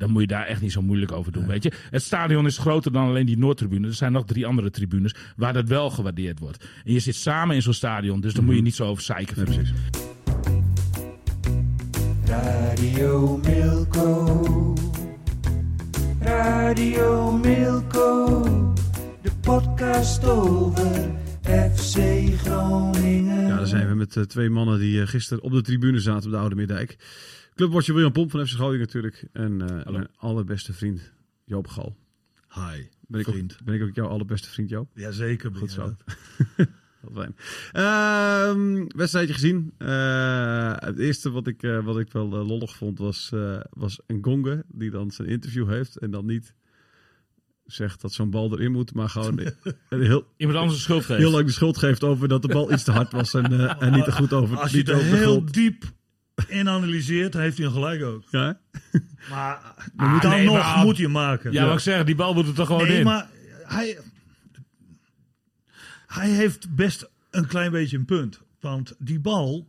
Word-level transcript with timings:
Dan 0.00 0.10
moet 0.10 0.20
je 0.20 0.26
daar 0.26 0.46
echt 0.46 0.60
niet 0.60 0.72
zo 0.72 0.82
moeilijk 0.82 1.12
over 1.12 1.32
doen, 1.32 1.46
weet 1.46 1.62
je. 1.62 1.72
Het 1.90 2.02
stadion 2.02 2.46
is 2.46 2.58
groter 2.58 2.92
dan 2.92 3.08
alleen 3.08 3.26
die 3.26 3.38
Noordtribune. 3.38 3.86
Er 3.86 3.94
zijn 3.94 4.12
nog 4.12 4.24
drie 4.24 4.46
andere 4.46 4.70
tribunes 4.70 5.14
waar 5.36 5.52
dat 5.52 5.68
wel 5.68 5.90
gewaardeerd 5.90 6.38
wordt. 6.38 6.64
En 6.84 6.92
je 6.92 6.98
zit 6.98 7.14
samen 7.14 7.54
in 7.54 7.62
zo'n 7.62 7.72
stadion, 7.72 8.20
dus 8.20 8.34
daar 8.34 8.44
moet 8.44 8.54
je 8.54 8.62
niet 8.62 8.74
zo 8.74 8.86
over 8.86 9.02
zeiken. 9.02 9.44
precies. 9.44 9.72
Radio 12.24 13.36
Milko. 13.36 14.74
Radio 16.20 17.32
Milko. 17.32 18.34
De 19.22 19.30
podcast 19.40 20.24
over 20.24 21.10
FC 21.42 21.98
Groningen. 22.36 23.46
Ja, 23.46 23.56
daar 23.56 23.66
zijn 23.66 23.88
we 23.88 23.94
met 23.94 24.16
eh, 24.16 24.22
twee 24.22 24.50
mannen 24.50 24.78
die 24.78 25.00
eh, 25.00 25.06
gisteren 25.08 25.42
op 25.42 25.52
de 25.52 25.62
tribune 25.62 26.00
zaten 26.00 26.24
op 26.24 26.32
de 26.32 26.38
Oude 26.38 26.54
Middijk. 26.54 26.96
Clubwatcher 27.60 27.94
William 27.94 28.12
Pomp 28.12 28.30
van 28.30 28.46
FC 28.46 28.52
Groningen 28.54 28.80
natuurlijk. 28.80 29.26
En 29.32 29.82
eh, 29.84 29.92
mijn 29.92 30.08
allerbeste 30.16 30.72
vriend 30.72 31.12
Joop 31.44 31.66
Gal. 31.66 31.96
Hi, 32.54 32.86
Ben 33.06 33.20
ik, 33.20 33.28
ook, 33.28 33.34
vriend. 33.34 33.58
ben 33.64 33.74
ik 33.74 33.82
ook 33.82 33.94
jouw 33.94 34.06
allerbeste 34.06 34.48
vriend 34.48 34.68
Joop? 34.68 34.90
Jazeker. 34.94 35.50
ben 35.50 35.60
Goed 35.60 35.70
zo. 35.70 35.96
fijn. 37.14 37.36
Ehm, 37.72 38.86
wedstrijdje 38.96 39.34
gezien. 39.34 39.72
Eh, 39.78 40.74
het 40.76 40.98
eerste 40.98 41.30
wat 41.30 41.46
ik, 41.46 41.62
eh, 41.62 41.84
wat 41.84 41.98
ik 41.98 42.12
wel 42.12 42.28
lollig 42.28 42.76
vond 42.76 42.98
was, 42.98 43.30
eh 43.32 43.60
was 43.70 44.00
een 44.06 44.18
gonge 44.22 44.64
die 44.68 44.90
dan 44.90 45.10
zijn 45.10 45.28
interview 45.28 45.68
heeft 45.68 45.96
en 45.96 46.10
dan 46.10 46.26
niet 46.26 46.54
zegt 47.64 48.00
dat 48.00 48.12
zo'n 48.12 48.30
bal 48.30 48.52
erin 48.52 48.72
moet, 48.72 48.94
maar 48.94 49.08
gewoon 49.08 49.40
een 49.88 50.02
heel, 50.02 50.26
Iemand 50.36 50.58
anders 50.58 50.76
de 50.76 50.82
schuld 50.82 51.04
geven. 51.04 51.16
heel 51.22 51.30
lang 51.30 51.46
de 51.46 51.52
schuld 51.52 51.78
geeft 51.78 52.04
over 52.04 52.28
dat 52.28 52.42
de 52.42 52.48
bal 52.48 52.72
iets 52.72 52.84
te 52.84 52.92
hard 52.92 53.12
was 53.12 53.34
en, 53.34 53.52
eh, 53.52 53.82
en 53.82 53.92
niet 53.92 54.04
te 54.04 54.12
goed 54.12 54.32
over, 54.32 54.58
Als 54.58 54.70
je 54.70 54.76
niet 54.76 54.86
het 54.86 54.96
er 54.96 55.02
over 55.02 55.16
de 55.16 55.22
heel 55.22 55.44
diep 55.44 55.98
in 56.48 56.68
analyseert, 56.68 57.32
dan 57.32 57.40
heeft 57.42 57.56
hij 57.56 57.66
een 57.66 57.72
gelijk 57.72 58.02
ook. 58.02 58.24
Ja? 58.30 58.58
Maar 59.30 59.74
Ah, 59.96 60.20
dan 60.22 60.30
nee, 60.30 60.44
nog 60.44 60.54
maar- 60.58 60.84
moet 60.84 60.96
je 60.96 61.02
hem 61.02 61.12
maken. 61.12 61.52
Ja, 61.52 61.64
wat 61.66 61.74
ik 61.74 61.80
zeg, 61.80 62.04
die 62.04 62.14
bal 62.14 62.34
moet 62.34 62.46
er 62.46 62.54
toch 62.54 62.66
gewoon 62.66 62.86
nee, 62.88 62.98
in. 62.98 63.04
maar 63.04 63.28
hij, 63.64 63.98
hij 66.06 66.28
heeft 66.30 66.74
best 66.74 67.08
een 67.30 67.46
klein 67.46 67.70
beetje 67.70 67.96
een 67.96 68.04
punt. 68.04 68.40
Want 68.60 68.94
die 68.98 69.20
bal, 69.20 69.68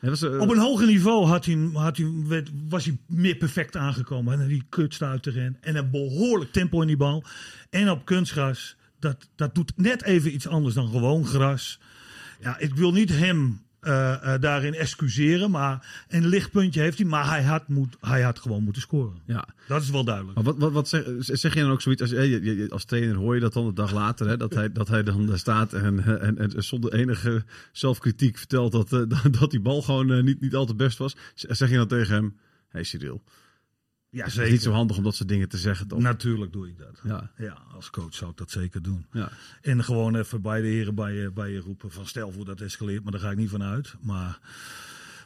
Ja, 0.00 0.10
eh, 0.12 0.40
op 0.40 0.50
een 0.50 0.58
hoger 0.58 0.86
niveau 0.86 1.26
had 1.26 1.44
hij, 1.44 1.68
had 1.72 1.96
hij, 1.96 2.12
werd- 2.26 2.50
was 2.68 2.84
hij 2.84 2.96
meer 3.06 3.36
perfect 3.36 3.76
aangekomen. 3.76 4.40
En 4.40 4.48
die 4.48 4.64
kutstuit 4.68 5.26
erin. 5.26 5.56
En 5.60 5.76
een 5.76 5.90
behoorlijk 5.90 6.52
tempo 6.52 6.80
in 6.80 6.86
die 6.86 6.96
bal. 6.96 7.24
En 7.70 7.90
op 7.90 8.04
kunstgras, 8.04 8.76
dat, 8.98 9.28
dat 9.36 9.54
doet 9.54 9.72
net 9.76 10.02
even 10.02 10.34
iets 10.34 10.46
anders 10.46 10.74
dan 10.74 10.88
gewoon 10.90 11.26
gras. 11.26 11.80
Ja, 12.40 12.58
ik 12.58 12.74
wil 12.74 12.92
niet 12.92 13.10
hem 13.10 13.60
eh, 13.86 14.34
eh, 14.34 14.40
daarin 14.40 14.74
excuseren. 14.74 15.50
Maar 15.50 16.04
een 16.08 16.26
lichtpuntje 16.26 16.80
heeft 16.80 16.98
hij. 16.98 17.06
Maar 17.06 17.28
hij 17.28 17.42
had, 17.42 17.68
moet, 17.68 17.96
hij 18.00 18.22
had 18.22 18.38
gewoon 18.38 18.62
moeten 18.62 18.82
scoren. 18.82 19.20
ja. 19.26 19.48
Dat 19.68 19.82
is 19.82 19.90
wel 19.90 20.04
duidelijk. 20.04 20.34
Maar 20.34 20.44
wat, 20.44 20.56
wat, 20.58 20.72
wat 20.72 20.88
zeg, 20.88 21.04
zeg 21.18 21.54
je 21.54 21.60
dan 21.60 21.70
ook 21.70 21.80
zoiets 21.80 22.02
als, 22.02 22.12
eh, 22.12 22.70
als 22.70 22.84
trainer 22.84 23.16
hoor 23.16 23.34
je 23.34 23.40
dat 23.40 23.52
dan 23.52 23.66
de 23.66 23.72
dag 23.72 23.92
later, 23.92 24.28
hè, 24.28 24.36
dat, 24.36 24.54
hij, 24.54 24.72
dat 24.72 24.88
hij 24.88 25.02
dan 25.02 25.26
daar 25.26 25.38
staat 25.38 25.72
en, 25.72 26.20
en, 26.20 26.38
en 26.38 26.64
zonder 26.64 26.92
enige 26.92 27.44
zelfkritiek 27.72 28.38
vertelt 28.38 28.72
dat, 28.72 28.90
dat, 29.38 29.50
die 29.50 29.60
bal 29.60 29.82
gewoon 29.82 30.24
niet, 30.24 30.40
niet 30.40 30.54
al 30.54 30.66
te 30.66 30.74
best 30.74 30.98
was. 30.98 31.16
Zeg 31.34 31.70
je 31.70 31.76
dan 31.76 31.88
tegen 31.88 32.14
hem, 32.14 32.36
hey 32.68 32.84
Cyril, 32.84 33.22
Ja, 34.16 34.24
het 34.24 34.36
is 34.38 34.50
niet 34.50 34.62
zo 34.62 34.70
handig 34.72 34.96
om 34.96 35.02
dat 35.02 35.14
soort 35.14 35.28
dingen 35.28 35.48
te 35.48 35.58
zeggen 35.58 35.86
toch? 35.88 35.98
Natuurlijk 35.98 36.52
doe 36.52 36.68
ik 36.68 36.78
dat. 36.78 37.00
Ja, 37.04 37.30
Ja, 37.38 37.58
als 37.74 37.90
coach 37.90 38.14
zou 38.14 38.30
ik 38.30 38.36
dat 38.36 38.50
zeker 38.50 38.82
doen. 38.82 39.06
ja. 39.12 39.28
En 39.62 39.84
gewoon 39.84 40.16
even 40.16 40.42
bij 40.42 40.60
de 40.60 40.66
heren 40.66 40.94
bij 40.94 41.12
je, 41.14 41.30
bij 41.32 41.50
je 41.50 41.58
roepen 41.58 41.90
van 41.90 42.06
stel 42.06 42.32
voor 42.32 42.44
dat 42.44 42.60
escaleert, 42.60 43.02
maar 43.02 43.12
daar 43.12 43.20
ga 43.20 43.30
ik 43.30 43.36
niet 43.36 43.50
van 43.50 43.62
uit. 43.62 43.94
Maar, 44.00 44.38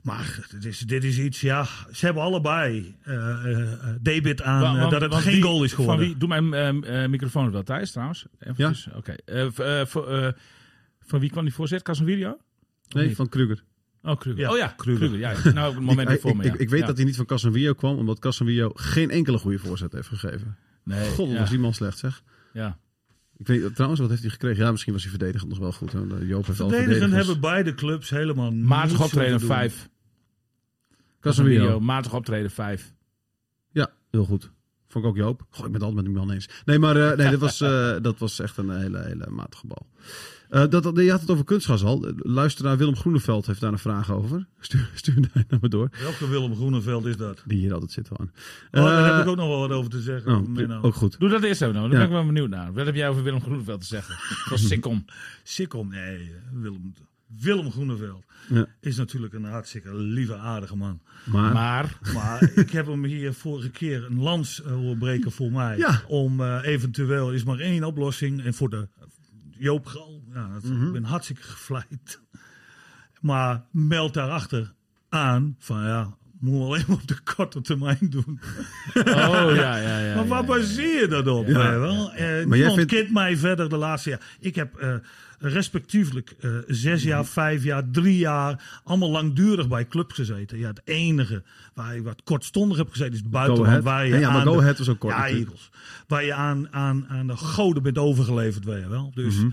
maar 0.03 0.47
dit, 0.51 0.65
is, 0.65 0.78
dit 0.78 1.05
is 1.05 1.19
iets, 1.19 1.41
ja, 1.41 1.65
ze 1.93 2.05
hebben 2.05 2.23
allebei 2.23 2.95
eh, 3.03 3.61
eh, 3.62 3.69
debit 4.01 4.43
aan 4.43 4.78
want- 4.78 4.91
dat 4.91 5.01
het 5.01 5.15
geen 5.15 5.33
wie- 5.33 5.43
goal 5.43 5.65
is 5.65 5.71
Van 5.72 5.81
geworden. 5.84 6.07
wie, 6.07 6.17
doe 6.17 6.28
mijn 6.41 6.55
eh, 6.84 7.03
eh, 7.05 7.11
microfoon 7.11 7.51
wel 7.51 7.62
thuis 7.62 7.91
trouwens. 7.91 8.27
Eventjes. 8.39 8.89
Oké. 8.95 9.12
Eh, 9.25 9.59
eh, 9.59 9.81
eh, 10.27 10.33
van 11.01 11.21
wie 11.21 11.31
kwam 11.31 11.45
die 11.45 11.55
voorzet? 11.55 11.83
Casemiro? 11.83 12.39
Nee, 12.89 13.15
van 13.17 13.28
Kruger. 13.28 13.65
Oh, 14.03 14.16
Kruger. 14.16 14.41
Ja, 14.41 14.50
oh 14.50 14.56
ja, 14.56 14.66
Kruger. 14.66 15.09
Kruger. 15.09 15.19
Ja, 15.44 15.53
nou, 15.53 15.75
het 15.75 15.83
moment 15.84 16.09
ik, 16.09 16.15
ervoor 16.15 16.31
ik, 16.31 16.37
me, 16.37 16.44
ik, 16.44 16.53
ja. 16.53 16.59
ik 16.59 16.69
weet 16.69 16.81
Ja. 16.81 16.87
dat 16.87 16.97
hij 16.97 17.05
niet 17.06 17.16
van 17.16 17.27
Casemiro 17.27 17.72
kwam, 17.75 17.97
omdat 17.97 18.19
Casemiro 18.19 18.71
geen 18.75 19.11
enkele 19.11 19.38
goede 19.38 19.59
voorzet 19.59 19.93
heeft 19.93 20.09
gegeven. 20.09 20.56
Nee, 20.84 21.11
God, 21.11 21.38
was 21.38 21.50
die 21.50 21.59
man 21.59 21.75
slecht 21.75 21.99
zeg. 21.99 22.22
ja. 22.53 22.78
Ik 23.37 23.47
weet, 23.47 23.75
trouwens, 23.75 24.00
wat 24.00 24.10
heeft 24.10 24.22
hij 24.22 24.31
gekregen? 24.31 24.65
Ja, 24.65 24.71
misschien 24.71 24.93
was 24.93 25.03
hij 25.03 25.10
verdedigend 25.10 25.50
nog 25.50 25.59
wel 25.59 25.72
goed. 25.72 25.93
Hè? 25.93 25.99
Joop 25.99 26.47
heeft 26.47 26.60
al 26.60 26.69
Verdedigend 26.69 26.69
verdedigers. 26.69 27.27
hebben 27.27 27.41
beide 27.41 27.75
clubs 27.75 28.10
helemaal 28.10 28.50
Matig 28.53 29.00
optreden 29.03 29.31
moeten 29.31 29.49
doen. 29.49 29.56
5. 29.56 29.89
Casemiro. 31.21 31.81
Matig 31.81 32.15
optreden 32.15 32.50
5. 32.50 32.93
Ja, 33.72 33.91
heel 34.10 34.25
goed. 34.25 34.50
Vond 34.89 35.05
ik 35.05 35.10
ook 35.10 35.16
Joop. 35.16 35.47
Goh, 35.50 35.66
ik 35.66 35.72
ben 35.72 35.81
het 35.81 35.83
altijd 35.83 35.94
met 35.94 36.05
die 36.05 36.15
man 36.25 36.31
eens. 36.34 36.49
Nee, 36.65 36.78
maar 36.78 36.97
eh, 36.97 37.16
nee, 37.16 37.31
dat, 37.31 37.41
was, 37.41 37.60
eh, 37.60 37.97
dat 38.03 38.19
was 38.19 38.39
echt 38.41 38.56
een 38.56 38.71
hele, 38.71 39.03
hele 39.05 39.27
matige 39.31 39.66
bal. 39.66 39.87
Eh, 40.50 40.69
dat, 40.69 40.83
dat- 40.83 40.97
je 40.97 41.11
had 41.11 41.21
het 41.21 41.31
over 41.31 41.44
kunstgas 41.44 41.84
al. 41.84 42.12
Luister 42.16 42.65
naar 42.65 42.77
Willem 42.77 42.97
Groeneveld 42.97 43.47
heeft 43.47 43.61
daar 43.61 43.72
een 43.72 43.78
vraag 43.78 44.11
over. 44.12 44.47
Stuur, 44.61 44.91
stuur 44.94 45.21
daar 45.21 45.44
naar 45.49 45.59
me 45.62 45.69
door. 45.69 45.91
Welke 46.03 46.28
Willem 46.28 46.55
Groeneveld 46.55 47.05
is 47.06 47.16
dat? 47.16 47.43
Die 47.47 47.59
hier 47.59 47.72
altijd 47.72 47.93
zit 47.93 48.09
gewoon. 48.09 48.31
Oh, 48.71 48.84
daar 48.84 49.05
Eh, 49.09 49.12
heb 49.16 49.22
ik 49.25 49.28
ook 49.31 49.37
nog 49.37 49.47
wel 49.49 49.59
wat 49.60 49.71
over 49.71 49.91
te 49.91 50.00
zeggen. 50.00 50.33
oh, 50.37 50.47
Menno. 50.49 50.81
ook 50.83 50.94
goed. 50.94 51.19
Doe 51.19 51.28
dat 51.28 51.43
eerst 51.43 51.62
even 51.62 51.75
nou. 51.75 51.89
Daar 51.91 51.99
Ja. 52.00 52.06
ben 52.06 52.16
ik 52.16 52.22
wel 52.22 52.33
benieuwd 52.33 52.50
naar. 52.50 52.72
Wat 52.72 52.87
heb 52.87 52.94
jij 52.94 53.09
over 53.09 53.22
Willem 53.22 53.41
Groeneveld 53.41 53.81
te 53.81 53.87
zeggen? 53.87 54.15
Dat 54.39 54.49
was 54.49 54.66
sikkom. 54.66 55.05
Sikkom, 55.43 55.89
nee, 55.89 56.33
Willem, 56.53 56.93
Willem 57.41 57.71
Groeneveld 57.71 58.25
Ja. 58.49 58.66
is 58.81 58.97
natuurlijk 58.97 59.33
een 59.34 59.44
hartstikke 59.44 59.94
lieve, 59.97 60.37
aardige 60.37 60.77
man. 60.77 61.00
Maar, 61.27 61.53
Maar, 61.53 61.99
Maar 62.15 62.50
ik 62.55 62.71
heb 62.71 62.87
hem 62.87 63.05
hier 63.05 63.34
vorige 63.34 63.71
keer 63.71 64.05
een 64.05 64.21
lans 64.21 64.62
eh, 64.62 64.72
horen 64.72 64.99
breken 64.99 65.33
voor 65.33 65.53
mij. 65.53 65.77
Ja. 65.78 66.03
Om 66.09 66.41
eh, 66.41 66.59
eventueel 66.62 67.33
is 67.33 67.44
maar 67.44 67.59
één 67.59 67.84
oplossing. 67.84 68.44
En 68.44 68.55
voor 68.55 68.71
de 68.71 68.89
Joop 69.60 69.87
Gal, 69.87 70.22
ja, 70.34 70.48
dat, 70.53 70.62
Mhm. 70.62 70.87
ik 70.87 70.93
ben 70.93 71.04
hartstikke 71.04 71.43
gevleid. 71.43 72.21
Maar 73.21 73.62
meld 73.71 74.15
daarachter 74.15 74.72
aan 75.09 75.56
van 75.59 75.82
ja, 75.84 76.15
moet 76.41 76.59
we 76.59 76.65
alleen 76.65 76.84
maar 76.87 76.97
op 76.97 77.06
de 77.09 77.19
korte 77.34 77.60
termijn 77.60 77.98
doen. 78.10 78.41
oh 78.94 79.03
ja, 79.54 79.76
ja, 79.76 79.98
ja. 79.98 80.15
maar 80.16 80.26
waar 80.26 80.41
ja, 80.41 80.47
baseer 80.47 81.00
je 81.00 81.06
dat 81.09 81.26
op? 81.26 81.47
Wel? 81.47 82.12
Eh, 82.12 82.19
jij 82.19 82.44
niemand 82.44 82.75
vindt- 82.75 83.10
mij 83.10 83.37
verder 83.37 83.69
de 83.69 83.76
laatste 83.76 84.10
jaar. 84.10 84.37
Ik 84.41 84.54
heb 84.54 84.76
eh, 84.76 84.94
respectievelijk 85.41 86.34
eh, 86.41 86.51
zes 86.67 87.03
jaar, 87.03 87.25
vijf 87.25 87.65
jaar, 87.65 87.91
drie 87.91 88.19
jaar... 88.19 88.81
allemaal 88.84 89.11
langdurig 89.11 89.69
bij 89.69 89.87
clubs 89.87 90.15
gezeten. 90.15 90.59
Ja, 90.59 90.69
het 90.69 90.81
enige 90.84 91.43
waar 91.75 91.95
je 91.95 92.03
wat 92.03 92.23
kortstondig 92.23 92.78
heb 92.78 92.91
gezeten... 92.91 93.12
is 93.12 93.23
buitenland. 93.23 93.84
Waar 93.84 94.06
je 94.06 94.12
Ja, 94.12 94.19
ja, 94.19 94.31
maar 94.31 94.47
Go 94.47 94.59
Ahead 94.59 94.78
was 94.78 94.89
ook 94.89 94.99
kort 94.99 95.15
Ja, 95.15 95.21
natuurlijk. 95.21 95.49
Eagles. 95.49 95.71
Waar 96.06 96.25
je 96.25 96.34
aan, 96.34 96.73
aan, 96.73 97.06
aan 97.09 97.27
de 97.27 97.37
goden 97.37 97.83
bent 97.83 97.99
overgeleverd, 97.99 98.65
weet 98.65 98.83
je 98.83 98.89
wel. 98.89 99.11
Dus... 99.15 99.37
Mhm. 99.37 99.51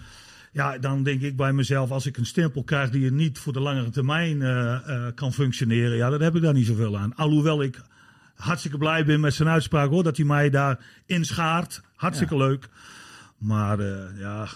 Ja, 0.52 0.78
dan 0.78 1.03
denk 1.03 1.22
ik 1.22 1.36
bij 1.36 1.53
mezelf, 1.53 1.92
als 1.92 2.06
ik 2.06 2.18
een 2.18 2.25
stempel 2.25 2.64
krijg 2.64 2.90
die 2.90 3.02
je 3.02 3.12
niet 3.12 3.40
voor 3.40 3.54
de 3.54 3.59
langere 3.59 3.90
termijn 3.90 4.42
eh, 4.42 4.74
eh, 4.74 5.14
kan 5.16 5.34
functioneren, 5.34 5.98
ja, 5.98 6.09
dan 6.09 6.22
heb 6.22 6.36
ik 6.36 6.42
daar 6.42 6.54
niet 6.54 6.66
zoveel 6.66 6.98
aan. 6.98 7.16
Alhoewel 7.16 7.64
ik 7.64 7.81
hartstikke 8.36 8.78
blij 8.78 9.06
ben 9.06 9.19
met 9.19 9.34
zijn 9.34 9.50
uitspraak 9.50 9.90
hoor, 9.90 10.04
dat 10.04 10.18
hij 10.18 10.25
mij 10.25 10.50
daar 10.50 10.80
inschaart. 11.06 11.81
Hartstikke 11.95 12.38
leuk. 12.38 12.69
Maar 13.38 13.81
ja, 14.18 14.48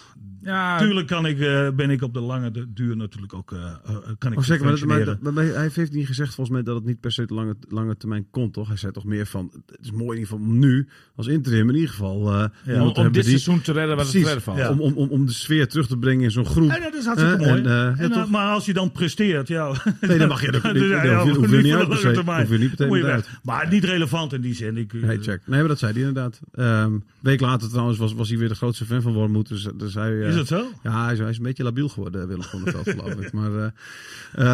Ja, 0.44 0.78
tuurlijk 0.78 1.08
kan 1.08 1.26
ik, 1.26 1.40
eh, 1.40 1.70
ben 1.76 1.90
ik 1.90 2.02
op 2.02 2.14
de 2.14 2.20
lange 2.20 2.52
de- 2.52 2.74
duur 2.74 2.98
natuurlijk 2.98 3.34
ook, 3.34 3.52
eh, 3.52 3.60
eh, 3.86 3.96
kan 4.18 4.32
ik 4.32 4.38
Oh, 4.38 4.44
zeker, 4.44 4.66
maar, 4.66 5.34
maar, 5.34 5.44
hij 5.44 5.70
heeft 5.74 5.92
niet 5.92 6.06
gezegd 6.08 6.36
volgens 6.36 6.56
mij 6.56 6.64
dat 6.66 6.76
het 6.76 6.86
niet 6.86 7.00
per 7.00 7.12
se 7.12 7.26
de 7.26 7.34
lange, 7.34 7.56
lange 7.70 7.98
termijn 7.98 8.28
komt, 8.32 8.54
toch? 8.54 8.68
Hij 8.68 8.78
zei 8.78 8.92
toch 8.92 9.06
meer 9.06 9.26
van, 9.26 9.52
het 9.66 9.78
is 9.82 9.92
mooi 9.92 10.04
in 10.04 10.14
ieder 10.18 10.28
geval 10.28 10.46
om 10.46 10.60
nu, 10.60 10.88
als 11.16 11.28
interim 11.28 11.70
in 11.70 11.76
ieder 11.76 11.90
geval, 11.90 12.32
om, 12.98 13.04
dit 13.04 13.14
die- 13.14 13.24
seizoen 13.24 13.62
te 13.62 13.72
redden 13.72 13.96
wat 13.96 14.14
het 14.14 14.28
verder. 14.28 14.58
Ja. 14.58 14.70
om, 14.70 14.80
om, 14.80 14.94
om, 15.10 15.26
de 15.26 15.32
sfeer 15.32 15.68
terug 15.68 15.88
te 15.88 15.98
brengen 15.98 16.24
in 16.24 16.32
zo'n 16.32 16.46
groep. 16.46 16.70
Dat 16.70 16.94
is 16.96 17.06
hartstikke 17.06 17.38
mooi. 17.38 17.62
en, 17.62 17.64
ja, 17.64 17.96
En, 17.98 18.12
toch? 18.12 18.30
maar 18.30 18.52
als 18.54 18.66
je 18.66 18.74
dan 18.74 18.92
presteert, 18.92 19.48
ja. 19.48 19.74
Nee, 20.02 20.18
dan 20.18 20.28
mag 20.28 20.42
je 20.46 20.52
dat- 20.52 20.62
hoef 20.62 20.72
je- 21.50 21.58
niet 21.62 21.74
uit 21.74 21.90
te 22.14 22.24
niet 22.58 22.70
meteen. 22.70 23.24
Maar 23.44 23.70
niet 23.70 23.84
relevant 23.84 24.34
in 24.34 24.42
die 24.42 24.54
zin. 24.56 24.78
Ik, 24.78 24.94
Nee, 24.94 25.18
check. 25.22 25.42
Nee, 25.46 25.60
maar 25.60 25.68
dat 25.68 25.80
zei 25.80 25.92
hij 25.92 26.02
inderdaad. 26.02 26.40
Ehm 26.54 26.92
week 27.20 27.40
later 27.42 27.70
trouwens 27.70 27.98
was, 27.98 28.14
was 28.14 28.30
hij 28.30 28.38
weer 28.38 28.48
de 28.48 28.56
grootste 28.56 28.86
fan 28.86 29.02
van 29.02 29.14
Wormoed. 29.14 29.48
Dus, 29.48 29.68
dus 29.78 29.94
hij, 29.94 30.11
eh, 30.22 30.28
Is 30.30 30.36
het 30.36 30.48
zo? 30.48 30.72
Ja, 30.84 31.04
hij 31.04 31.14
is, 31.14 31.20
hij 31.20 31.30
is 31.30 31.38
een 31.38 31.44
beetje 31.44 31.64
labiel 31.64 31.90
geworden, 31.90 32.28
Willem 32.28 32.44
Groeneveld, 32.44 32.90
geloof 32.90 33.14
ik. 33.14 33.32
Maar, 33.34 33.56
eh, 33.56 33.66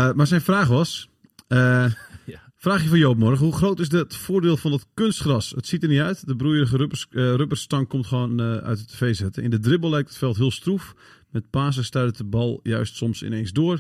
eh, 0.07 0.13
maar 0.15 0.27
zijn 0.27 0.42
vraag 0.42 0.68
was... 0.68 1.09
eh, 1.48 1.86
Ja. 2.25 2.39
Vraagje 2.56 2.89
van 2.89 2.98
Joop 2.98 3.18
morgen. 3.18 3.45
Hoe 3.45 3.56
groot 3.56 3.80
is 3.80 3.92
het 3.92 4.15
voordeel 4.15 4.57
van 4.57 4.71
het 4.71 4.86
kunstgras? 4.94 5.51
Het 5.56 5.68
ziet 5.68 5.83
er 5.83 5.89
niet 5.89 6.00
uit. 6.00 6.27
De 6.27 6.36
broeierige 6.36 6.77
rubbers, 6.77 7.07
eh, 7.09 7.33
rubberstang 7.36 7.88
komt 7.88 8.06
gewoon 8.07 8.39
eh, 8.39 8.57
uit 8.57 8.77
de 8.80 8.86
tv 8.86 9.15
zetten. 9.15 9.44
In 9.44 9.50
de 9.50 9.59
dribbel 9.59 9.89
lijkt 9.89 10.09
het 10.09 10.18
veld 10.18 10.38
heel 10.38 10.51
stroef. 10.51 10.94
Met 11.31 11.50
Pasen 11.50 11.86
stuit 11.86 12.18
de 12.18 12.24
bal 12.24 12.60
juist 12.63 12.95
soms 12.95 13.24
ineens 13.24 13.51
door. 13.51 13.80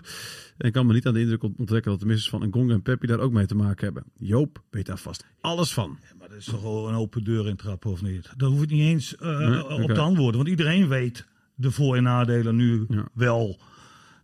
En 0.57 0.71
kan 0.71 0.85
me 0.85 0.93
niet 0.93 1.05
aan 1.07 1.13
de 1.13 1.19
indruk 1.19 1.43
ont- 1.43 1.57
onttrekken 1.57 1.91
dat 1.91 1.99
de 1.99 2.05
missers 2.05 2.29
van 2.29 2.47
Ngonga 2.47 2.73
en 2.73 2.81
Peppi 2.81 3.07
daar 3.07 3.19
ook 3.19 3.31
mee 3.31 3.45
te 3.45 3.55
maken 3.55 3.85
hebben. 3.85 4.03
Joop 4.17 4.63
weet 4.69 4.85
daar 4.85 4.97
vast 4.97 5.25
alles 5.41 5.73
van. 5.73 5.97
Maar 6.19 6.27
dat 6.29 6.37
is 6.37 6.45
toch 6.45 6.61
wel 6.61 6.87
een 6.89 6.95
open 6.95 7.23
deur 7.23 7.47
intrappen, 7.47 7.91
of 7.91 8.01
niet? 8.01 8.29
Daar 8.37 8.49
hoef 8.49 8.61
ik 8.61 8.69
niet 8.69 8.81
eens 8.81 9.15
eh, 9.15 9.37
Nee? 9.37 9.65
op 9.67 9.91
te 9.91 9.99
antwoorden. 9.99 10.35
Want 10.35 10.47
iedereen 10.49 10.87
weet 10.87 11.25
de 11.57 11.71
voor- 11.71 11.95
en 11.95 12.03
nadelen 12.03 12.55
nu 12.55 12.85
Ja. 12.89 13.05
wel. 13.13 13.59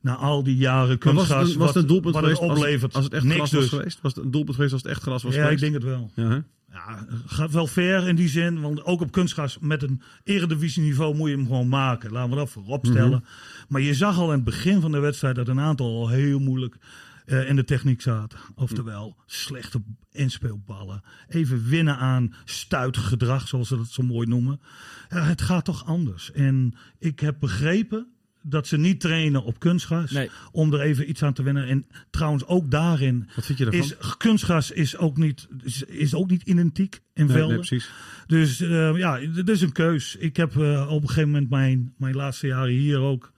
Na 0.01 0.15
al 0.15 0.43
die 0.43 0.55
jaren 0.57 0.77
Maar 0.87 0.87
was 0.87 0.89
het, 0.89 0.99
kunstgras, 0.99 1.47
het 1.49 1.57
wat- 1.57 2.03
wat 2.03 2.15
geweest 2.15 2.39
het 2.41 2.49
oplevert. 2.49 2.93
als 2.93 3.03
het 3.03 3.13
echt 3.13 3.23
Niks 3.23 3.35
gras 3.35 3.51
was 3.51 3.61
dus. 3.61 3.69
geweest? 3.69 3.99
Was 4.01 4.15
het 4.15 4.23
een 4.25 4.31
doelpunt 4.31 4.55
geweest 4.55 4.73
als 4.73 4.81
het 4.81 4.91
echt 4.91 5.01
gras 5.01 5.23
was 5.23 5.33
Ja, 5.33 5.39
ik 5.39 5.43
geweest? 5.45 5.61
denk 5.61 5.73
het 5.73 5.83
wel. 5.83 6.11
Ja? 6.15 6.43
Ja, 6.71 7.05
gaat 7.25 7.51
wel 7.51 7.67
ver 7.67 8.07
in 8.07 8.15
die 8.15 8.27
zin. 8.29 8.61
Want 8.61 8.85
ook 8.85 9.01
op 9.01 9.11
kunstgras 9.11 9.57
met 9.61 9.83
een 9.83 10.01
eredivisieniveau 10.23 11.15
moet 11.15 11.29
je 11.29 11.35
hem 11.35 11.45
gewoon 11.45 11.67
maken. 11.67 12.11
Laten 12.11 12.29
we 12.29 12.35
dat 12.35 12.49
voorop 12.49 12.85
stellen. 12.85 13.09
Mhm. 13.09 13.21
Maar 13.67 13.81
je 13.81 13.93
zag 13.93 14.17
al 14.17 14.25
in 14.29 14.35
het 14.35 14.43
begin 14.43 14.81
van 14.81 14.91
de 14.91 14.99
wedstrijd 14.99 15.35
dat 15.35 15.47
een 15.47 15.59
aantal 15.59 15.87
al 16.01 16.09
heel 16.09 16.39
moeilijk 16.39 16.75
eh, 17.25 17.49
in 17.49 17.55
de 17.55 17.63
techniek 17.63 18.01
zaten. 18.01 18.39
Oftewel, 18.55 19.15
slechte 19.25 19.81
inspeelballen. 20.11 21.03
Even 21.27 21.65
winnen 21.69 21.97
aan 21.97 22.35
stuitgedrag, 22.45 23.47
zoals 23.47 23.67
ze 23.67 23.77
dat 23.77 23.89
zo 23.89 24.03
mooi 24.03 24.27
noemen. 24.27 24.59
Het 25.07 25.41
gaat 25.41 25.65
toch 25.65 25.85
anders. 25.85 26.31
En 26.31 26.75
ik 26.99 27.19
heb 27.19 27.39
begrepen 27.39 28.07
dat 28.43 28.67
ze 28.67 28.77
niet 28.77 28.99
trainen 28.99 29.43
op 29.43 29.59
kunstgras. 29.59 30.11
Nee. 30.11 30.29
Om 30.51 30.73
er 30.73 30.81
even 30.81 31.09
iets 31.09 31.23
aan 31.23 31.33
te 31.33 31.43
winnen. 31.43 31.67
En 31.67 31.85
trouwens 32.11 32.45
ook 32.45 32.71
daarin 32.71 33.29
Wat 33.35 33.45
vind 33.45 33.57
je 33.57 33.63
daarvan? 33.63 33.83
is 33.83 34.17
kunstgras 34.17 34.71
is 34.71 34.97
ook 34.97 35.17
niet, 35.17 35.47
is, 35.63 35.83
is 35.83 36.15
ook 36.15 36.29
niet 36.29 36.41
identiek 36.41 37.01
in 37.13 37.25
nee, 37.25 37.35
velden. 37.35 37.65
nee. 37.69 37.81
Dus 38.27 38.61
eh, 38.61 38.97
ja, 38.97 39.19
dit 39.19 39.49
is 39.49 39.61
een 39.61 39.71
keus. 39.71 40.15
Ik 40.15 40.37
heb 40.37 40.57
eh, 40.57 40.87
op 40.89 41.01
een 41.01 41.07
gegeven 41.07 41.29
moment 41.29 41.49
mijn, 41.49 41.93
mijn 41.97 42.15
laatste 42.15 42.47
jaren 42.47 42.73
hier 42.73 42.99
ook 42.99 43.32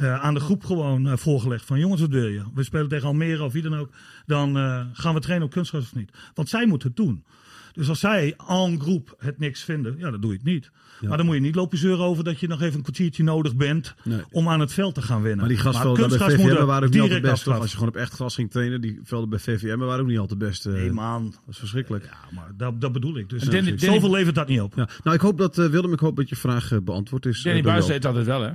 eh, 0.00 0.20
aan 0.24 0.34
de 0.34 0.40
groep 0.40 0.64
gewoon 0.64 1.08
eh, 1.08 1.16
voorgelegd. 1.16 1.64
Van 1.64 1.78
jongens, 1.78 2.00
wat 2.00 2.10
wil 2.10 2.26
je? 2.26 2.42
We 2.54 2.62
spelen 2.62 2.88
tegen 2.88 3.06
Almere 3.06 3.42
of 3.44 3.52
wie 3.52 3.62
dan 3.62 3.76
ook. 3.76 3.90
Dan 4.26 4.56
eh, 4.56 4.80
gaan 4.92 5.14
we 5.14 5.20
trainen 5.20 5.46
op 5.46 5.52
kunstgras 5.52 5.82
of 5.82 5.94
niet. 5.94 6.10
Want 6.34 6.48
zij 6.48 6.66
moeten 6.66 6.88
het 6.88 6.96
doen. 6.96 7.24
Dus 7.72 7.88
als 7.88 8.00
zij 8.00 8.34
en 8.48 8.80
groep 8.80 9.14
het 9.18 9.38
niks 9.38 9.62
vinden, 9.64 9.94
ja, 9.98 10.10
dan 10.10 10.20
doe 10.20 10.30
je 10.30 10.36
het 10.36 10.46
niet. 10.46 10.70
Maar 11.08 11.16
dan 11.16 11.26
moet 11.26 11.34
je 11.34 11.40
niet 11.40 11.54
lopen 11.54 11.78
zeuren 11.78 12.04
over 12.04 12.24
dat 12.24 12.40
je 12.40 12.46
nog 12.48 12.60
even 12.62 12.74
een 12.76 12.82
kwartiertje 12.82 13.22
nodig 13.22 13.56
bent 13.56 13.94
Nee. 14.04 14.20
om 14.30 14.48
aan 14.48 14.60
het 14.60 14.72
veld 14.72 14.94
te 14.94 15.02
gaan 15.02 15.20
winnen. 15.20 15.38
Maar 15.38 15.48
die 15.48 15.56
grasvelden 15.58 16.08
bij 16.08 16.18
VVM 16.18 16.64
waren 16.64 16.86
ook 16.88 16.92
niet 16.92 17.00
altijd 17.02 17.22
best. 17.22 17.46
Als 17.48 17.70
je 17.70 17.74
gewoon 17.76 17.88
op 17.88 17.96
echt 17.96 18.12
gras 18.12 18.34
ging 18.34 18.50
trainen, 18.50 18.80
die 18.80 19.00
velden 19.04 19.28
bij 19.28 19.38
VVM 19.38 19.78
waren 19.78 20.00
ook 20.02 20.08
niet 20.10 20.18
altijd 20.18 20.38
best. 20.38 20.66
eh, 20.66 20.72
Nee, 20.72 20.92
man. 20.92 21.24
dat 21.30 21.40
is 21.48 21.58
verschrikkelijk. 21.58 22.04
Ja, 22.04 22.34
maar 22.34 22.52
dat, 22.56 22.80
dat 22.80 22.92
bedoel 22.92 23.16
ik. 23.16 23.28
Dus 23.28 23.42
En 23.42 23.50
Danny- 23.50 23.76
Danny- 23.76 23.94
zoveel 23.94 24.10
levert 24.10 24.34
dat 24.34 24.48
niet 24.48 24.60
op. 24.60 24.72
Ja. 24.76 24.88
Nou, 25.04 25.16
ik 25.16 25.22
hoop 25.22 25.38
dat, 25.38 25.58
eh, 25.58 25.66
Willem, 25.66 25.92
ik 25.92 26.00
hoop 26.00 26.16
dat 26.16 26.28
je 26.28 26.36
vraag 26.36 26.82
beantwoord 26.82 27.26
is. 27.26 27.42
Danny 27.42 27.62
Buis 27.62 27.86
deed 27.86 28.06
altijd 28.06 28.26
wel, 28.26 28.40
hè? 28.42 28.50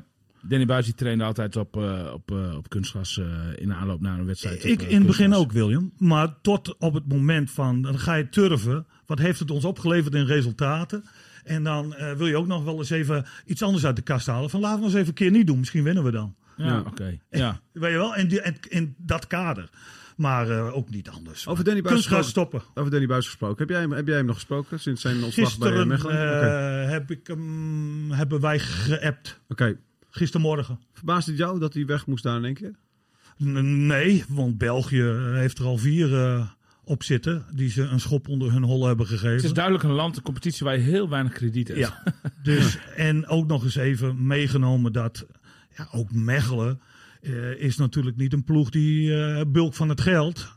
Danny 0.48 0.66
Buis 0.66 0.86
die 0.86 0.94
trainde 0.94 1.24
altijd 1.24 1.56
op, 1.56 1.78
eh, 1.78 2.12
op, 2.14 2.32
eh, 2.32 2.56
op 2.58 2.70
kunstgras 2.70 3.18
eh, 3.20 3.26
in 3.56 3.68
de 3.68 3.74
aanloop 3.74 4.02
naar 4.02 4.20
een 4.20 4.26
wedstrijd. 4.26 4.58
op, 4.64 4.70
Ik 4.70 4.82
in 4.82 4.98
het 4.98 5.08
begin 5.08 5.34
ook, 5.34 5.52
William. 5.52 5.92
Maar 5.98 6.42
tot 6.42 6.76
op 6.78 6.94
het 6.94 7.08
moment 7.08 7.52
van, 7.52 7.82
dan 7.82 8.00
ga 8.00 8.14
je 8.16 8.30
turven. 8.30 8.86
Wat 9.06 9.20
heeft 9.20 9.40
het 9.40 9.52
ons 9.52 9.66
opgeleverd 9.66 10.14
in 10.16 10.26
resultaten? 10.26 11.04
En 11.44 11.64
dan 11.64 11.94
eh, 11.96 12.12
wil 12.14 12.28
je 12.28 12.38
ook 12.38 12.48
nog 12.48 12.64
wel 12.64 12.78
eens 12.78 12.90
even 12.90 13.26
iets 13.46 13.62
anders 13.64 13.86
uit 13.86 13.96
de 13.96 14.02
kast 14.02 14.28
halen. 14.28 14.50
Van 14.50 14.60
laten 14.60 14.80
we 14.80 14.86
eens 14.86 14.94
even 14.94 15.08
een 15.08 15.14
keer 15.14 15.32
niet 15.32 15.48
doen. 15.48 15.60
Misschien 15.60 15.84
winnen 15.84 16.04
we 16.04 16.12
dan. 16.12 16.36
Ja, 16.58 16.66
Ja. 16.66 16.80
oké. 16.80 17.18
Ja. 17.30 17.60
Weet 17.72 17.92
je 17.92 17.98
wel? 17.98 18.16
In, 18.16 18.28
die, 18.28 18.42
in, 18.42 18.58
in 18.70 18.96
dat 18.98 19.28
kader. 19.28 19.70
Maar 20.18 20.50
eh, 20.50 20.76
ook 20.76 20.90
niet 20.90 21.10
anders. 21.10 21.48
Over 21.48 21.64
Danny 21.64 21.82
Buis 21.82 21.94
Kunstgras 21.94 22.24
gesproken. 22.24 22.60
stoppen. 22.60 22.82
Over 22.82 22.92
Danny 22.92 23.08
Buis 23.08 23.26
gesproken. 23.26 23.58
Heb 23.58 23.70
jij, 23.70 23.80
hem, 23.80 23.92
heb 23.92 24.08
jij 24.08 24.16
hem 24.18 24.26
nog 24.26 24.36
gesproken 24.36 24.80
sinds 24.80 25.02
zijn 25.02 25.24
ontslag 25.24 25.58
bij 25.58 25.68
Gisteren 25.68 25.88
Mechelen? 25.88 26.16
Oké. 26.16 26.46
eh, 26.48 26.90
heb 26.90 27.12
ik 27.12 27.28
hem, 27.28 28.12
hebben 28.12 28.40
wij 28.42 28.60
geappt. 28.60 29.40
Oké. 29.48 29.78
Gistermorgen. 30.16 30.80
Verbaast 30.94 31.28
het 31.28 31.38
jou 31.38 31.60
dat 31.60 31.74
hij 31.74 31.86
weg 31.86 32.06
moest 32.08 32.24
daar 32.24 32.38
in 32.38 32.46
één 32.46 32.54
keer? 32.54 32.76
N- 33.44 33.86
Nee, 33.88 34.24
want 34.30 34.58
België 34.58 35.04
heeft 35.34 35.58
er 35.60 35.66
al 35.66 35.78
vier 35.78 36.14
eh, 36.24 36.48
op 36.84 37.04
zitten. 37.04 37.46
Die 37.54 37.70
ze 37.70 37.82
een 37.82 38.00
schop 38.00 38.28
onder 38.28 38.52
hun 38.52 38.64
hol 38.64 38.86
hebben 38.86 39.08
gegeven. 39.08 39.36
Het 39.36 39.44
is 39.44 39.54
duidelijk 39.54 39.84
een 39.84 39.92
land, 39.92 40.16
een 40.18 40.24
competitie 40.24 40.66
waar 40.66 40.76
je 40.78 40.84
heel 40.84 41.10
weinig 41.10 41.34
krediet 41.34 41.68
hebt. 41.68 41.80
Ja, 41.80 42.04
dus 42.44 42.78
en 42.96 43.28
ook 43.28 43.48
nog 43.48 43.64
eens 43.64 43.76
even 43.76 44.28
meegenomen 44.28 44.92
dat 44.94 45.26
ja, 45.78 45.88
ook 45.92 46.12
Mechelen 46.12 46.80
eh, 47.22 47.60
is 47.62 47.78
natuurlijk 47.78 48.18
niet 48.18 48.34
een 48.34 48.44
ploeg 48.44 48.70
die 48.70 49.16
eh, 49.24 49.42
bulk 49.48 49.74
van 49.74 49.90
het 49.90 50.02
geld. 50.02 50.55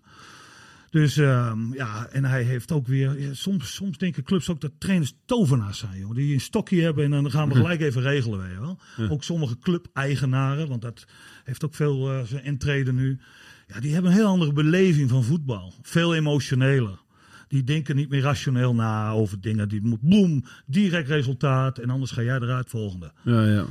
Dus 0.90 1.16
ehm, 1.16 1.72
ja, 1.72 2.06
en 2.06 2.24
hij 2.24 2.42
heeft 2.42 2.72
ook 2.72 2.86
weer. 2.86 3.20
ja, 3.20 3.34
soms, 3.34 3.74
soms 3.74 3.98
denken 3.98 4.22
clubs 4.22 4.50
ook 4.50 4.60
dat 4.60 4.72
trainers 4.78 5.14
tovenaars 5.24 5.78
zijn, 5.78 5.98
joh, 5.98 6.14
die 6.14 6.34
een 6.34 6.40
stokje 6.40 6.82
hebben 6.82 7.04
en 7.04 7.10
dan 7.10 7.30
gaan 7.30 7.48
we 7.48 7.54
gelijk 7.54 7.80
even 7.80 8.02
regelen, 8.02 8.38
weet 8.38 8.50
je 8.50 8.60
wel. 8.60 8.78
Ook 9.10 9.24
sommige 9.24 9.58
club-eigenaren, 9.58 10.68
want 10.68 10.82
dat 10.82 11.06
heeft 11.44 11.64
ook 11.64 11.74
veel 11.74 12.10
eh 12.10 12.22
zijn 12.24 12.44
intreden 12.44 12.94
nu. 12.94 13.18
Ja, 13.66 13.80
die 13.80 13.92
hebben 13.92 14.10
een 14.10 14.16
heel 14.16 14.26
andere 14.26 14.52
beleving 14.52 15.10
van 15.10 15.24
voetbal, 15.24 15.72
veel 15.82 16.14
emotioneler. 16.14 16.98
Die 17.48 17.64
denken 17.64 17.96
niet 17.96 18.08
meer 18.08 18.20
rationeel 18.20 18.74
na 18.74 19.10
over 19.10 19.40
dingen. 19.40 19.68
Die 19.68 19.82
moet 19.82 20.00
boem, 20.00 20.44
direct 20.66 21.08
resultaat. 21.08 21.78
En 21.78 21.90
anders 21.90 22.10
ga 22.10 22.22
jij 22.22 22.36
eruit 22.36 22.68
volgende. 22.68 23.12
Ja, 23.22 23.44
ja. 23.44 23.64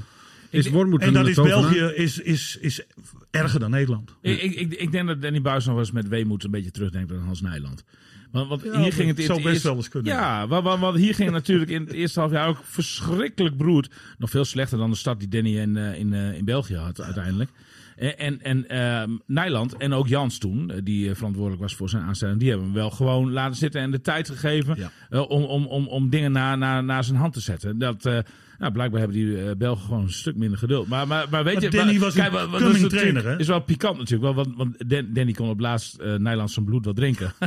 Is 0.49 0.69
Wormoed 0.69 1.01
En 1.01 1.13
dat 1.13 1.27
is? 1.27 1.35
België 1.35 1.83
is, 1.95 2.19
is, 2.19 2.57
is 2.61 2.83
erger 3.31 3.59
dan 3.59 3.69
Nederland. 3.71 4.15
Ik, 4.21 4.41
ik, 4.41 4.55
ik, 4.55 4.73
ik 4.73 4.91
denk 4.91 5.07
dat 5.07 5.21
Danny 5.21 5.41
Buis 5.41 5.65
nog 5.65 5.73
wel 5.73 5.83
eens 5.83 5.91
met 5.93 6.07
weemoed 6.07 6.43
een 6.43 6.51
beetje 6.51 6.71
terugdenkt 6.71 7.11
aan 7.11 7.17
Hans 7.25 7.41
Nijland. 7.41 7.83
Want, 8.31 8.49
want 8.49 8.61
Ja, 8.63 8.81
hier 8.81 8.93
ging 8.93 9.07
het 9.15 9.25
zou 9.25 9.37
best 9.41 9.49
eerste- 9.53 9.67
wel 9.67 9.77
eens 9.77 9.89
kunnen. 9.89 10.13
Ja, 10.13 10.47
want, 10.47 10.63
want, 10.63 10.79
want 10.79 10.97
hier 10.97 11.13
ging 11.15 11.25
het 11.29 11.37
natuurlijk 11.37 11.71
in 11.71 11.81
het 11.81 11.91
eerste 11.91 12.19
half 12.19 12.31
jaar 12.31 12.47
ook 12.47 12.59
verschrikkelijk 12.63 13.57
broed. 13.57 13.89
Nog 14.17 14.29
veel 14.29 14.45
slechter 14.45 14.77
dan 14.77 14.89
de 14.89 14.95
stad 14.95 15.19
die 15.19 15.27
Danny 15.27 15.57
in, 15.57 15.77
eh, 15.77 15.99
in, 15.99 16.13
eh, 16.13 16.33
in 16.33 16.45
België 16.45 16.75
had 16.75 17.01
uiteindelijk. 17.01 17.49
En, 17.95 18.17
en, 18.17 18.41
en 18.41 18.67
ehm, 18.69 19.11
Nijland 19.25 19.77
en 19.77 19.93
ook 19.93 20.07
Jans 20.07 20.37
toen, 20.37 20.71
eh, 20.71 20.77
die 20.83 21.15
verantwoordelijk 21.15 21.61
was 21.61 21.75
voor 21.75 21.89
zijn 21.89 22.03
aanstelling, 22.03 22.39
die 22.39 22.49
hebben 22.49 22.65
hem 22.67 22.75
wel 22.75 22.89
gewoon 22.89 23.31
laten 23.31 23.55
zitten 23.57 23.81
en 23.81 23.91
de 23.91 24.01
tijd 24.01 24.29
gegeven 24.29 24.75
Ja. 25.09 25.21
om, 25.21 25.43
om, 25.43 25.65
om, 25.65 25.87
om 25.87 26.09
dingen 26.09 26.31
naar, 26.31 26.57
naar, 26.57 26.83
naar 26.83 27.03
zijn 27.03 27.17
hand 27.17 27.33
te 27.33 27.39
zetten. 27.39 27.77
Dat, 27.77 28.05
eh, 28.05 28.17
nou, 28.59 28.71
blijkbaar 28.71 28.99
hebben 28.99 29.17
die 29.17 29.43
eh, 29.43 29.55
Belgen 29.57 29.85
gewoon 29.85 30.01
een 30.03 30.11
stuk 30.11 30.35
minder 30.35 30.57
geduld. 30.57 30.87
Maar, 30.87 31.07
maar, 31.07 31.25
maar 31.29 31.43
weet 31.43 31.53
Maar 31.53 31.63
je, 31.63 31.69
Danny 31.69 31.91
maar- 31.91 32.01
was 32.01 32.15
een 32.15 32.21
kijk, 32.21 32.31
wat 32.33 32.61
coming 32.61 32.75
is 32.85 32.89
trainer, 32.89 33.25
hè? 33.25 33.37
Is 33.39 33.47
wel 33.47 33.59
pikant 33.61 33.97
natuurlijk, 33.97 34.33
wel, 34.35 34.43
want, 34.45 34.57
want 34.57 34.89
Dan- 34.89 35.05
Danny 35.13 35.31
kon 35.31 35.49
op 35.49 35.59
laatst 35.59 35.95
zijn 36.45 36.65
bloed 36.65 36.85
wel 36.85 36.93
drinken. 36.93 37.31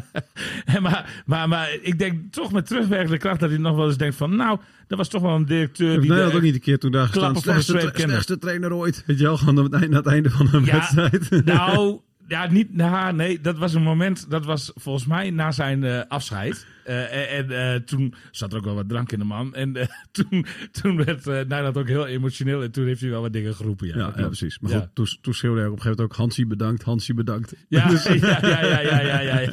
En 0.65 0.83
maar, 0.83 1.23
maar, 1.27 1.49
maar 1.49 1.79
ik 1.83 1.99
denk 1.99 2.33
toch 2.33 2.53
met 2.53 2.67
terugwerkende 2.67 3.19
kracht 3.19 3.41
dat 3.41 3.51
hij 3.51 3.59
nog 3.59 3.77
wel 3.77 3.87
eens 3.87 3.97
denkt 3.97 4.17
van, 4.17 4.37
nou, 4.37 4.59
dat 4.87 4.99
was 4.99 5.09
toch 5.09 5.23
wel 5.23 5.35
een 5.35 5.47
directeur 5.47 5.89
die... 5.91 5.99
Nederland 6.01 6.31
de- 6.31 6.37
ook 6.37 6.43
niet 6.43 6.55
een 6.55 6.61
keer 6.61 6.79
toen 6.79 6.91
daar 6.93 7.07
gestaan. 7.07 7.33
de 7.33 7.41
Slechtste, 7.41 8.39
trainer 8.39 8.73
ooit. 8.75 9.03
Weet 9.07 9.19
je 9.19 9.25
wel, 9.25 9.37
gewoon 9.37 9.59
aan 9.59 9.65
het 9.65 9.73
einde, 9.73 9.89
aan 9.89 10.03
het 10.03 10.07
einde 10.07 10.31
van 10.31 10.49
een 10.53 10.65
Ja, 10.65 10.73
wedstrijd. 10.73 11.45
Nou, 11.45 12.01
ja, 12.29 12.47
niet, 12.51 12.77
nou, 12.77 13.13
nee, 13.15 13.41
dat 13.41 13.59
was 13.59 13.75
een 13.75 13.83
moment, 13.83 14.31
dat 14.31 14.45
was 14.45 14.73
volgens 14.75 15.07
mij 15.07 15.31
na 15.31 15.53
zijn 15.53 15.85
eh, 15.85 16.01
afscheid. 16.09 16.67
Eh, 16.91 17.39
en 17.39 17.51
eh, 17.51 17.81
toen 17.81 18.15
zat 18.31 18.53
er 18.53 18.59
ook 18.59 18.65
wel 18.65 18.75
wat 18.75 18.89
drank 18.89 19.13
in 19.13 19.19
de 19.19 19.25
man. 19.25 19.55
En 19.55 19.77
eh, 19.77 19.87
toen, 20.17 20.47
toen 20.71 20.97
werd 21.05 21.27
eh 21.27 21.35
Nederland 21.35 21.77
ook 21.77 21.89
heel 21.89 22.07
emotioneel. 22.07 22.63
En 22.63 22.71
toen 22.71 22.87
heeft 22.87 23.01
hij 23.01 23.11
wel 23.11 23.21
wat 23.23 23.33
dingen 23.33 23.55
geroepen. 23.55 23.87
Ja, 23.87 24.13
Ja, 24.17 24.27
precies. 24.27 24.59
Maar 24.59 24.71
Ja. 24.71 24.79
goed, 24.79 24.89
toen, 24.95 25.07
toen 25.21 25.35
schreeuwde 25.35 25.59
hij 25.61 25.69
op 25.69 25.75
een 25.77 25.81
gegeven 25.83 25.99
moment 26.03 26.19
ook 26.19 26.25
Hansie 26.25 26.47
bedankt, 26.47 26.83
Hansie 26.83 27.15
bedankt. 27.15 27.55
Ja, 27.69 27.89
Dus- 27.89 28.05
ja, 28.31 28.39
ja, 28.43 28.63
ja, 28.65 28.81
ja, 28.81 29.01
ja, 29.01 29.21
ja, 29.21 29.39
ja. 29.41 29.51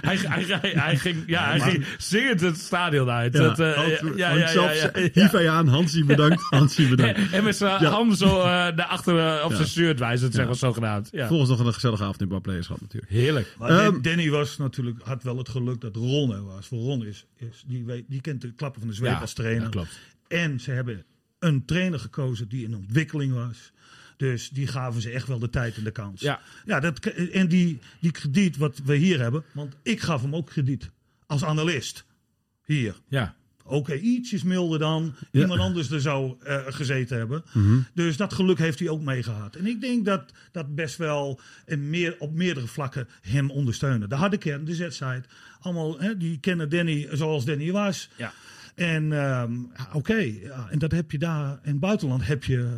hij, 0.00 0.16
hij, 0.16 0.44
hij, 0.60 0.70
hij 0.76 0.96
ging, 0.96 1.16
ja, 1.26 1.48
hij 1.48 1.60
ging 1.60 1.84
zingend 1.98 2.40
het 2.40 2.58
stadion 2.58 3.10
uit. 3.10 3.32
Ja, 3.32 3.40
dat, 3.40 3.56
ja, 4.16 4.32
ja, 4.34 4.50
ja, 4.52 4.90
hief 5.12 5.30
hij 5.30 5.50
aan, 5.50 5.66
Hansie 5.68 6.04
bedankt, 6.04 6.42
Hansie 6.50 6.88
bedankt. 6.88 7.18
En, 7.18 7.28
en 7.38 7.44
met 7.44 7.56
zijn 7.56 7.82
Ja. 7.82 7.90
handen 7.90 8.16
zo 8.16 8.38
eh, 8.40 8.44
naar 8.44 8.82
achter 8.88 9.18
eh, 9.18 9.44
op 9.44 9.50
Ja. 9.50 9.56
zijn 9.56 9.68
shirt 9.68 9.98
wijzend, 9.98 10.34
zeg 10.34 10.46
maar 10.46 10.54
zogenaamd. 10.54 11.08
Ja. 11.12 11.26
Volgens 11.28 11.50
nog 11.50 11.58
een 11.58 11.72
gezellige 11.74 12.02
avond 12.02 12.20
in 12.20 12.28
Barplayers 12.28 12.66
gehad 12.66 12.80
natuurlijk. 12.80 13.12
Heerlijk. 13.12 13.54
Maar 13.58 13.68
Dan- 13.84 14.02
Danny 14.02 14.30
was 14.30 14.56
natuurlijk, 14.58 14.96
had 15.02 15.22
wel 15.22 15.36
het 15.38 15.48
geluk 15.48 15.80
dat 15.80 15.96
Ron 15.96 16.09
er 16.10 16.44
was. 16.44 16.66
Voor 16.66 16.78
Ron 16.78 17.06
is, 17.06 17.26
is 17.36 17.64
die, 17.66 17.84
weet, 17.84 18.04
die 18.08 18.20
kent 18.20 18.40
de 18.40 18.52
klappen 18.52 18.80
van 18.80 18.90
de 18.90 18.96
zweep 18.96 19.12
Ja, 19.12 19.18
als 19.20 19.32
trainer. 19.32 19.68
klopt. 19.68 19.98
En 20.28 20.60
ze 20.60 20.70
hebben 20.70 21.04
een 21.38 21.64
trainer 21.64 21.98
gekozen 21.98 22.48
die 22.48 22.64
in 22.64 22.74
ontwikkeling 22.74 23.32
was. 23.32 23.72
Dus 24.16 24.48
die 24.48 24.66
gaven 24.66 25.00
ze 25.00 25.10
echt 25.10 25.26
wel 25.26 25.38
de 25.38 25.50
tijd 25.50 25.76
en 25.76 25.84
de 25.84 25.90
kans. 25.90 26.20
Ja. 26.20 26.40
ja 26.66 26.80
dat, 26.80 27.06
en 27.06 27.48
die, 27.48 27.78
die 28.00 28.10
krediet 28.10 28.56
wat 28.56 28.78
we 28.84 28.96
hier 28.96 29.20
hebben, 29.20 29.44
want 29.52 29.76
ik 29.82 30.00
gaf 30.00 30.22
hem 30.22 30.34
ook 30.36 30.46
krediet 30.46 30.90
als 31.26 31.44
analist. 31.44 32.04
Hier. 32.64 33.00
Ja. 33.08 33.36
Oké, 33.70 33.94
ietsjes 33.94 34.42
milder 34.42 34.78
dan 34.78 35.14
Ja. 35.30 35.40
iemand 35.40 35.60
anders 35.60 35.90
er 35.90 36.00
zou 36.00 36.34
eh, 36.42 36.58
gezeten 36.66 37.16
hebben. 37.18 37.44
Dus 37.94 38.16
dat 38.16 38.32
geluk 38.34 38.58
heeft 38.58 38.78
hij 38.78 38.88
ook 38.88 39.02
meegehad. 39.02 39.56
En 39.56 39.66
ik 39.66 39.80
denk 39.80 40.04
dat 40.04 40.32
dat 40.52 40.74
best 40.74 40.96
wel 40.96 41.40
in 41.66 41.90
meer, 41.90 42.16
op 42.18 42.32
meerdere 42.34 42.66
vlakken 42.66 43.08
hem 43.22 43.50
ondersteunen. 43.50 44.08
De 44.08 44.14
harde 44.14 44.36
kern, 44.38 44.64
de 44.64 44.74
Z-side, 44.74 45.22
allemaal, 45.60 46.00
hè, 46.00 46.16
die 46.16 46.38
kennen 46.38 46.68
Danny 46.68 47.08
zoals 47.12 47.44
Danny 47.44 47.70
was. 47.72 48.08
Ja. 48.16 48.32
En 48.74 49.12
ehm, 49.12 49.52
oké, 49.92 50.14
ja, 50.42 50.66
en 50.70 50.78
dat 50.78 50.92
heb 50.92 51.10
je 51.10 51.18
daar 51.18 51.58
in 51.62 51.70
het 51.70 51.80
buitenland 51.80 52.26
heb 52.26 52.44
je 52.44 52.68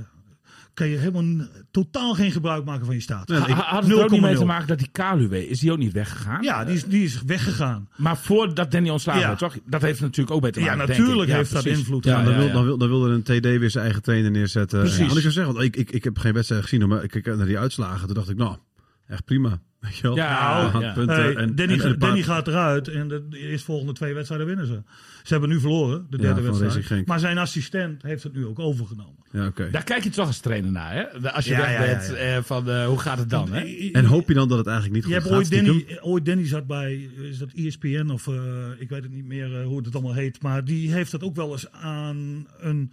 kan 0.74 0.88
je 0.88 0.96
helemaal 0.96 1.46
totaal 1.70 2.14
geen 2.14 2.32
gebruik 2.32 2.64
maken 2.64 2.86
van 2.86 2.94
je. 2.94 3.02
Ha- 3.06 3.24
ha- 3.26 3.54
Had 3.54 3.82
het 3.82 3.92
er 3.92 4.04
ook 4.04 4.10
niet 4.10 4.20
mee 4.20 4.34
te 4.34 4.40
0,0. 4.40 4.46
maken 4.46 4.66
dat 4.66 4.78
die 4.78 4.88
Kaluwe, 4.92 5.48
is 5.48 5.58
die 5.60 5.72
ook 5.72 5.78
niet 5.78 5.92
weggegaan? 5.92 6.42
Ja, 6.42 6.64
die 6.64 6.74
is, 6.74 6.84
die 6.84 7.04
is 7.04 7.22
weggegaan. 7.26 7.88
Maar 7.96 8.16
voordat 8.16 8.70
Danny 8.70 8.88
ontslagen 8.88 9.20
Ja. 9.20 9.26
werd, 9.26 9.38
toch? 9.38 9.56
Dat 9.66 9.82
heeft 9.82 10.00
natuurlijk 10.00 10.30
ook 10.30 10.40
bij 10.40 10.50
te 10.50 10.60
Ja, 10.60 10.74
maken, 10.74 10.88
natuurlijk. 10.88 11.30
Ja, 11.30 11.36
heeft 11.36 11.52
dat 11.52 11.66
invloed. 11.66 12.04
Ja, 12.04 12.18
Ja, 12.18 12.24
dan, 12.24 12.32
ja, 12.32 12.38
wil, 12.38 12.46
ja. 12.46 12.52
Dan, 12.52 12.64
wil, 12.64 12.78
dan 12.78 12.88
wilde 12.88 13.10
een 13.10 13.22
TD 13.22 13.42
weer 13.58 13.70
zijn 13.70 13.84
eigen 13.84 14.02
trainer 14.02 14.30
neerzetten. 14.30 14.78
Precies. 14.80 14.98
Ja, 14.98 15.04
ik 15.04 15.10
zou 15.20 15.32
zeggen, 15.32 15.52
want 15.54 15.64
ik, 15.64 15.76
ik, 15.76 15.90
ik 15.90 16.04
heb 16.04 16.18
geen 16.18 16.32
wedstrijd 16.32 16.62
gezien, 16.62 16.88
maar 16.88 17.02
ik 17.04 17.10
kijk 17.10 17.36
naar 17.36 17.46
die 17.46 17.58
uitslagen. 17.58 18.06
Toen 18.06 18.14
dacht 18.14 18.28
ik, 18.30 18.36
nou, 18.36 18.56
echt 19.06 19.24
prima. 19.24 19.60
Weet 19.80 19.96
je 19.96 20.02
wel? 20.02 20.16
Ja, 20.16 20.70
punten 20.94 21.14
Hey, 21.16 21.34
en, 21.36 21.54
Danny, 21.54 21.72
en- 21.80 21.80
en 21.80 21.98
Danny 21.98 22.22
gaat 22.22 22.48
eruit 22.48 22.88
en 22.88 23.08
de 23.08 23.26
eerstvolgende 23.32 23.92
twee 23.92 24.14
wedstrijden 24.14 24.46
winnen 24.46 24.66
ze. 24.66 24.82
Ze 25.22 25.32
hebben 25.32 25.48
nu 25.50 25.60
verloren, 25.60 26.06
de 26.10 26.18
derde 26.18 26.40
wedstrijd. 26.40 27.06
Maar 27.06 27.18
zijn 27.20 27.38
assistent 27.38 28.02
heeft 28.02 28.22
het 28.22 28.32
nu 28.34 28.46
ook 28.46 28.58
overgenomen. 28.58 29.16
Ja, 29.32 29.46
oké. 29.46 29.70
Daar 29.70 29.84
kijk 29.84 30.04
je 30.04 30.10
toch 30.10 30.26
als 30.26 30.40
trainer 30.40 30.70
naar, 30.72 30.94
hè? 30.94 31.32
Als 31.32 31.44
je 31.44 31.50
Ja, 31.50 31.58
weg 31.58 31.78
bent 31.78 32.08
ja. 32.08 32.14
eh, 32.36 32.42
van 32.42 32.70
eh, 32.70 32.86
hoe 32.86 32.98
gaat 32.98 33.18
het 33.18 33.30
dan, 33.30 33.52
hè? 33.52 33.60
En 33.92 34.04
hoop 34.04 34.28
je 34.28 34.34
dan 34.34 34.48
dat 34.48 34.58
het 34.58 34.66
eigenlijk 34.66 34.96
niet 34.96 35.12
Je 35.12 35.20
goed 35.20 35.22
hebt 35.22 35.26
gaat? 35.26 35.36
ooit 35.36 35.46
stiekem? 35.46 35.84
Danny, 35.86 35.98
ooit 36.00 36.24
Danny 36.26 36.46
zat 36.46 36.66
bij, 36.66 37.10
is 37.30 37.38
dat 37.38 37.52
ESPN 37.52 38.10
of 38.12 38.26
eh, 38.28 38.34
ik 38.78 38.88
weet 38.88 39.02
het 39.02 39.12
niet 39.12 39.26
meer 39.26 39.60
eh, 39.60 39.66
hoe 39.66 39.82
het 39.82 39.94
allemaal 39.94 40.14
heet. 40.14 40.42
Maar 40.42 40.64
die 40.64 40.92
heeft 40.92 41.10
dat 41.10 41.22
ook 41.22 41.36
wel 41.36 41.52
eens 41.52 41.70
aan 41.72 42.46
een 42.58 42.92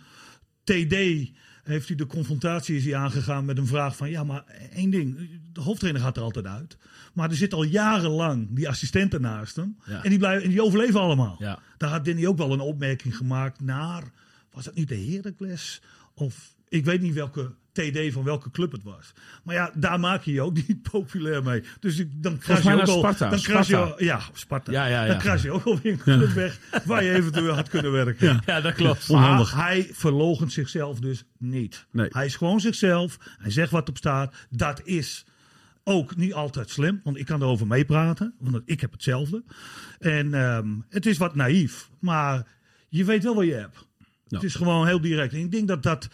TD, 0.63 0.95
heeft 1.63 1.87
hij 1.87 1.95
de 1.97 2.05
confrontatie 2.05 2.75
is 2.75 2.85
hij 2.85 2.95
aangegaan 2.95 3.45
met 3.45 3.57
een 3.57 3.67
vraag 3.67 3.95
van, 3.95 4.09
ja 4.09 4.23
maar 4.23 4.43
één 4.71 4.89
ding, 4.89 5.29
de 5.53 5.61
hoofdtrainer 5.61 6.01
gaat 6.01 6.17
er 6.17 6.23
altijd 6.23 6.45
uit. 6.45 6.77
Maar 7.13 7.29
er 7.29 7.35
zit 7.35 7.53
al 7.53 7.63
jarenlang 7.63 8.47
die 8.51 8.69
assistenten 8.69 9.21
naast 9.21 9.55
hem 9.55 9.77
Ja. 9.85 10.03
en, 10.03 10.09
die 10.09 10.19
blijven, 10.19 10.43
en 10.43 10.49
die 10.49 10.63
overleven 10.63 10.99
allemaal. 10.99 11.35
Ja. 11.39 11.59
Daar 11.77 11.89
had 11.89 12.05
Danny 12.05 12.25
ook 12.25 12.37
wel 12.37 12.53
een 12.53 12.59
opmerking 12.59 13.17
gemaakt 13.17 13.61
naar, 13.61 14.03
was 14.51 14.65
het 14.65 14.75
niet 14.75 14.87
de 14.87 15.05
Heracles? 15.11 15.81
Of 16.13 16.55
ik 16.69 16.85
weet 16.85 17.01
niet 17.01 17.13
welke 17.13 17.51
TD 17.71 18.13
van 18.13 18.23
welke 18.23 18.51
club 18.51 18.71
het 18.71 18.83
was. 18.83 19.13
Maar 19.43 19.55
ja, 19.55 19.71
daar 19.75 19.99
maak 19.99 20.23
je 20.23 20.31
je 20.31 20.41
ook 20.41 20.53
niet 20.67 20.81
populair 20.91 21.43
mee. 21.43 21.63
Dus 21.79 21.97
ik, 21.97 22.23
dan 22.23 22.37
kras 22.37 22.61
je 22.61 22.73
ook 22.73 22.87
al... 22.87 22.97
Sparta. 22.97 23.29
Dan 23.29 23.41
kras 23.41 23.67
je 23.67 23.73
Sparta. 23.73 24.03
ja, 24.03 24.21
Sparta. 24.33 24.71
Ja, 24.71 24.85
ja, 24.85 25.03
ja. 25.03 25.07
Dan 25.07 25.17
kras 25.17 25.41
je 25.41 25.51
ook 25.51 25.63
alweer 25.63 25.91
een 25.91 25.97
club 25.97 26.29
weg 26.29 26.59
waar 26.85 27.03
je 27.03 27.13
eventueel 27.13 27.53
had 27.53 27.69
kunnen 27.69 27.91
werken. 27.91 28.41
Ja, 28.45 28.61
dat 28.61 28.73
klopt. 28.73 29.09
Onhandig. 29.09 29.55
Maar 29.55 29.65
hij 29.65 29.89
verloochent 29.91 30.51
zichzelf 30.51 30.99
dus 30.99 31.23
niet. 31.37 31.85
Nee. 31.91 32.07
Hij 32.09 32.25
is 32.25 32.35
gewoon 32.35 32.59
zichzelf. 32.59 33.17
Hij 33.37 33.51
zegt 33.51 33.71
wat 33.71 33.89
op 33.89 33.97
staat. 33.97 34.35
Dat 34.49 34.81
is 34.83 35.25
ook 35.83 36.15
niet 36.15 36.33
altijd 36.33 36.69
slim. 36.69 37.01
Want 37.03 37.17
ik 37.17 37.25
kan 37.25 37.41
erover 37.41 37.67
meepraten. 37.67 38.33
Want 38.39 38.61
ik 38.65 38.81
heb 38.81 38.91
hetzelfde. 38.91 39.43
En 39.99 40.33
ehm, 40.33 40.67
het 40.89 41.05
is 41.05 41.17
wat 41.17 41.35
naïef. 41.35 41.89
Maar 41.99 42.47
je 42.89 43.05
weet 43.05 43.23
wel 43.23 43.35
wat 43.35 43.45
je 43.45 43.53
hebt. 43.53 43.87
Het 44.27 44.43
is 44.43 44.55
gewoon 44.55 44.87
heel 44.87 45.01
direct. 45.01 45.33
En 45.33 45.39
ik 45.39 45.51
denk 45.51 45.67
dat 45.67 45.83
dat 45.83 46.09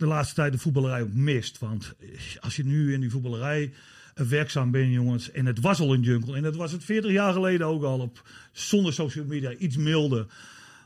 de 0.00 0.06
laatste 0.06 0.34
tijd 0.34 0.52
de 0.52 0.58
voetballerij 0.58 1.02
ook 1.02 1.12
mist. 1.12 1.58
Want 1.58 1.94
als 2.40 2.56
je 2.56 2.64
nu 2.64 2.92
in 2.92 3.00
die 3.00 3.10
voetballerij 3.10 3.72
eh, 4.14 4.26
werkzaam 4.26 4.70
bent, 4.70 4.92
jongens. 4.92 5.30
En 5.30 5.46
het 5.46 5.60
was 5.60 5.80
al 5.80 5.94
een 5.94 6.02
jungle. 6.02 6.36
En 6.36 6.42
dat 6.42 6.56
was 6.56 6.72
het 6.72 6.84
40 6.84 7.10
jaar 7.10 7.32
geleden 7.32 7.66
ook 7.66 7.82
al. 7.82 7.98
Op, 7.98 8.28
zonder 8.52 8.92
social 8.92 9.24
media. 9.24 9.52
Iets 9.52 9.76
milder. 9.76 10.26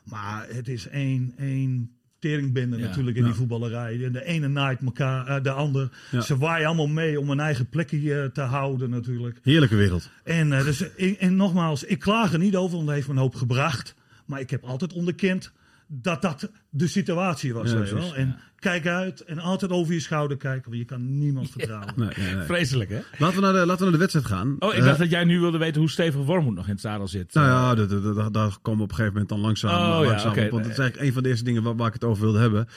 Maar 0.04 0.46
het 0.48 0.68
is 0.68 0.88
één, 0.88 1.34
één 1.36 1.90
teringbende 2.18 2.76
Ja. 2.76 2.86
natuurlijk 2.86 3.16
in 3.16 3.24
die 3.24 3.32
voetballerij. 3.32 4.04
En 4.04 4.12
de 4.12 4.24
ene 4.24 4.48
naait 4.48 4.80
elkaar, 4.80 5.26
eh, 5.26 5.42
de 5.42 5.50
ander. 5.50 5.90
Ja. 6.10 6.20
Ze 6.20 6.36
waaien 6.36 6.66
allemaal 6.66 6.86
mee 6.86 7.20
om 7.20 7.30
een 7.30 7.40
eigen 7.40 7.68
plekje 7.68 8.20
eh, 8.20 8.24
te 8.28 8.40
houden 8.40 8.90
natuurlijk. 8.90 9.38
Heerlijke 9.42 9.76
wereld. 9.76 10.10
En, 10.24 10.52
eh, 10.52 10.64
dus, 10.64 10.94
en, 10.94 11.18
en 11.18 11.36
nogmaals, 11.36 11.84
ik 11.84 11.98
klaag 11.98 12.32
er 12.32 12.38
niet 12.38 12.56
over, 12.56 12.76
want 12.76 12.86
het 12.86 12.94
heeft 12.94 13.08
me 13.08 13.14
een 13.14 13.20
hoop 13.20 13.34
gebracht. 13.34 13.94
Maar 14.26 14.40
ik 14.40 14.50
heb 14.50 14.64
altijd 14.64 14.92
onderkend 14.92 15.52
dat 15.86 16.22
dat 16.22 16.50
de 16.70 16.86
situatie 16.86 17.54
was. 17.54 17.70
Ja, 17.70 17.76
precies, 17.76 17.92
wel. 17.92 18.14
En 18.14 18.36
kijk 18.64 18.86
uit 18.86 19.20
en 19.24 19.38
altijd 19.38 19.70
over 19.70 19.94
je 19.94 20.00
schouder 20.00 20.36
kijken, 20.36 20.64
want 20.70 20.76
je 20.82 20.84
kan 20.84 21.18
niemand 21.18 21.50
vertrouwen. 21.50 21.92
Nee, 21.96 22.08
nee, 22.16 22.34
nee. 22.34 22.44
Vreselijk, 22.44 22.90
hè? 22.90 23.00
Laten, 23.18 23.36
we 23.36 23.42
naar 23.42 23.52
de, 23.52 23.58
laten 23.58 23.76
we 23.76 23.82
naar 23.82 23.92
de 23.92 23.98
wedstrijd 23.98 24.26
gaan. 24.26 24.56
Oh, 24.58 24.72
ik 24.72 24.78
Eh, 24.78 24.84
dacht 24.84 24.98
dat 24.98 25.10
jij 25.10 25.24
nu 25.24 25.40
wilde 25.40 25.58
weten 25.58 25.80
hoe 25.80 25.90
stevig 25.90 26.20
Wormoed 26.24 26.54
nog 26.54 26.64
in 26.66 26.72
het 26.72 26.80
zadel 26.80 27.08
zit. 27.08 27.34
Nou 27.34 27.46
ja, 27.46 27.74
dat- 27.74 27.90
dat- 27.90 28.14
dat- 28.14 28.34
daar 28.34 28.56
komen 28.62 28.78
we 28.78 28.84
op 28.84 28.90
een 28.90 28.96
gegeven 28.96 29.12
moment 29.12 29.28
dan 29.28 29.40
langzaam, 29.40 29.70
Oh, 29.70 30.04
ja, 30.04 30.10
langzaam 30.10 30.30
op. 30.44 30.50
Want 30.50 30.62
dat 30.62 30.72
is 30.72 30.78
eigenlijk 30.78 31.00
een 31.08 31.12
van 31.12 31.22
de 31.22 31.28
eerste 31.28 31.44
dingen 31.44 31.62
waar, 31.62 31.76
waar 31.76 31.86
ik 31.86 31.92
het 31.92 32.04
over 32.04 32.22
wilde 32.22 32.38
hebben. 32.38 32.68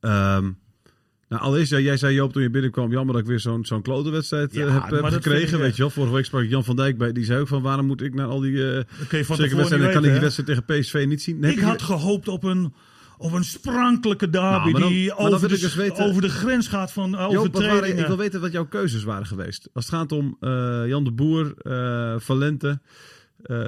Ehm, 0.00 0.50
nou, 1.28 1.42
allereerst, 1.42 1.70
ja, 1.70 1.78
jij 1.78 1.96
zei 1.96 2.14
Joop 2.14 2.32
toen 2.32 2.42
je 2.42 2.50
binnenkwam, 2.50 2.90
jammer 2.92 3.12
dat 3.14 3.22
ik 3.22 3.28
weer 3.28 3.40
zo'n 3.40 3.64
zo'n 3.64 3.82
klote 3.82 4.10
wedstrijd 4.10 4.50
eh, 4.56 4.58
Ja, 4.66 4.72
heb, 4.72 5.04
gekregen. 5.04 5.54
ik 5.58 5.60
weet 5.62 5.76
je 5.76 5.82
wel, 5.82 5.90
vorige 5.90 6.14
week 6.14 6.24
sprak 6.24 6.42
ik 6.42 6.50
Jan 6.50 6.64
van 6.64 6.76
Dijk 6.76 6.98
bij, 6.98 7.12
die 7.12 7.24
zei 7.24 7.40
ook 7.40 7.48
van 7.48 7.62
waarom 7.62 7.86
moet 7.86 8.02
ik 8.02 8.14
naar 8.14 8.26
al 8.26 8.40
die 8.40 8.52
uh, 8.52 8.80
van 9.24 9.36
zeker 9.36 9.56
wedstrijden, 9.56 9.92
kan 9.92 10.04
ik 10.04 10.10
die 10.12 10.20
wedstrijd 10.20 10.48
tegen 10.48 10.64
PSV 10.80 11.04
niet 11.08 11.22
zien. 11.22 11.38
Nee, 11.38 11.52
Ik 11.52 11.58
je- 11.58 11.64
had 11.64 11.82
gehoopt 11.82 12.28
op 12.28 12.44
een, 12.44 12.74
op 13.18 13.32
een 13.32 13.44
sprankelijke 13.44 14.30
derby 14.30 14.70
Nou, 14.70 14.80
dan- 14.80 14.88
die 14.88 15.16
over, 15.16 15.48
de, 15.48 15.58
dus 15.58 15.98
over 15.98 16.22
de 16.22 16.28
grens 16.28 16.68
gaat 16.68 16.92
van 16.92 17.14
uh, 17.14 17.28
overtredingen. 17.28 17.98
ik 17.98 18.06
wil 18.06 18.16
weten 18.16 18.40
wat 18.40 18.52
jouw 18.52 18.66
keuzes 18.66 19.04
waren 19.04 19.26
geweest. 19.26 19.68
Als 19.72 19.86
het 19.86 19.94
gaat 19.94 20.12
om 20.12 20.36
eh, 20.40 20.82
Jan 20.86 21.04
de 21.04 21.12
Boer, 21.12 21.54
eh, 21.58 22.14
Valente, 22.18 22.80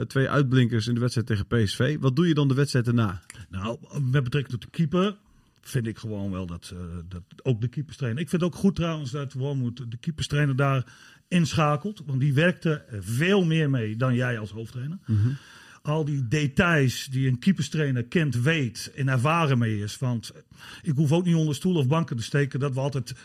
twee 0.07 0.29
uitblinkers 0.29 0.87
in 0.87 0.95
de 0.95 1.01
wedstrijd 1.01 1.27
tegen 1.27 1.47
PSV. 1.47 1.97
Wat 2.01 2.17
doe 2.17 2.29
je 2.29 2.35
dan 2.35 2.49
de 2.49 2.55
wedstrijd 2.55 2.87
erna? 2.87 3.21
Nou, 3.49 3.79
met 3.91 4.25
betrekking 4.25 4.61
tot 4.61 4.63
de 4.63 4.71
keeper 4.71 5.17
vind 5.61 5.87
ik 5.87 5.99
gewoon 5.99 6.31
wel 6.31 6.47
dat, 6.47 6.75
dat 7.09 7.23
ook 7.43 7.61
de 7.61 7.69
keeperstrainer. 7.69 8.23
Ik 8.23 8.29
vind 8.29 8.43
het 8.43 8.51
ook 8.53 8.59
goed 8.59 8.77
trouwens 8.77 9.11
dat 9.11 9.33
Wormoed 9.33 9.91
de 9.91 9.97
keeperstrainer 9.97 10.57
daar 10.57 10.85
inschakelt. 11.29 12.03
Want 12.07 12.21
die 12.21 12.35
werkte 12.35 12.85
veel 13.01 13.45
meer 13.45 13.71
mee 13.71 13.97
dan 13.97 14.15
jij 14.15 14.39
als 14.39 14.51
hoofdtrainer. 14.51 14.99
Al 15.89 16.05
die 16.05 16.29
details 16.29 17.09
die 17.11 17.29
een 17.29 17.39
keeperstrainer 17.39 18.05
kent, 18.05 18.41
weet 18.41 18.93
en 18.95 19.09
ervaren 19.09 19.59
mee 19.59 19.79
is. 19.79 19.99
Want 19.99 20.33
ik 20.83 20.95
hoef 20.95 21.13
ook 21.13 21.25
niet 21.25 21.35
onder 21.35 21.55
stoel 21.55 21.77
of 21.77 21.87
banken 21.87 22.17
te 22.17 22.23
steken 22.23 22.61
dat 22.61 22.75
we 22.75 22.81
altijd 22.81 23.15
4-3 23.15 23.17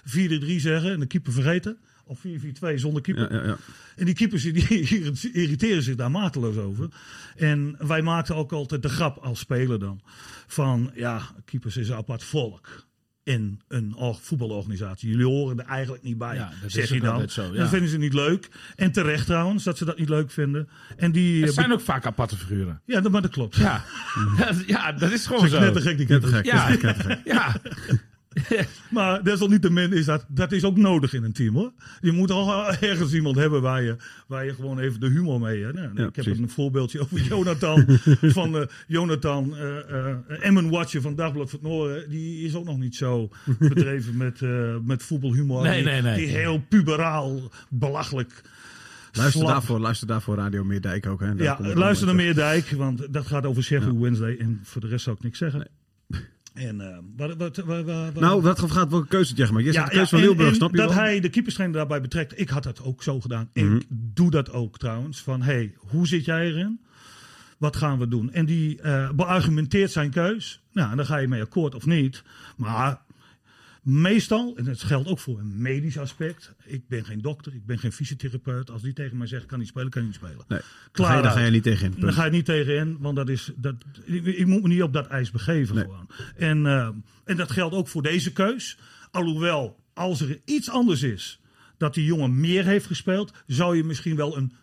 zeggen 0.55 0.91
en 0.91 0.99
de 0.99 1.05
keeper 1.05 1.33
vergeten. 1.33 1.77
Of 2.05 2.19
4-4-2 2.27 2.73
zonder 2.75 3.01
keeper. 3.01 3.33
Ja, 3.33 3.39
ja, 3.39 3.47
ja. 3.47 3.57
En 3.95 4.05
die 4.05 4.15
keepers 4.15 4.43
die 4.43 5.31
irriteren 5.43 5.83
zich 5.83 5.95
daar 5.95 6.11
mateloos 6.11 6.57
over. 6.57 6.89
En 7.35 7.75
wij 7.79 8.01
maakten 8.01 8.35
ook 8.35 8.51
altijd 8.51 8.81
de 8.81 8.89
grap 8.89 9.17
als 9.17 9.39
speler 9.39 9.79
dan. 9.79 10.01
Van 10.47 10.91
ja, 10.95 11.21
keepers 11.45 11.77
is 11.77 11.89
een 11.89 11.95
apart 11.95 12.23
volk. 12.23 12.85
In 13.23 13.61
een 13.67 13.95
or- 13.95 14.17
voetbalorganisatie. 14.21 15.09
Jullie 15.09 15.25
horen 15.25 15.59
er 15.59 15.65
eigenlijk 15.65 16.03
niet 16.03 16.17
bij. 16.17 16.35
Ja, 16.35 16.51
dat 16.61 16.71
zeg 16.71 16.83
is 16.83 16.89
je 16.89 16.99
dan. 16.99 17.11
altijd 17.11 17.31
zo, 17.31 17.43
ja. 17.43 17.59
Dat 17.59 17.69
vinden 17.69 17.89
ze 17.89 17.97
niet 17.97 18.13
leuk. 18.13 18.49
En 18.75 18.91
terecht 18.91 19.25
trouwens, 19.25 19.63
dat 19.63 19.77
ze 19.77 19.85
dat 19.85 19.97
niet 19.97 20.09
leuk 20.09 20.31
vinden. 20.31 20.69
En 20.97 21.11
die. 21.11 21.39
Het 21.39 21.49
eh, 21.49 21.55
zijn 21.55 21.71
ook 21.73 21.81
vaak 21.81 22.05
aparte 22.05 22.37
figuren. 22.37 22.81
Ja, 22.85 23.01
dat, 23.01 23.11
maar 23.11 23.21
dat 23.21 23.31
klopt. 23.31 23.55
Ja, 23.55 23.83
ja 24.67 24.91
dat 24.91 25.11
is 25.11 25.25
gewoon 25.25 25.49
zo. 25.49 25.59
Net 25.59 25.73
te 25.73 25.81
gek 25.81 25.97
die. 25.97 26.05
Knettergek. 26.05 26.45
Ja, 26.45 26.69
ja. 27.25 27.55
Maar 28.91 29.23
desalniettemin 29.23 29.93
is 29.93 30.05
dat, 30.05 30.25
dat 30.27 30.51
is 30.51 30.63
ook 30.63 30.77
nodig 30.77 31.13
in 31.13 31.23
een 31.23 31.33
team 31.33 31.55
hoor. 31.55 31.71
Je 32.01 32.11
moet 32.11 32.31
al 32.31 32.67
ergens 32.79 33.13
iemand 33.13 33.35
hebben 33.35 33.61
waar 33.61 33.81
je, 33.83 33.95
waar 34.27 34.45
je 34.45 34.53
gewoon 34.53 34.79
even 34.79 34.99
de 34.99 35.07
humor 35.09 35.39
mee 35.39 35.63
hebt. 35.63 35.75
Nou, 35.75 35.87
Ja, 35.87 35.91
ik 36.07 36.15
heb 36.15 36.23
precies. 36.25 36.39
een 36.41 36.49
voorbeeldje 36.49 36.99
over 36.99 37.21
Jonathan. 37.29 37.85
van 38.21 38.57
eh, 38.57 38.65
Jonathan 38.87 39.55
eh 39.57 39.77
eh 40.09 40.15
Emmen 40.39 40.69
Watcher 40.69 41.01
van 41.01 41.15
Dagblad 41.15 41.49
van 41.49 41.59
het 41.59 41.69
Noorden. 41.69 42.09
Die 42.09 42.45
is 42.45 42.55
ook 42.55 42.65
nog 42.65 42.77
niet 42.77 42.95
zo 42.95 43.29
bedreven 43.59 44.17
met, 44.17 44.41
eh, 44.41 44.75
met 44.83 45.03
voetbalhumor. 45.03 45.63
Nee, 45.63 45.83
die, 45.83 45.91
nee, 45.91 46.01
nee. 46.01 46.15
Die 46.17 46.27
heel 46.27 46.59
puberaal, 46.69 47.51
belachelijk. 47.69 48.41
Luister 49.11 49.41
slap- 49.41 49.53
daarvoor, 49.53 49.79
luister 49.79 50.07
daarvoor 50.07 50.35
Radio 50.35 50.63
Meerdijk 50.63 51.05
ook. 51.07 51.19
Hè. 51.19 51.35
Daar 51.35 51.61
Ja, 51.67 51.75
luister 51.75 52.05
naar 52.07 52.15
Meerdijk, 52.15 52.69
want 52.69 53.13
dat 53.13 53.25
gaat 53.27 53.45
over 53.45 53.63
Sheffield 53.63 53.99
Wednesday. 53.99 54.35
En 54.39 54.59
voor 54.63 54.81
de 54.81 54.87
rest 54.87 55.03
zou 55.03 55.15
ik 55.15 55.23
niks 55.23 55.37
zeggen. 55.37 55.67
En 56.53 56.81
eh, 56.81 56.97
wat, 57.17 57.35
wat, 57.37 57.57
wat, 57.57 57.85
wat- 57.85 58.13
Nou, 58.13 58.41
wat 58.41 58.71
gaat 58.71 58.89
welke 58.89 59.07
keuze 59.07 59.33
jij 59.35 59.45
gemaakt? 59.45 59.65
Jij 59.65 59.73
zegt 59.73 59.85
de 59.89 59.93
keuze 59.93 60.09
van 60.09 60.19
Leeuwburg, 60.19 60.55
snap 60.55 60.71
je 60.71 60.77
dat 60.77 60.93
wel? 60.93 61.03
hij 61.03 61.19
de 61.19 61.29
keeperstrainer 61.29 61.77
daarbij 61.77 62.01
betrekt. 62.01 62.39
Ik 62.39 62.49
had 62.49 62.63
dat 62.63 62.81
ook 62.83 63.03
zo 63.03 63.19
gedaan. 63.21 63.49
Mhm. 63.53 63.75
Ik 63.75 63.85
doe 63.89 64.31
dat 64.31 64.51
ook 64.51 64.77
trouwens. 64.77 65.21
Van, 65.21 65.41
hey, 65.41 65.73
hoe 65.77 66.07
zit 66.07 66.25
jij 66.25 66.45
erin? 66.45 66.79
Wat 67.57 67.75
gaan 67.75 67.99
we 67.99 68.07
doen? 68.07 68.31
En 68.31 68.45
die 68.45 68.81
eh, 68.81 69.09
beargumenteert 69.11 69.91
zijn 69.91 70.09
keus. 70.11 70.61
Nou, 70.71 70.91
en 70.91 70.97
dan 70.97 71.05
ga 71.05 71.17
je 71.17 71.27
mee 71.27 71.41
akkoord 71.41 71.75
of 71.75 71.85
niet. 71.85 72.23
Maar 72.57 73.01
meestal, 73.83 74.53
en 74.55 74.65
het 74.65 74.81
geldt 74.81 75.07
ook 75.07 75.19
voor 75.19 75.39
een 75.39 75.61
medisch 75.61 75.97
aspect. 75.97 76.53
Ik 76.65 76.87
ben 76.87 77.05
geen 77.05 77.21
dokter, 77.21 77.53
ik 77.53 77.65
ben 77.65 77.79
geen 77.79 77.91
fysiotherapeut. 77.91 78.69
Als 78.69 78.81
die 78.81 78.93
tegen 78.93 79.17
mij 79.17 79.27
zegt, 79.27 79.45
kan 79.45 79.59
niet 79.59 79.67
spelen, 79.67 79.89
kan 79.89 80.05
niet 80.05 80.13
spelen. 80.13 80.45
Nee, 80.47 80.59
Klaar 80.91 81.21
daar 81.21 81.31
ga, 81.31 81.39
je, 81.39 81.51
niet 81.51 81.63
tegen 81.63 81.93
in. 81.93 81.99
Dan 81.99 82.13
ga 82.13 82.25
je 82.25 82.31
niet 82.31 82.45
tegenin, 82.45 82.97
want 82.99 83.15
dat 83.15 83.29
is, 83.29 83.51
dat, 83.55 83.75
ik, 84.03 84.25
ik 84.25 84.45
moet 84.45 84.61
me 84.61 84.67
niet 84.67 84.83
op 84.83 84.93
dat 84.93 85.07
ijs 85.07 85.31
begeven. 85.31 85.75
Nee. 85.75 85.83
Gewoon. 85.83 86.09
En, 86.35 86.65
eh, 86.65 86.89
en 87.23 87.37
dat 87.37 87.51
geldt 87.51 87.75
ook 87.75 87.87
voor 87.87 88.01
deze 88.01 88.31
keus. 88.31 88.77
Alhoewel, 89.11 89.79
als 89.93 90.21
er 90.21 90.41
iets 90.45 90.69
anders 90.69 91.03
is, 91.03 91.39
dat 91.77 91.93
die 91.93 92.05
jongen 92.05 92.39
meer 92.39 92.65
heeft 92.65 92.85
gespeeld, 92.85 93.33
zou 93.47 93.77
je 93.77 93.83
misschien 93.83 94.15
wel 94.15 94.37
een 94.37 94.53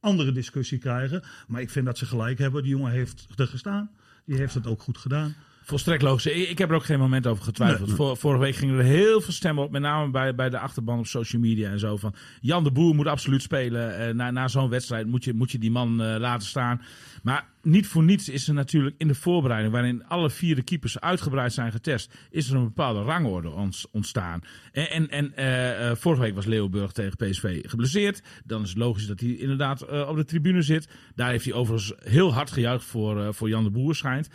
andere 0.00 0.32
discussie 0.32 0.78
krijgen. 0.78 1.22
Maar 1.46 1.60
ik 1.60 1.70
vind 1.70 1.86
dat 1.86 1.98
ze 1.98 2.06
gelijk 2.06 2.38
hebben. 2.38 2.62
Die 2.62 2.70
jongen 2.70 2.92
heeft 2.92 3.26
er 3.36 3.46
gestaan. 3.46 3.90
Die 4.24 4.36
heeft 4.36 4.54
het 4.54 4.66
ook 4.66 4.82
goed 4.82 4.98
gedaan. 4.98 5.34
Volstrekt 5.62 6.02
logisch. 6.02 6.26
Ik, 6.26 6.58
heb 6.58 6.68
er 6.70 6.74
ook 6.74 6.84
geen 6.84 6.98
moment 6.98 7.26
over 7.26 7.44
getwijfeld. 7.44 7.90
Vor- 7.92 8.16
vorige 8.16 8.40
week 8.42 8.54
gingen 8.56 8.78
er 8.78 8.84
heel 8.84 9.20
veel 9.20 9.32
stemmen 9.32 9.64
op, 9.64 9.70
met 9.70 9.82
name 9.82 10.10
bij, 10.10 10.34
bij 10.34 10.50
de 10.50 10.58
achterban 10.58 10.98
op 10.98 11.06
social 11.06 11.42
media 11.42 11.70
en 11.70 11.78
zo. 11.78 11.96
Van 11.96 12.14
Jan 12.40 12.64
de 12.64 12.70
Boer 12.72 12.94
moet 12.94 13.06
absoluut 13.06 13.42
spelen. 13.42 13.98
Eh, 13.98 14.14
na 14.14 14.30
na 14.30 14.48
zo'n 14.48 14.68
wedstrijd 14.68 15.06
moet 15.06 15.24
je, 15.24 15.34
moet 15.34 15.50
je 15.50 15.58
die 15.58 15.70
man 15.70 16.02
eh, 16.02 16.14
laten 16.18 16.48
staan. 16.48 16.82
Maar 17.22 17.46
niet 17.62 17.86
voor 17.86 18.02
niets 18.02 18.28
is 18.28 18.48
er 18.48 18.54
natuurlijk 18.54 18.94
in 18.98 19.08
de 19.08 19.14
voorbereiding, 19.14 19.72
waarin 19.72 20.04
alle 20.06 20.30
vier 20.30 20.54
de 20.54 20.62
keepers 20.62 21.00
uitgebreid 21.00 21.52
zijn 21.52 21.72
getest, 21.72 22.14
is 22.30 22.50
er 22.50 22.56
een 22.56 22.64
bepaalde 22.64 23.02
rangorde 23.02 23.70
ontstaan. 23.90 24.40
En, 24.72 24.90
en, 24.90 25.10
en 25.10 25.36
eh, 25.36 25.90
eh, 25.90 25.96
vorige 25.96 26.22
week 26.22 26.34
was 26.34 26.46
Leeuwburg 26.46 26.92
tegen 26.92 27.16
PSV 27.16 27.60
geblesseerd. 27.62 28.22
Dan 28.44 28.62
is 28.62 28.68
het 28.68 28.78
logisch 28.78 29.06
dat 29.06 29.20
hij 29.20 29.30
inderdaad 29.30 29.82
eh, 29.82 30.08
op 30.08 30.16
de 30.16 30.24
tribune 30.24 30.62
zit. 30.62 30.88
Daar 31.14 31.30
heeft 31.30 31.44
hij 31.44 31.54
overigens 31.54 31.92
heel 31.98 32.32
hard 32.32 32.50
gejuicht 32.50 32.84
voor, 32.84 33.34
voor 33.34 33.48
Jan 33.48 33.64
de 33.64 33.70
Boer, 33.70 33.94
schijnt. 33.94 34.28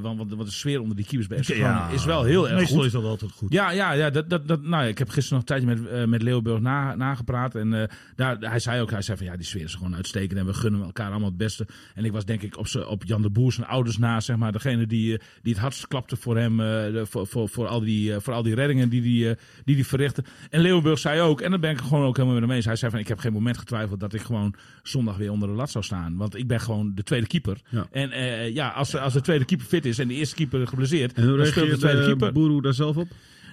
Want, 0.00 0.30
de 0.30 0.44
sfeer 0.46 0.80
onder 0.80 0.96
die 0.96 1.04
keepers 1.04 1.28
bij 1.28 1.42
FC 1.42 1.92
is 1.94 2.04
wel 2.04 2.24
heel 2.24 2.48
erg 2.48 2.58
Meestal 2.58 2.76
goed. 2.76 2.86
is 2.86 2.92
dat 2.92 3.04
altijd 3.04 3.32
goed. 3.32 3.52
Ja, 3.52 3.70
ja, 3.70 3.92
ja 3.92 4.10
dat, 4.10 4.30
dat, 4.30 4.48
dat, 4.48 4.62
nou, 4.62 4.82
ja, 4.82 4.88
ik 4.88 4.98
heb 4.98 5.08
gisteren 5.08 5.38
nog 5.38 5.56
een 5.56 5.66
tijdje 5.66 5.90
met, 5.90 6.08
met 6.08 6.22
Leeuwburg 6.22 6.60
na, 6.60 6.94
nagepraat. 6.94 7.54
En 7.54 7.90
daar, 8.16 8.36
hij 8.38 8.58
zei 8.58 8.80
ook, 8.80 8.90
hij 8.90 9.02
zei 9.02 9.16
van 9.16 9.26
ja, 9.26 9.36
die 9.36 9.46
sfeer 9.46 9.64
is 9.64 9.74
gewoon 9.74 9.96
uitstekend. 9.96 10.38
En 10.38 10.46
we 10.46 10.54
gunnen 10.54 10.82
elkaar 10.82 11.10
allemaal 11.10 11.28
het 11.28 11.36
beste. 11.36 11.66
En 11.94 12.04
ik 12.04 12.12
was 12.18 12.26
denk 12.26 12.42
ik 12.42 12.58
op, 12.58 12.66
op 12.88 13.04
Jan 13.04 13.22
de 13.22 13.30
Boer 13.30 13.52
zijn 13.52 13.66
ouders 13.66 13.98
na, 13.98 14.20
zeg 14.20 14.36
maar. 14.36 14.52
Degene 14.52 14.86
die, 14.86 15.12
eh, 15.18 15.24
die 15.42 15.52
het 15.52 15.62
hardst 15.62 15.86
klapte 15.88 16.16
voor 16.16 16.36
hem, 16.36 16.56
de- 16.56 17.02
voor, 17.08 17.26
voor, 17.26 17.48
voor, 17.48 17.66
al 17.66 17.80
die, 17.80 18.14
eh, 18.14 18.20
voor 18.20 18.32
al 18.34 18.42
die 18.42 18.54
reddingen 18.54 18.88
die 18.88 19.02
die, 19.02 19.30
eh, 19.30 19.36
die 19.64 19.74
die 19.74 19.86
verrichtte. 19.86 20.24
En 20.50 20.60
Leeuwburg 20.60 20.98
zei 20.98 21.20
ook, 21.20 21.40
en 21.40 21.50
daar 21.50 21.60
ben 21.60 21.70
ik 21.70 21.78
gewoon 21.78 22.04
ook 22.04 22.16
helemaal 22.16 22.50
eens. 22.50 22.64
Hij 22.64 22.76
zei 22.76 22.90
van, 22.90 23.00
ik 23.00 23.08
heb 23.08 23.18
geen 23.18 23.32
moment 23.32 23.58
getwijfeld 23.58 24.00
dat 24.00 24.14
ik 24.14 24.20
gewoon 24.20 24.54
zondag 24.82 25.16
weer 25.16 25.30
onder 25.30 25.48
de 25.48 25.54
lat 25.54 25.70
zou 25.70 25.84
staan. 25.84 26.16
Want 26.16 26.36
ik 26.36 26.46
ben 26.46 26.60
gewoon 26.60 26.92
de 26.94 27.02
tweede 27.02 27.26
keeper. 27.26 27.60
Ja. 27.68 27.86
En 27.90 28.10
ja, 28.52 28.68
als, 28.68 28.96
als 28.96 29.12
de 29.12 29.20
tweede 29.20 29.44
keeper 29.44 29.66
fit 29.66 29.84
is 29.84 29.98
en 29.98 30.08
de 30.08 30.14
eerste 30.14 30.34
keeper 30.34 30.66
geblesseerd, 30.66 31.12
En 31.12 31.28
hoe 31.28 31.36
dan 31.36 31.46
speelt 31.46 31.70
de 31.70 31.76
tweede 31.78 31.98
uh, 32.00 32.06
keeper. 32.06 32.32
Boeroe 32.32 32.62
daar 32.62 32.74
zelf 32.74 32.96
op? 32.96 33.08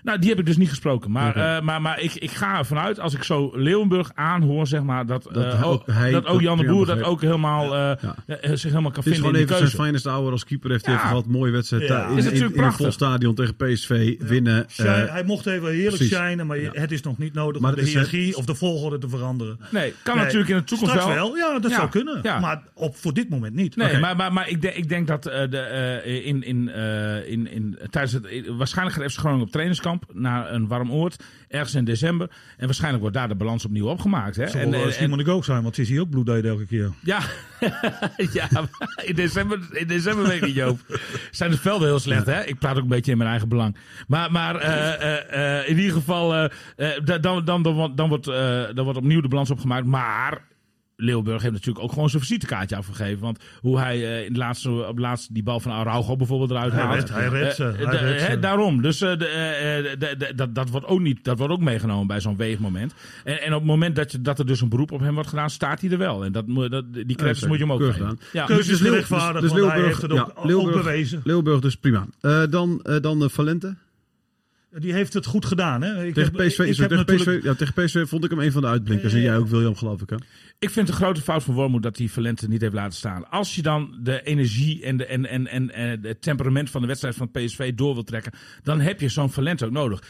Nou, 0.06 0.20
die 0.20 0.30
heb 0.30 0.40
ik 0.40 0.46
dus 0.46 0.58
niet 0.58 0.70
gesproken. 0.70 1.12
Maar, 1.12 1.36
eh, 1.36 1.62
maar, 1.62 1.82
maar 1.82 2.00
ik, 2.00 2.14
ik 2.14 2.32
ga 2.32 2.58
ervan 2.58 2.78
uit, 2.80 3.00
als 3.00 3.14
ik 3.14 3.24
zo 3.24 3.52
Leeuwenburg 3.54 4.12
aanhoor, 4.14 4.68
zeg 4.68 4.82
maar, 4.84 5.06
dat, 5.06 5.28
Dat 5.32 5.54
eh, 5.54 5.68
ook, 5.68 5.84
hij 5.92 6.12
dat 6.12 6.26
ook 6.26 6.34
dat 6.34 6.42
Jan 6.42 6.58
de 6.58 6.66
Boer 6.66 6.86
dat 6.86 7.04
ook 7.04 7.22
helemaal, 7.22 7.76
eh, 7.76 7.92
Ja. 8.02 8.56
zich 8.56 8.64
helemaal 8.64 8.92
kan 8.92 9.04
Het 9.04 9.06
is 9.06 9.12
vinden 9.12 9.16
gewoon 9.16 9.36
even 9.36 9.58
zijn 9.58 9.86
finest 9.86 10.06
hour 10.06 10.32
als 10.32 10.44
keeper. 10.46 10.70
Heeft 10.72 10.86
hij 10.86 10.98
gehad. 10.98 11.26
Mooie 11.28 11.52
wedstrijd 11.52 11.82
in, 11.84 11.88
Is 11.90 12.26
in, 12.26 12.32
natuurlijk 12.32 12.36
in 12.36 12.44
een 12.44 12.52
vol 12.52 12.62
prachtig. 12.62 12.94
stadion 12.94 13.36
tegen 13.36 13.56
PSV. 13.56 14.16
Winnen. 14.20 14.66
Shine- 14.70 14.90
eh, 14.90 15.12
hij 15.12 15.24
mocht 15.24 15.46
even 15.46 15.70
heerlijk 15.72 16.04
shinen, 16.04 16.48
maar 16.48 16.58
het 16.72 16.92
is 16.92 17.02
nog 17.02 17.18
niet 17.18 17.34
nodig 17.34 17.62
Maar 17.62 17.74
om 17.74 17.80
de 17.80 17.86
hiërarchie 17.86 18.38
of 18.38 18.46
de 18.46 18.56
volgorde 18.56 18.98
te 18.98 19.10
veranderen. 19.10 19.60
Nee, 19.70 19.94
kan 20.04 20.16
Nee, 20.16 20.24
natuurlijk 20.24 20.50
in 20.52 20.58
de 20.58 20.64
toekomst 20.64 20.94
Straks 20.94 21.14
wel. 21.16 21.36
ja, 21.36 21.60
dat 21.60 21.72
zou 21.72 21.90
kunnen. 21.90 22.22
Maar 22.42 22.64
op, 22.74 22.96
voor 22.98 23.14
dit 23.14 23.30
moment 23.30 23.54
niet. 23.54 23.76
Nee, 23.76 23.98
maar, 24.00 24.16
maar, 24.16 24.34
maar 24.34 24.50
ik, 24.50 24.62
denk, 24.62 24.76
ik 24.76 24.90
denk 24.90 25.08
dat 25.08 25.26
eh, 25.26 25.50
de, 25.50 25.58
eh, 25.58 26.26
in, 26.26 26.44
in, 26.44 26.70
eh, 26.70 27.30
in, 27.32 27.52
in, 27.52 27.78
tijdens 27.90 28.14
het. 28.14 28.24
Waarschijnlijk 28.58 28.98
gaat 28.98 29.12
FC 29.12 29.18
Groningen 29.20 29.46
op 29.46 29.52
trainingskamp 29.52 29.95
naar 30.14 30.52
een 30.54 30.68
warm 30.68 30.92
oord. 30.92 31.24
Ergens 31.48 31.76
in 31.76 31.86
december. 31.86 32.30
En 32.58 32.66
waarschijnlijk 32.66 33.02
wordt 33.02 33.18
daar 33.18 33.28
de 33.28 33.36
balans 33.36 33.66
opnieuw 33.66 33.88
opgemaakt. 33.88 34.36
Hè? 34.36 34.44
En, 34.44 34.72
wel 34.72 34.82
en- 34.82 34.88
uh, 34.88 34.94
Simon 34.94 35.18
de 35.18 35.24
Gook 35.26 35.46
zijn, 35.46 35.62
want 35.64 35.76
het 35.76 35.86
is 35.86 35.92
hier 35.92 36.02
ook 36.02 36.10
bloeddeed 36.10 36.46
elke 36.46 36.66
keer. 36.66 36.92
Ja, 37.04 37.20
ja 38.34 38.48
in, 39.06 39.16
december, 39.16 39.60
in 39.72 39.88
december 39.88 40.28
weet 40.28 40.38
ik 40.42 40.46
niet, 40.46 40.56
Joop. 40.56 40.80
Zijn 41.32 41.52
de 41.52 41.58
velden 41.58 41.88
heel 41.88 42.00
slecht, 42.00 42.26
hè? 42.26 42.44
Ik 42.46 42.60
praat 42.60 42.76
ook 42.76 42.82
een 42.84 42.88
beetje 42.88 43.12
in 43.12 43.18
mijn 43.18 43.30
eigen 43.30 43.50
belang. 43.50 43.76
Maar, 44.08 44.32
maar 44.32 44.56
eh, 44.56 44.94
eh, 45.34 45.60
eh, 45.60 45.70
in 45.70 45.78
ieder 45.78 45.94
geval, 45.94 46.34
eh, 46.36 46.44
eh, 46.76 47.06
da- 47.06 47.18
dan, 47.18 47.46
dan, 47.46 47.62
dan, 47.64 47.74
wordt- 47.74 47.98
dan, 47.98 48.10
wordt, 48.10 48.28
eh, 48.28 48.64
dan 48.74 48.84
wordt 48.84 49.00
opnieuw 49.00 49.22
de 49.22 49.28
balans 49.28 49.52
opgemaakt. 49.52 49.86
Maar 49.86 50.42
Leeuwburg 50.98 51.42
heeft 51.42 51.54
natuurlijk 51.54 51.86
ook 51.86 51.92
gewoon 51.94 52.10
zijn 52.10 52.22
visitekaartje 52.22 52.76
afgegeven. 52.76 53.20
Want 53.22 53.44
hoe 53.62 53.80
hij 53.80 53.96
eh, 54.20 54.26
in 54.26 54.34
de 54.34 54.40
laatste, 54.40 54.70
op 54.88 54.96
de 54.96 55.02
laatste 55.02 55.34
die 55.34 55.44
bal 55.44 55.60
van 55.60 55.72
Araujo 55.72 56.16
bijvoorbeeld 56.16 56.50
eruit 56.52 56.72
Hij 56.72 56.82
haalt. 56.82 56.96
redt- 56.96 57.10
hij 57.10 57.28
redt 57.28 57.56
ze, 57.56 57.64
Eh, 57.66 57.86
hij 57.88 57.98
redt 57.98 58.22
ze. 58.22 58.28
hè, 58.28 58.40
daarom. 58.40 58.82
Dus 58.82 59.02
eh, 59.02 59.18
de, 59.18 59.28
eh, 59.28 59.78
eh, 59.92 60.00
de- 60.00 60.16
de- 60.18 60.34
dat, 60.36 60.56
dat, 60.56 60.70
wordt 60.70 60.86
ook 60.88 61.00
niet, 61.00 61.24
dat 61.24 61.38
wordt 61.38 61.54
ook 61.54 61.60
meegenomen 61.62 62.08
bij 62.08 62.20
zo'n 62.22 62.38
weegmoment. 62.38 62.94
En, 63.24 63.42
en 63.42 63.54
op 63.54 63.60
het 63.60 63.68
moment 63.70 63.96
dat, 63.96 64.12
je, 64.12 64.22
dat 64.22 64.40
er 64.40 64.46
dus 64.46 64.62
een 64.62 64.70
beroep 64.70 64.92
op 64.92 65.00
hem 65.00 65.14
wordt 65.14 65.30
gedaan, 65.30 65.50
staat 65.50 65.82
hij 65.82 65.90
er 65.92 65.98
wel. 65.98 66.24
En 66.26 66.32
dat, 66.32 66.48
moet- 66.48 66.72
dat, 66.72 66.94
die 66.94 67.16
credits 67.16 67.46
moet 67.46 67.58
je 67.58 67.64
hem 67.64 67.72
ook 67.72 67.78
Keurig 67.80 67.96
geven. 67.98 68.10
gedaan. 68.10 68.26
Ja. 68.34 68.46
Keuze 68.46 68.72
is 68.72 68.80
gerechtvaardigd, 68.80 69.42
dus 69.42 69.52
want 69.52 69.64
hij 69.64 69.72
Leeuwburg- 69.72 69.86
heeft 69.88 70.02
het 70.02 70.12
ook, 70.12 70.18
ja, 70.36 70.42
ook 70.42 70.46
Leeuwburg- 70.46 70.76
bewezen. 70.84 71.22
Leeuwburg 71.24 71.60
dus 71.60 71.76
prima. 71.76 72.06
Eh, 72.22 72.42
dan 72.50 72.80
eh, 72.84 73.02
dan 73.02 73.30
Valente. 73.30 73.76
Die 74.80 74.94
heeft 74.94 75.14
het 75.14 75.26
goed 75.26 75.46
gedaan. 75.46 75.82
Hè? 75.82 76.06
Ik 76.06 76.14
Tegen 76.14 76.36
heb- 76.36 76.48
PSV, 76.48 76.60
ik 76.60 76.68
is 76.68 76.78
tegen, 76.78 76.96
natuurlijk- 76.96 77.40
PSV, 77.40 77.44
ja, 77.46 77.54
tegen 77.54 77.74
PSV 77.86 78.08
vond 78.08 78.24
ik 78.24 78.30
hem 78.30 78.40
een 78.40 78.52
van 78.52 78.62
de 78.62 78.68
uitblinkers. 78.68 79.14
En 79.14 79.22
jij 79.22 79.38
ook, 79.38 79.48
William, 79.48 79.76
geloof 79.76 80.02
ik. 80.02 80.10
Hè? 80.10 80.16
Ik 80.60 80.70
vind 80.70 80.88
het 80.88 80.98
een 80.98 81.04
grote 81.04 81.22
fout 81.22 81.44
van 81.44 81.54
Wormoed 81.54 81.84
dat 81.84 81.98
hij 81.98 82.08
Valente 82.08 82.48
niet 82.48 82.62
heeft 82.62 82.74
laten 82.74 82.98
staan. 82.98 83.30
Als 83.30 83.56
je 83.56 83.62
dan 83.62 83.98
de 84.00 84.24
energie 84.24 84.84
en, 84.84 84.98
de, 84.98 85.06
en, 85.06 85.26
en, 85.26 85.48
en, 85.48 85.74
en 85.74 86.00
het 86.02 86.22
temperament 86.22 86.70
van 86.70 86.82
de 86.82 86.88
wedstrijd 86.88 87.16
van 87.16 87.32
PSV 87.32 87.74
door 87.74 87.94
wil 87.94 88.04
trekken, 88.04 88.32
dan 88.64 88.80
heb 88.80 89.00
je 89.00 89.10
zo'n 89.10 89.32
Valente 89.32 89.66
ook 89.66 89.72
nodig. 89.72 90.04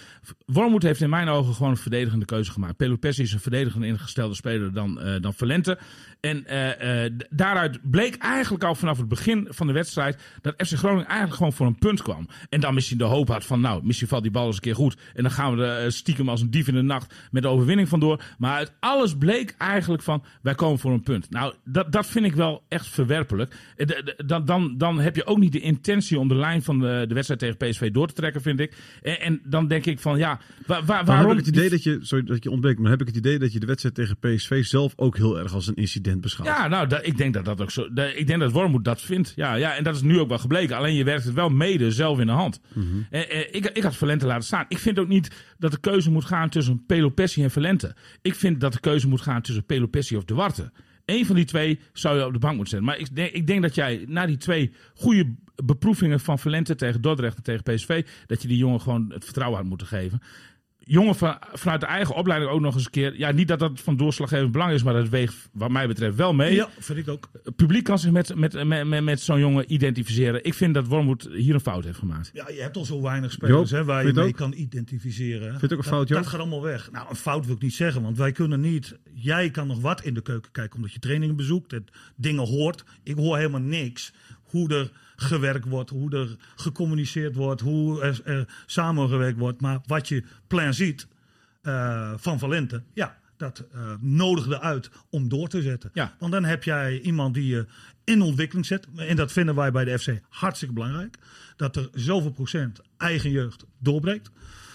Wormoed 0.46 0.84
heeft 0.84 1.02
in 1.02 1.10
mijn 1.10 1.28
ogen 1.28 1.54
gewoon 1.54 1.72
een 1.72 1.78
verdedigende 1.78 2.26
keuze 2.26 2.52
gemaakt. 2.52 2.78
Pelopessi 2.78 3.22
is 3.22 3.34
een 3.34 3.40
verdedigend 3.40 3.84
ingestelde 3.84 4.36
speler 4.36 4.74
dan, 4.74 5.02
eh 5.02 5.22
dan 5.22 5.34
Valente. 5.34 5.78
En 6.20 6.46
eh, 6.46 7.06
eh, 7.06 7.12
daaruit 7.30 7.92
bleek 7.92 8.16
eigenlijk 8.16 8.64
al 8.64 8.76
vanaf 8.76 8.98
het 8.98 9.08
begin 9.08 9.48
van 9.50 9.68
de 9.68 9.74
wedstrijd 9.74 10.22
dat 10.42 10.54
FC 10.68 10.74
Groningen 10.74 11.06
eigenlijk 11.06 11.38
gewoon 11.38 11.54
voor 11.54 11.66
een 11.66 11.78
punt 11.78 12.02
kwam. 12.02 12.28
En 12.50 12.60
dan 12.60 12.74
misschien 12.74 12.98
de 12.98 13.04
hoop 13.04 13.28
had 13.28 13.46
van, 13.46 13.62
nou, 13.62 13.86
misschien 13.86 14.08
valt 14.08 14.24
die 14.24 14.32
bal 14.32 14.46
eens 14.46 14.56
een 14.56 14.62
keer 14.62 14.76
goed. 14.76 14.98
En 15.14 15.24
dan 15.24 15.32
gaan 15.32 15.56
we 15.56 15.64
er 15.64 15.86
eh, 15.86 15.90
stiekem 15.90 16.30
als 16.30 16.42
een 16.42 16.52
dief 16.52 16.68
in 16.68 16.74
de 16.74 16.82
nacht 16.82 17.14
met 17.32 17.44
de 17.44 17.50
overwinning 17.50 17.90
vandoor. 17.90 18.24
Maar 18.38 18.56
uit 18.56 18.74
alles 18.80 19.18
bleek 19.18 19.56
eigenlijk 19.58 20.04
van, 20.04 20.24
wij 20.46 20.56
komen 20.56 20.80
voor 20.80 20.92
een 20.92 21.04
punt. 21.04 21.30
Nou, 21.30 21.54
dat, 21.64 21.92
dat 21.92 22.08
vind 22.08 22.26
ik 22.26 22.34
wel 22.36 22.64
echt 22.68 22.88
verwerpelijk. 22.88 23.56
Eh, 23.76 23.88
Dan, 24.26 24.46
dan, 24.46 24.78
dan 24.78 25.00
heb 25.00 25.16
je 25.16 25.26
ook 25.26 25.38
niet 25.38 25.52
de 25.52 25.60
intentie 25.60 26.20
om 26.20 26.28
de 26.28 26.36
lijn 26.36 26.62
van 26.64 26.80
de, 26.80 27.06
de 27.08 27.14
wedstrijd 27.14 27.40
tegen 27.40 27.58
PSV 27.58 27.92
door 27.92 28.08
te 28.08 28.14
trekken, 28.14 28.42
vind 28.42 28.60
ik. 28.60 28.78
En, 29.02 29.20
en 29.22 29.42
dan 29.46 29.68
denk 29.68 29.86
ik 29.86 30.00
van, 30.00 30.18
ja, 30.18 30.40
waar, 30.66 30.86
waar, 30.86 31.06
waarom... 31.06 31.30
heb 31.30 31.40
ik 31.40 31.46
het 31.46 31.56
idee 31.56 31.70
dat 31.70 31.84
je, 31.84 31.98
sorry 32.02 32.26
dat 32.26 32.44
je 32.44 32.52
ontbreekt, 32.52 32.80
maar 32.80 32.92
heb 32.92 33.02
ik 33.02 33.08
het 33.08 33.16
idee 33.16 33.40
dat 33.40 33.54
je 33.54 33.60
de 33.60 33.66
wedstrijd 33.66 33.96
tegen 33.96 34.18
PSV 34.20 34.64
zelf 34.66 34.94
ook 34.96 35.18
heel 35.18 35.40
erg 35.40 35.54
als 35.54 35.68
een 35.68 35.76
incident 35.76 36.22
beschouwt? 36.22 36.50
Ja, 36.50 36.68
nou, 36.68 36.88
dat, 36.88 37.08
ik 37.08 37.18
denk 37.18 37.34
dat 37.34 37.46
dat 37.46 37.62
ook 37.62 37.72
zo. 37.72 37.94
dat- 37.94 38.12
ik 38.16 38.28
denk 38.28 38.40
dat 38.40 38.52
Wormoed 38.52 38.86
dat 38.86 39.02
vindt. 39.02 39.34
Ja, 39.36 39.56
ja, 39.56 39.76
en 39.76 39.84
dat 39.84 39.96
is 39.96 40.02
nu 40.02 40.20
ook 40.20 40.30
wel 40.30 40.38
gebleken. 40.38 40.78
Alleen 40.78 40.96
je 40.96 41.04
werkt 41.04 41.24
het 41.24 41.34
wel 41.34 41.50
mede 41.50 41.92
zelf 41.92 42.20
in 42.20 42.26
de 42.26 42.32
hand. 42.32 42.60
Eh, 43.10 43.22
eh, 43.22 43.40
ik, 43.52 43.66
ik 43.66 43.84
had 43.84 43.96
Valente 43.96 44.26
laten 44.26 44.44
staan. 44.44 44.66
Ik 44.68 44.78
vind 44.78 45.00
ook 45.00 45.08
niet 45.08 45.32
dat 45.58 45.72
de 45.72 45.80
keuze 45.80 46.12
moet 46.12 46.26
gaan 46.26 46.50
tussen 46.50 46.86
Pelopessi 46.86 47.44
en 47.44 47.52
Valente. 47.52 47.96
Ik 48.22 48.36
vind 48.36 48.60
dat 48.60 48.74
de 48.74 48.80
keuze 48.80 49.08
moet 49.08 49.22
gaan 49.22 49.42
tussen 49.42 49.66
Pelopessi 49.66 50.18
of 50.18 50.24
De 50.24 50.34
Warte. 50.36 50.72
Eén 51.06 51.26
van 51.26 51.36
die 51.36 51.46
twee 51.46 51.80
zou 51.94 52.18
je 52.18 52.26
op 52.26 52.34
de 52.34 52.40
bank 52.40 52.56
moeten 52.56 52.78
zetten. 52.78 52.90
Maar 52.90 53.00
ik 53.00 53.16
denk, 53.16 53.32
ik 53.32 53.48
denk 53.48 53.62
dat 53.62 53.76
jij 53.76 54.06
na 54.08 54.26
die 54.26 54.38
twee 54.38 54.74
goede 54.94 55.36
beproevingen 55.64 56.20
van 56.20 56.40
Valente 56.40 56.76
tegen 56.76 57.02
Dordrecht 57.02 57.38
en 57.38 57.44
tegen 57.44 57.64
PSV, 57.64 58.06
dat 58.28 58.42
je 58.42 58.48
die 58.48 58.58
jongen 58.58 58.82
gewoon 58.82 59.12
het 59.12 59.24
vertrouwen 59.24 59.60
had 59.60 59.68
moeten 59.68 59.88
geven. 59.88 60.22
Jongen 60.88 61.16
van, 61.16 61.38
vanuit 61.54 61.82
de 61.82 61.88
eigen 61.88 62.16
opleiding 62.16 62.52
ook 62.52 62.62
nog 62.62 62.74
eens 62.74 62.86
een 62.86 62.92
keer. 62.92 63.18
Ja, 63.18 63.32
niet 63.32 63.48
dat 63.48 63.60
dat 63.60 63.80
van 63.80 63.98
doorslaggevend 63.98 64.52
belang 64.52 64.72
is, 64.72 64.84
maar 64.84 64.94
dat 64.94 65.10
weegt 65.10 65.50
wat 65.52 65.70
mij 65.70 65.88
betreft 65.88 66.16
wel 66.16 66.34
mee. 66.34 66.54
Ja, 66.54 66.70
vind 66.80 67.00
ik 67.00 67.08
ook. 67.08 67.30
Het 67.44 67.56
publiek 67.56 67.84
kan 67.84 68.00
zich 68.00 68.12
met, 68.12 68.36
met, 68.36 68.64
met, 68.64 68.88
met, 68.88 69.04
met 69.04 69.20
zo'n 69.20 69.40
jongen 69.40 69.74
identificeren. 69.74 70.44
Ik 70.44 70.54
vind 70.54 70.74
dat 70.74 70.88
Wormoed 70.88 71.30
hier 71.32 71.54
een 71.54 71.60
fout 71.60 71.84
heeft 71.84 71.98
gemaakt. 71.98 72.30
Ja, 72.34 72.50
je 72.50 72.62
hebt 72.62 72.78
al 72.78 72.86
zo 72.86 73.02
weinig 73.02 73.32
spelers 73.32 73.70
Joop, 73.70 73.80
hè, 73.80 73.86
waar 73.86 74.06
je 74.06 74.14
vind 74.14 74.24
mee 74.24 74.34
kan 74.34 74.54
identificeren. 74.54 75.54
je 75.54 75.60
het 75.60 75.74
ook 75.74 75.78
een 75.78 75.84
fout, 75.84 76.08
Joop? 76.08 76.18
Dat 76.18 76.28
gaat 76.28 76.40
allemaal 76.40 76.62
weg. 76.62 76.92
Nou, 76.92 77.10
een 77.10 77.16
fout 77.16 77.46
wil 77.46 77.56
ik 77.56 77.62
niet 77.62 77.74
zeggen, 77.74 78.02
want 78.02 78.18
wij 78.18 78.32
kunnen 78.32 78.60
niet... 78.60 78.98
Jij 79.14 79.50
kan 79.50 79.68
nog 79.68 79.82
wat 79.82 80.04
in 80.04 80.14
de 80.14 80.22
keuken 80.22 80.52
kijken, 80.52 80.76
omdat 80.76 80.94
je 80.94 81.00
trainingen 81.00 81.36
bezoekt, 81.36 81.72
het, 81.72 81.92
dingen 82.16 82.48
hoort. 82.48 82.84
Ik 83.04 83.16
hoor 83.16 83.38
helemaal 83.38 83.62
niks. 83.62 84.14
Hoe 84.56 84.74
er 84.74 84.92
gewerkt 85.16 85.66
wordt, 85.66 85.90
hoe 85.90 86.16
er 86.16 86.36
gecommuniceerd 86.56 87.36
wordt, 87.36 87.62
hoe 87.62 88.02
er, 88.02 88.22
er 88.24 88.48
samengewerkt 88.66 89.38
wordt. 89.38 89.62
Maar 89.62 89.80
wat 89.86 90.08
je 90.08 90.24
plan 90.48 90.74
ziet 90.74 91.08
eh, 91.62 92.14
van 92.18 92.40
Valente, 92.40 92.84
ja, 92.94 93.18
dat 93.38 93.66
eh 93.74 93.94
nodigde 94.00 94.60
uit 94.62 94.90
om 95.10 95.30
door 95.30 95.48
te 95.48 95.62
zetten. 95.62 95.90
Ja. 95.94 96.16
Want 96.20 96.32
dan 96.32 96.44
heb 96.44 96.64
jij 96.64 97.00
iemand 97.00 97.34
die 97.34 97.48
je 97.48 97.66
in 98.04 98.22
ontwikkeling 98.22 98.66
zet. 98.66 98.88
En 98.96 99.16
dat 99.16 99.32
vinden 99.32 99.56
wij 99.56 99.72
bij 99.72 99.86
de 99.86 100.00
FC 100.00 100.20
hartstikke 100.30 100.74
belangrijk. 100.74 101.18
Dat 101.56 101.76
er 101.76 101.90
zoveel 101.94 102.32
procent 102.32 102.82
eigen 102.98 103.32
jeugd 103.32 103.66
doorbreekt. 103.80 104.32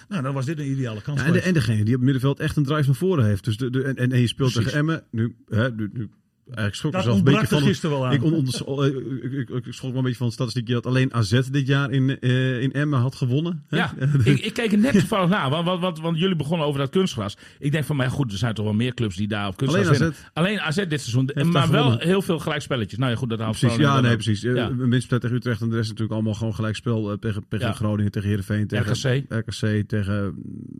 Nou, 0.09 0.23
dan 0.23 0.35
was 0.35 0.45
dit 0.45 0.59
een 0.59 0.71
ideale 0.71 1.03
kans. 1.03 1.21
Ja, 1.21 1.27
en, 1.27 1.33
de, 1.33 1.41
en 1.41 1.55
degene 1.55 1.77
die 1.77 1.95
op 1.95 2.01
het 2.01 2.01
middenveld 2.01 2.41
echt 2.41 2.57
een 2.57 2.65
drive 2.65 2.87
naar 2.87 2.95
voren 2.95 3.25
heeft. 3.25 3.45
Dus 3.45 3.57
de, 3.57 3.83
en, 3.83 4.13
en 4.13 4.21
je 4.21 4.27
speelt 4.27 4.53
Precies. 4.53 4.73
tegen 4.73 4.79
Emmen. 4.79 5.03
Nu, 5.11 5.37
hè, 5.49 5.71
nu, 5.71 5.91
nu 5.93 6.11
eigenlijk 6.55 6.75
schrok 6.75 6.93
ik 6.93 6.99
Dat 6.99 7.07
zelf 7.07 7.19
een 7.19 7.25
beetje 7.25 7.47
van. 7.47 7.63
gisteren 7.63 7.97
wel 7.97 8.07
aan. 8.07 8.13
Ik, 8.13 8.25
on, 8.25 8.33
on- 8.65 8.85
eh, 8.85 8.91
ik, 9.41 9.49
ik, 9.49 9.67
ik 9.67 9.73
schrok 9.73 9.91
wel 9.91 9.99
een 9.99 10.03
beetje 10.05 10.19
van 10.19 10.27
de 10.27 10.33
statistiekje 10.33 10.75
dat 10.75 10.87
alleen 10.87 11.15
AZ 11.15 11.41
dit 11.51 11.67
jaar 11.67 11.91
in, 11.91 12.19
eh, 12.21 12.61
in 12.63 12.73
Emmen 12.73 12.99
had 13.01 13.15
gewonnen. 13.15 13.65
hè? 13.69 13.77
Ja, 13.77 13.95
ik, 14.25 14.41
ik 14.41 14.53
keek 14.53 14.73
er 14.73 14.79
net 14.79 14.93
toevallig 14.93 15.29
naar, 15.29 15.51
want, 15.51 15.65
want, 15.67 15.81
want, 15.81 16.01
want 16.01 16.19
jullie 16.19 16.37
begonnen 16.37 16.67
over 16.67 16.81
dat 16.81 16.91
kunstgras. 16.91 17.37
Ik 17.59 17.73
denk 17.73 17.85
van, 17.85 17.97
maar 17.97 18.11
goed, 18.11 18.33
er 18.33 18.39
zijn 18.39 18.55
toch 18.55 18.65
wel 18.65 18.75
meer 18.75 18.95
clubs 18.95 19.17
die 19.17 19.29
daar 19.29 19.49
op 19.49 19.57
kunstgras 19.57 19.87
Alleen. 19.89 20.03
AZ. 20.13 20.17
Alleen 20.33 20.61
AZ 20.61 20.77
dit 20.77 20.89
seizoen, 21.01 21.31
Heeft 21.35 21.49
maar 21.49 21.71
wel 21.71 21.83
gewonnen. 21.83 22.07
heel 22.07 22.23
veel 22.23 22.39
gelijkspelletjes. 22.39 22.99
Nou 22.99 23.11
ja, 23.11 23.17
goed, 23.17 23.29
dat 23.31 23.39
haalt 23.39 23.59
Precies, 23.59 23.79
ja, 23.79 24.01
nee, 24.01 24.15
precies. 24.15 24.41
Ja. 24.41 24.55
Ja. 24.55 24.75
Winstpartij 24.75 25.19
tegen 25.19 25.37
Utrecht 25.37 25.61
en 25.61 25.69
de 25.69 25.75
rest 25.77 25.89
natuurlijk 25.89 26.15
allemaal 26.15 26.35
gewoon 26.35 26.55
gelijkspel 26.55 27.11
eh, 27.11 27.17
tegen, 27.19 27.45
tegen 27.49 27.67
Ja. 27.67 27.73
Groningen, 27.73 28.11
tegen 28.13 28.29
Heerenveen, 28.29 28.67
tegen 28.67 28.93
RKC. 28.93 29.25
RKC, 29.29 29.89
tegen 29.89 30.35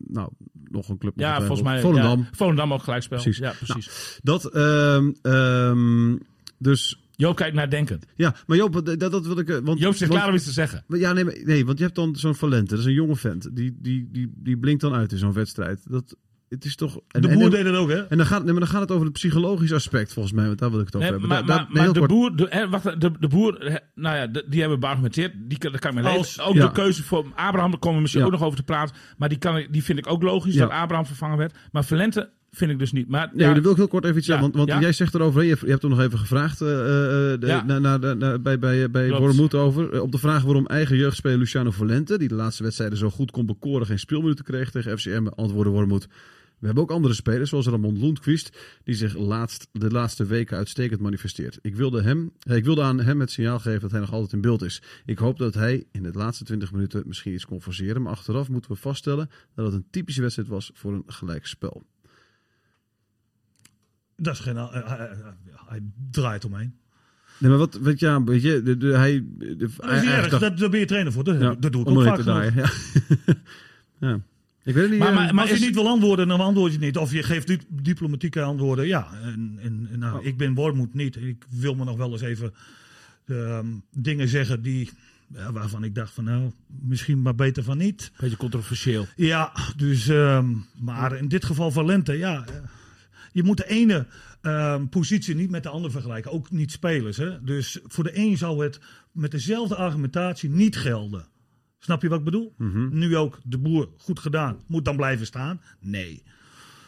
nou, 0.07 0.29
nog 0.71 0.89
een 0.89 0.99
club. 0.99 1.13
Ja, 1.17 1.39
volgens 1.39 1.63
mij. 1.63 1.81
Volendam. 1.81 2.19
Ja, 2.21 2.29
Volendam 2.33 2.73
ook 2.73 2.83
gelijkspel. 2.83 3.21
Precies. 3.21 3.39
Ja, 3.39 3.53
precies. 3.65 4.19
Dat, 4.23 4.45
ehm, 4.45 5.11
ehm, 5.69 6.17
dus 6.59 7.05
Joop 7.17 7.37
kijkt 7.37 7.55
nadenkend. 7.57 8.07
Ja, 8.17 8.35
maar 8.47 8.57
Joop, 8.57 8.85
dat, 8.85 9.01
dat 9.01 9.27
wil 9.27 9.39
ik... 9.39 9.49
eh, 9.49 9.59
Want, 9.63 9.79
Joop 9.79 9.95
zit 9.95 10.01
want- 10.09 10.13
klaar 10.21 10.29
om 10.29 10.35
iets 10.35 10.45
te 10.45 10.53
zeggen. 10.53 10.85
Ja, 10.89 11.13
nee, 11.13 11.25
maar- 11.25 11.39
nee, 11.45 11.67
want 11.67 11.79
je 11.79 11.85
hebt 11.85 11.97
dan 11.97 12.17
zo'n 12.17 12.35
Valente. 12.35 12.71
Dat 12.71 12.79
is 12.79 12.85
een 12.85 12.93
jonge 12.93 13.17
vent. 13.17 13.57
Die, 13.57 13.77
die, 13.81 14.09
die, 14.13 14.33
die 14.37 14.59
blinkt 14.59 14.81
dan 14.81 14.95
uit 14.95 15.13
in 15.13 15.19
zo'n 15.19 15.33
wedstrijd. 15.33 15.81
Dat, 15.91 16.17
het 16.49 16.65
is 16.65 16.75
toch... 16.77 17.01
En, 17.09 17.21
De 17.23 17.29
boer 17.29 17.43
en, 17.43 17.51
deed 17.51 17.65
het 17.65 17.75
ook, 17.75 17.89
hè? 17.89 18.07
en 18.07 18.17
dan 18.17 18.27
gaat, 18.27 18.43
nee, 18.43 18.51
maar 18.53 18.61
dan 18.61 18.69
gaat 18.71 18.81
het 18.81 18.91
over 18.91 19.05
het 19.05 19.13
psychologische 19.13 19.75
aspect, 19.75 20.13
volgens 20.13 20.35
mij. 20.35 20.47
Want 20.47 20.59
daar 20.59 20.71
wil 20.71 20.81
ik 20.81 20.87
het 20.87 20.97
over 20.97 21.11
Nee, 21.11 21.19
hebben. 21.21 21.37
maar 21.37 21.47
Daar- 21.47 21.57
maar, 21.57 21.65
daar- 21.67 21.75
nee, 21.75 21.85
maar 21.85 21.93
de 21.93 21.99
kort. 21.99 22.11
boer, 22.11 22.37
de, 22.37 22.47
hè, 22.57 22.69
wacht, 22.69 23.01
de, 23.01 23.11
de 23.21 23.29
boer, 23.29 23.81
nou 23.95 24.17
ja, 24.17 24.27
de- 24.27 24.45
die 24.49 24.61
hebben 24.61 24.81
beargumenteerd. 24.81 25.33
Die, 25.49 25.59
kan- 25.59 25.71
daar 25.71 25.81
kan 25.81 25.97
ik 25.97 26.03
mee 26.05 26.13
Als-. 26.17 26.41
Ook 26.41 26.55
ja. 26.55 26.67
de 26.67 26.73
keuze 26.73 27.03
voor 27.03 27.25
Abraham, 27.35 27.71
daar 27.71 27.81
komen 27.81 27.95
we 27.97 28.01
misschien 28.03 28.23
Ja. 28.25 28.29
ook 28.29 28.33
nog 28.39 28.43
over 28.45 28.59
te 28.59 28.65
praten. 28.65 28.97
Maar 29.17 29.29
die, 29.29 29.39
kan, 29.39 29.67
die 29.71 29.85
vind 29.85 29.99
ik 29.99 30.07
ook 30.07 30.23
logisch, 30.23 30.55
Ja. 30.55 30.61
dat 30.61 30.71
Abraham 30.71 31.07
vervangen 31.07 31.39
werd. 31.39 31.55
Maar 31.73 31.85
Valente 31.85 32.31
vind 32.51 32.71
ik 32.71 32.79
dus 32.79 32.93
niet. 32.93 33.09
Maar 33.09 33.31
Nee, 33.33 33.47
ja, 33.47 33.53
daar 33.53 33.63
wil 33.63 33.71
ik 33.71 33.77
heel 33.77 33.89
kort 33.89 34.05
even 34.05 34.17
iets 34.17 34.27
Ja, 34.27 34.33
zeggen. 34.33 34.53
Want, 34.53 34.69
want 34.69 34.79
ja. 34.79 34.85
jij 34.87 34.93
zegt 34.97 35.15
erover, 35.15 35.43
je, 35.43 35.57
hebt- 35.65 35.83
hem 35.83 35.91
nog 35.91 36.01
even 36.01 36.19
gevraagd 36.19 36.61
eh, 36.61 36.69
eh, 37.33 37.41
de- 37.41 37.47
Ja. 37.47 37.63
na- 37.65 37.79
na- 37.79 37.97
na- 37.97 38.15
na- 38.15 38.39
bij, 38.39 38.59
bij, 38.59 38.91
bij 38.91 39.07
Klopt. 39.07 39.23
Wormoed 39.23 39.55
over. 39.55 39.93
eh, 39.93 40.01
op 40.03 40.13
de 40.13 40.19
vraag 40.19 40.43
waarom 40.43 40.67
eigen 40.67 40.97
jeugdspeler 40.97 41.39
Luciano 41.39 41.71
Valente, 41.71 42.19
die 42.19 42.29
de 42.29 42.35
laatste 42.35 42.63
wedstrijden 42.63 42.99
zo 42.99 43.11
goed 43.11 43.31
kon 43.31 43.47
bekoren, 43.47 43.87
geen 43.87 43.99
speelminuten 43.99 44.45
kreeg 44.45 44.71
tegen 44.71 44.99
FCM, 44.99 45.27
antwoordde 45.35 45.73
Wormoed. 45.73 46.09
We 46.59 46.67
hebben 46.67 46.85
ook 46.85 46.91
andere 46.91 47.15
spelers, 47.15 47.51
zoals 47.51 47.67
Ramon 47.67 47.99
Lundqvist, 48.01 48.59
die 48.85 48.95
zich 48.95 49.17
laatst, 49.17 49.69
de 49.73 49.91
laatste 49.91 50.25
weken 50.27 50.57
uitstekend 50.57 51.01
manifesteert. 51.01 51.59
Ik 51.63 51.75
wilde, 51.77 52.03
hem, 52.03 52.33
eh, 52.43 52.57
ik 52.57 52.65
wilde 52.65 52.83
aan 52.83 53.01
hem 53.01 53.21
het 53.21 53.31
signaal 53.31 53.59
geven 53.59 53.81
dat 53.81 53.91
hij 53.91 54.01
nog 54.01 54.13
altijd 54.13 54.33
in 54.33 54.41
beeld 54.41 54.63
is. 54.63 54.83
Ik 55.07 55.19
hoop 55.19 55.39
dat 55.39 55.55
hij 55.55 55.85
in 55.93 56.03
de 56.03 56.11
laatste 56.13 56.45
20 56.45 56.73
minuten 56.73 57.03
misschien 57.07 57.33
iets 57.33 57.45
kon 57.47 57.63
forceren, 57.63 58.03
maar 58.03 58.13
achteraf 58.13 58.49
moeten 58.49 58.71
we 58.71 58.77
vaststellen 58.77 59.31
dat 59.55 59.65
het 59.65 59.75
een 59.75 59.87
typische 59.91 60.21
wedstrijd 60.21 60.49
was 60.49 60.71
voor 60.75 60.93
een 60.93 61.03
gelijkspel. 61.07 61.83
Dat 64.21 64.35
is 64.35 64.41
geen... 64.41 64.57
eh, 64.57 64.71
hij, 64.73 64.97
hij- 64.97 65.09
hij 65.69 65.81
draait 66.11 66.45
omheen. 66.45 66.75
Nee, 67.39 67.51
maar 67.51 67.59
wat, 67.59 67.79
wat 67.81 68.01
ja, 68.01 68.25
weet 68.25 68.43
je, 68.43 68.63
de, 68.63 68.77
de, 68.77 68.87
hij... 68.97 69.25
De, 69.39 69.57
Dat 69.57 69.69
is 69.71 69.77
hij- 70.05 70.15
erg, 70.17 70.29
dacht- 70.29 70.43
dat, 70.43 70.59
daar 70.59 70.71
ben 70.71 70.81
je 70.81 70.87
trainer 70.87 71.13
voor. 71.13 71.25
Dat, 71.25 71.41
ja, 71.41 71.55
dat 71.55 71.73
doe 71.73 71.81
ik 71.83 71.89
ook 71.89 72.03
vaak 72.03 72.17
te 72.17 72.23
genoeg. 72.23 72.43
draaien, 72.53 72.55
Ja. 73.27 73.35
ja. 74.09 74.21
Ik 74.65 74.75
weet 74.75 74.83
het 74.83 74.91
niet. 74.91 74.99
Maar- 74.99 75.09
eh, 75.09 75.15
maar- 75.15 75.35
Maar 75.35 75.43
als 75.45 75.53
is- 75.53 75.59
je 75.59 75.65
niet 75.67 75.75
wil 75.75 75.89
antwoorden, 75.89 76.29
dan 76.29 76.41
antwoord 76.41 76.73
je 76.73 76.79
niet. 76.79 76.97
Of 76.97 77.13
je 77.13 77.23
geeft 77.23 77.47
di- 77.47 77.59
diplomatieke 77.69 78.43
antwoorden. 78.43 78.87
Ja, 78.87 79.09
en, 79.23 79.59
en, 79.63 79.89
en 79.93 79.99
nou, 79.99 80.19
Oh. 80.19 80.25
ik 80.27 80.37
ben 80.37 80.55
Wormoed 80.55 80.95
niet. 80.95 81.17
Ik 81.17 81.45
wil 81.51 81.75
me 81.75 81.85
nog 81.85 81.97
wel 81.97 82.13
eens 82.13 82.21
even 82.21 82.53
ehm, 83.27 83.67
dingen 83.93 84.29
zeggen 84.29 84.63
die, 84.63 84.91
ja, 85.35 85.53
waarvan 85.53 85.85
ik 85.85 85.95
dacht 85.95 86.13
van 86.13 86.25
nou, 86.25 86.51
misschien 86.81 87.23
maar 87.23 87.35
beter 87.35 87.63
van 87.63 87.79
niet. 87.79 88.13
beetje 88.21 88.37
controversieel. 88.37 89.07
Ja, 89.17 89.53
dus, 89.77 90.09
ehm, 90.09 90.49
maar 90.81 91.17
in 91.17 91.29
dit 91.29 91.45
geval 91.45 91.71
Valente, 91.71 92.13
ja. 92.13 92.45
Je 93.33 93.43
moet 93.43 93.57
de 93.57 93.69
ene 93.69 94.07
ehm, 94.41 94.87
positie 94.87 95.35
niet 95.35 95.51
met 95.51 95.63
de 95.63 95.69
andere 95.69 95.93
vergelijken. 95.93 96.31
Ook 96.31 96.51
niet 96.51 96.73
spelers. 96.73 97.17
Hè? 97.17 97.43
Dus 97.43 97.81
voor 97.83 98.05
de 98.05 98.17
een 98.19 98.37
zou 98.37 98.65
het 98.65 98.81
met 99.13 99.31
dezelfde 99.31 99.77
argumentatie 99.77 100.51
niet 100.51 100.77
gelden. 100.77 101.29
Snap 101.79 102.03
je 102.03 102.09
wat 102.09 102.19
ik 102.19 102.25
bedoel? 102.25 102.55
Nu 102.91 103.17
ook 103.17 103.41
de 103.45 103.59
boer 103.59 103.89
goed 103.97 104.19
gedaan. 104.19 104.59
Moet 104.67 104.85
dan 104.85 104.97
blijven 104.97 105.27
staan? 105.27 105.61
Nee. 105.81 106.23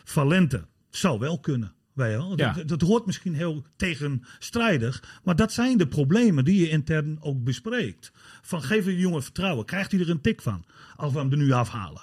Valente 0.04 0.66
zou 0.90 1.18
wel 1.18 1.40
kunnen. 1.40 1.74
Ja. 1.94 2.34
Dat, 2.34 2.68
dat 2.68 2.80
hoort 2.80 3.06
misschien 3.06 3.34
heel 3.34 3.66
tegenstrijdig. 3.76 5.20
Maar 5.24 5.36
dat 5.36 5.52
zijn 5.52 5.78
de 5.78 5.88
problemen 5.88 6.44
die 6.44 6.60
je 6.60 6.68
intern 6.68 7.18
ook 7.20 7.44
bespreekt. 7.44 8.12
Van 8.42 8.62
geef 8.62 8.86
een 8.86 8.98
jongen 8.98 9.22
vertrouwen. 9.22 9.64
Krijgt 9.64 9.92
hij 9.92 10.00
er 10.00 10.10
een 10.10 10.20
tik 10.20 10.42
van? 10.42 10.64
Als 10.96 11.12
we 11.12 11.18
hem 11.18 11.30
er 11.30 11.36
nu 11.36 11.52
afhalen. 11.52 12.02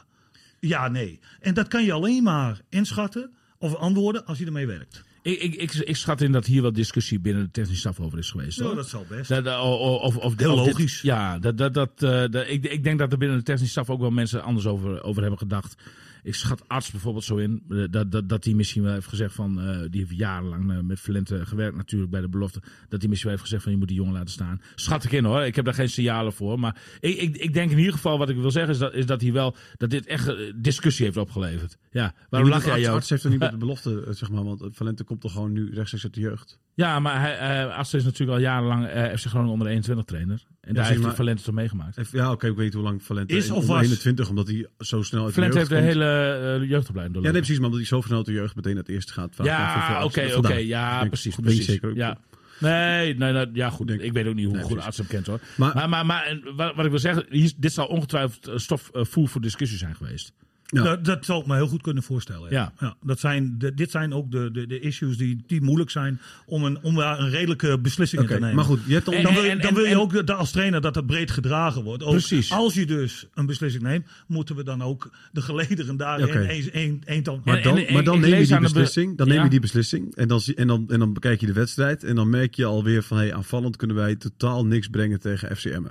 Ja, 0.59 0.87
nee. 0.87 1.19
En 1.39 1.53
dat 1.53 1.67
kan 1.67 1.83
je 1.83 1.91
alleen 1.91 2.23
maar 2.23 2.61
inschatten 2.69 3.33
of 3.59 3.75
antwoorden 3.75 4.25
als 4.25 4.37
je 4.37 4.45
ermee 4.45 4.67
werkt. 4.67 5.03
Ik, 5.21 5.41
ik, 5.41 5.55
ik, 5.55 5.73
ik 5.73 5.95
schat 5.95 6.21
in 6.21 6.31
dat 6.31 6.45
hier 6.45 6.61
wel 6.61 6.73
discussie 6.73 7.19
binnen 7.19 7.43
de 7.43 7.51
technische 7.51 7.79
staf 7.79 7.99
over 7.99 8.17
is 8.19 8.29
geweest. 8.31 8.57
Ja, 8.59 8.65
hoor. 8.65 8.75
dat 8.75 8.89
zal 8.89 9.05
best. 9.09 9.29
Dat, 9.29 9.43
dat- 9.43 9.61
of, 9.61 10.01
of, 10.01 10.13
Heel 10.13 10.27
of 10.27 10.35
dit- 10.35 10.47
logisch. 10.47 11.01
ja, 11.01 11.39
dat, 11.39 11.57
dat, 11.57 11.73
dat, 11.73 11.91
eh, 12.03 12.09
dat- 12.29 12.47
ik, 12.47 12.65
ik 12.65 12.83
denk 12.83 12.99
dat 12.99 13.11
er 13.11 13.17
binnen 13.17 13.37
de 13.37 13.43
technische 13.43 13.71
staf 13.71 13.89
ook 13.89 13.99
wel 13.99 14.09
mensen 14.11 14.43
anders 14.43 14.65
over, 14.65 15.03
over 15.03 15.21
hebben 15.21 15.39
gedacht. 15.39 15.75
Ik 16.23 16.35
schat 16.35 16.67
arts 16.67 16.91
bijvoorbeeld 16.91 17.23
zo 17.23 17.37
in, 17.37 17.63
eh, 17.69 17.83
dat, 17.89 18.11
dat, 18.11 18.29
dat 18.29 18.43
hij 18.43 18.53
misschien 18.53 18.83
wel 18.83 18.93
heeft 18.93 19.07
gezegd 19.07 19.33
van, 19.33 19.61
eh, 19.61 19.79
die 19.89 19.99
heeft 19.99 20.17
jarenlang 20.17 20.87
met 20.87 20.99
Valente 20.99 21.45
gewerkt 21.45 21.77
natuurlijk 21.77 22.11
bij 22.11 22.21
de 22.21 22.29
belofte, 22.29 22.61
dat 22.87 22.99
hij 22.99 23.09
misschien 23.09 23.29
wel 23.29 23.39
heeft 23.39 23.41
gezegd 23.41 23.63
van 23.63 23.71
je 23.71 23.77
moet 23.77 23.87
die 23.87 23.97
jongen 23.97 24.13
laten 24.13 24.29
staan. 24.29 24.61
Schat 24.75 25.03
ik 25.03 25.11
in 25.11 25.23
hoor, 25.23 25.41
ik 25.41 25.55
heb 25.55 25.65
daar 25.65 25.73
geen 25.73 25.89
signalen 25.89 26.33
voor. 26.33 26.59
Maar 26.59 26.81
ik, 26.99 27.17
ik, 27.17 27.37
ik 27.37 27.53
denk 27.53 27.71
in 27.71 27.77
ieder 27.77 27.93
geval, 27.93 28.17
wat 28.17 28.29
ik 28.29 28.35
wil 28.35 28.51
zeggen, 28.51 28.73
is 28.73 28.79
dat, 28.79 28.93
is 28.93 29.05
dat 29.05 29.21
hij 29.21 29.31
wel, 29.31 29.55
dat 29.77 29.89
dit 29.89 30.05
echt 30.05 30.27
eh, 30.27 30.35
discussie 30.55 31.05
heeft 31.05 31.17
opgeleverd. 31.17 31.77
Ja, 31.91 32.13
waarom 32.29 32.49
lach 32.49 32.63
jij 32.63 32.71
Arts, 32.71 32.83
jou? 32.83 32.95
Arts 32.95 33.09
heeft 33.09 33.23
er 33.23 33.29
niet 33.29 33.39
met 33.39 33.51
de 33.57 33.57
belofte, 33.57 34.05
zeg 34.09 34.29
maar, 34.29 34.43
want 34.43 34.63
Valente 34.71 35.03
komt 35.03 35.21
toch 35.21 35.31
gewoon 35.31 35.51
nu 35.51 35.73
rechtstreeks 35.73 36.03
uit 36.03 36.13
de 36.13 36.21
jeugd. 36.21 36.59
Ja, 36.79 36.99
maar 36.99 37.21
hij, 37.21 37.37
eh 37.65 37.77
Arts 37.77 37.93
is 37.93 38.03
natuurlijk 38.03 38.37
al 38.37 38.43
jarenlang 38.43 38.85
eh 38.87 39.15
FC 39.17 39.25
Groningen 39.25 39.51
onder 39.53 39.67
21 39.67 40.05
trainer. 40.05 40.43
En 40.61 40.73
daar 40.73 40.87
heeft 40.87 41.03
hij 41.03 41.13
Valente 41.13 41.43
toch 41.43 41.53
meegemaakt. 41.55 42.09
Ja, 42.11 42.31
oké, 42.31 42.47
ik 42.47 42.55
weet 42.55 42.65
niet 42.65 42.73
hoe 42.73 42.83
lang 42.83 43.03
Valente 43.03 43.35
Is 43.35 43.49
of 43.49 43.55
Onder 43.55 43.75
was? 43.75 43.83
21, 43.83 44.29
omdat 44.29 44.47
hij 44.47 44.67
zo 44.77 45.01
snel 45.01 45.19
uit 45.25 45.35
de 45.35 45.41
Valente 45.41 45.57
jeugd 45.57 45.69
heeft 45.69 45.81
de 45.81 45.99
komt. 45.99 46.03
hele 46.03 46.59
uh, 46.63 46.69
jeugdopleiding 46.69 47.17
Ja, 47.25 47.31
nee, 47.31 47.39
precies, 47.41 47.55
maar 47.57 47.65
omdat 47.69 47.79
hij 47.79 47.89
zo 47.89 48.01
snel 48.01 48.17
uit 48.17 48.25
de 48.25 48.31
jeugd 48.33 48.55
meteen 48.55 48.73
naar 48.73 48.83
het 48.83 48.91
eerste 48.91 49.13
gaat. 49.13 49.35
vaak 49.35 49.45
Ja, 49.45 50.03
oké, 50.03 50.33
oké. 50.35 50.53
Ja, 50.53 51.05
precies. 51.05 51.35
precies. 51.35 51.65
zeker. 51.65 51.95
Ja. 51.95 52.17
Nee, 52.59 53.15
nee, 53.15 53.31
nee, 53.33 53.49
ja 53.53 53.69
goed. 53.69 53.87
Denk- 53.87 54.01
ik 54.01 54.13
weet 54.13 54.27
ook 54.27 54.35
niet 54.35 54.45
hoe 54.45 54.53
Nee, 54.53 54.63
goed 54.63 54.71
precies. 54.71 54.85
arts 54.87 54.97
hem 54.97 55.07
kent 55.07 55.27
hoor. 55.27 55.39
Maar- 55.57 55.75
Maar, 55.75 55.89
maar, 55.89 56.05
maar, 56.05 56.23
en 56.25 56.41
wat, 56.55 56.75
wat 56.75 56.85
ik 56.85 56.91
wil 56.91 56.99
zeggen, 56.99 57.25
hier, 57.29 57.51
dit 57.57 57.73
zal 57.73 57.85
ongetwijfeld 57.87 58.47
eh, 58.47 58.57
stof 58.57 58.89
eh, 58.93 59.03
voer 59.05 59.27
voor 59.27 59.41
discussie 59.41 59.77
zijn 59.77 59.95
geweest. 59.95 60.33
Ja. 60.71 60.83
Dat, 60.83 61.05
dat 61.05 61.25
zou 61.25 61.41
ik 61.41 61.47
me 61.47 61.55
heel 61.55 61.67
goed 61.67 61.81
kunnen 61.81 62.03
voorstellen. 62.03 62.51
Ja. 62.51 62.73
Ja. 62.79 62.95
dat 63.03 63.19
zijn 63.19 63.55
de, 63.57 63.73
dit 63.73 63.91
zijn 63.91 64.13
ook 64.13 64.31
de, 64.31 64.49
de, 64.51 64.67
de 64.67 64.79
issues 64.79 65.17
die, 65.17 65.43
die 65.47 65.61
moeilijk 65.61 65.89
zijn 65.89 66.19
om 66.45 66.63
een, 66.63 66.83
om 66.83 66.95
daar 66.95 67.19
een 67.19 67.29
redelijke 67.29 67.79
beslissing 67.79 68.27
te 68.27 68.33
nemen. 68.33 68.55
maar 68.55 68.63
goed, 68.63 68.79
je 68.85 68.93
hebt 68.93 69.05
dan... 69.05 69.13
En- 69.13 69.23
Dan 69.23 69.33
wil, 69.33 69.43
en- 69.43 69.61
dan 69.61 69.73
wil 69.73 69.85
je 69.85 69.99
ook 69.99 70.13
dat 70.13 70.37
als 70.37 70.51
trainer 70.51 70.81
dat 70.81 70.95
het 70.95 71.05
breed 71.05 71.31
gedragen 71.31 71.83
wordt. 71.83 72.03
Ook 72.03 72.11
Precies. 72.11 72.51
Als 72.51 72.73
je 72.73 72.85
dus 72.85 73.27
een 73.33 73.45
beslissing 73.45 73.83
neemt, 73.83 74.07
moeten 74.27 74.55
we 74.55 74.63
dan 74.63 74.81
ook 74.81 75.11
de 75.31 75.41
gelederen 75.41 75.97
daarin 75.97 76.27
eens 76.47 76.69
een, 76.71 77.01
een 77.05 77.23
dan. 77.23 77.41
Maar 77.43 77.61
dan, 77.61 77.85
maar 77.93 78.03
dan 78.03 78.19
neem 78.19 78.39
je 78.39 78.45
die 78.47 78.59
beslissing. 78.59 79.17
Dan 79.17 79.27
neem 79.27 79.43
je 79.43 79.49
die 79.49 79.59
beslissing. 79.59 80.15
En 80.15 80.27
dan, 80.27 80.41
en, 80.55 80.67
dan, 80.67 80.85
en 80.89 80.99
dan 80.99 81.13
bekijk 81.13 81.39
je 81.39 81.45
de 81.45 81.53
wedstrijd. 81.53 82.03
En 82.03 82.15
dan 82.15 82.29
merk 82.29 82.55
je 82.55 82.65
alweer 82.65 83.03
van 83.03 83.17
hey, 83.17 83.33
aanvallend 83.33 83.75
kunnen 83.75 83.95
wij 83.95 84.15
totaal 84.15 84.65
niks 84.65 84.87
brengen 84.87 85.19
tegen 85.19 85.55
FCM. 85.57 85.83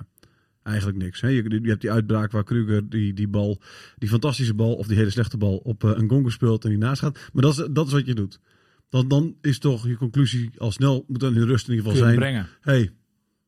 Eigenlijk 0.63 0.97
niks. 0.97 1.21
Hè? 1.21 1.27
Je, 1.27 1.59
je 1.61 1.69
hebt 1.69 1.81
die 1.81 1.91
uitbraak 1.91 2.31
waar 2.31 2.43
Kruger 2.43 2.89
die, 2.89 3.13
die 3.13 3.27
bal, 3.27 3.61
die 3.97 4.09
fantastische 4.09 4.53
bal 4.53 4.73
of 4.75 4.87
die 4.87 4.97
hele 4.97 5.09
slechte 5.09 5.37
bal 5.37 5.57
op 5.57 5.83
eh, 5.83 5.91
een 5.95 6.09
gongo 6.09 6.29
speelt 6.29 6.63
en 6.63 6.69
die 6.69 6.77
naast 6.79 7.01
gaat. 7.01 7.29
Maar 7.33 7.43
dat 7.43 7.59
is, 7.59 7.67
dat 7.71 7.87
is 7.87 7.93
wat 7.93 8.05
je 8.05 8.13
doet. 8.13 8.39
Dan, 8.89 9.07
dan 9.07 9.35
is 9.41 9.59
toch 9.59 9.87
je 9.87 9.97
conclusie 9.97 10.49
al 10.57 10.71
snel, 10.71 11.05
moet 11.07 11.19
dan 11.19 11.35
in 11.35 11.41
rust 11.43 11.67
in 11.67 11.73
ieder 11.73 11.91
geval 11.91 12.01
Kun 12.01 12.13
je 12.13 12.19
zijn. 12.19 12.31
brengen. 12.31 12.47
hey, 12.61 12.91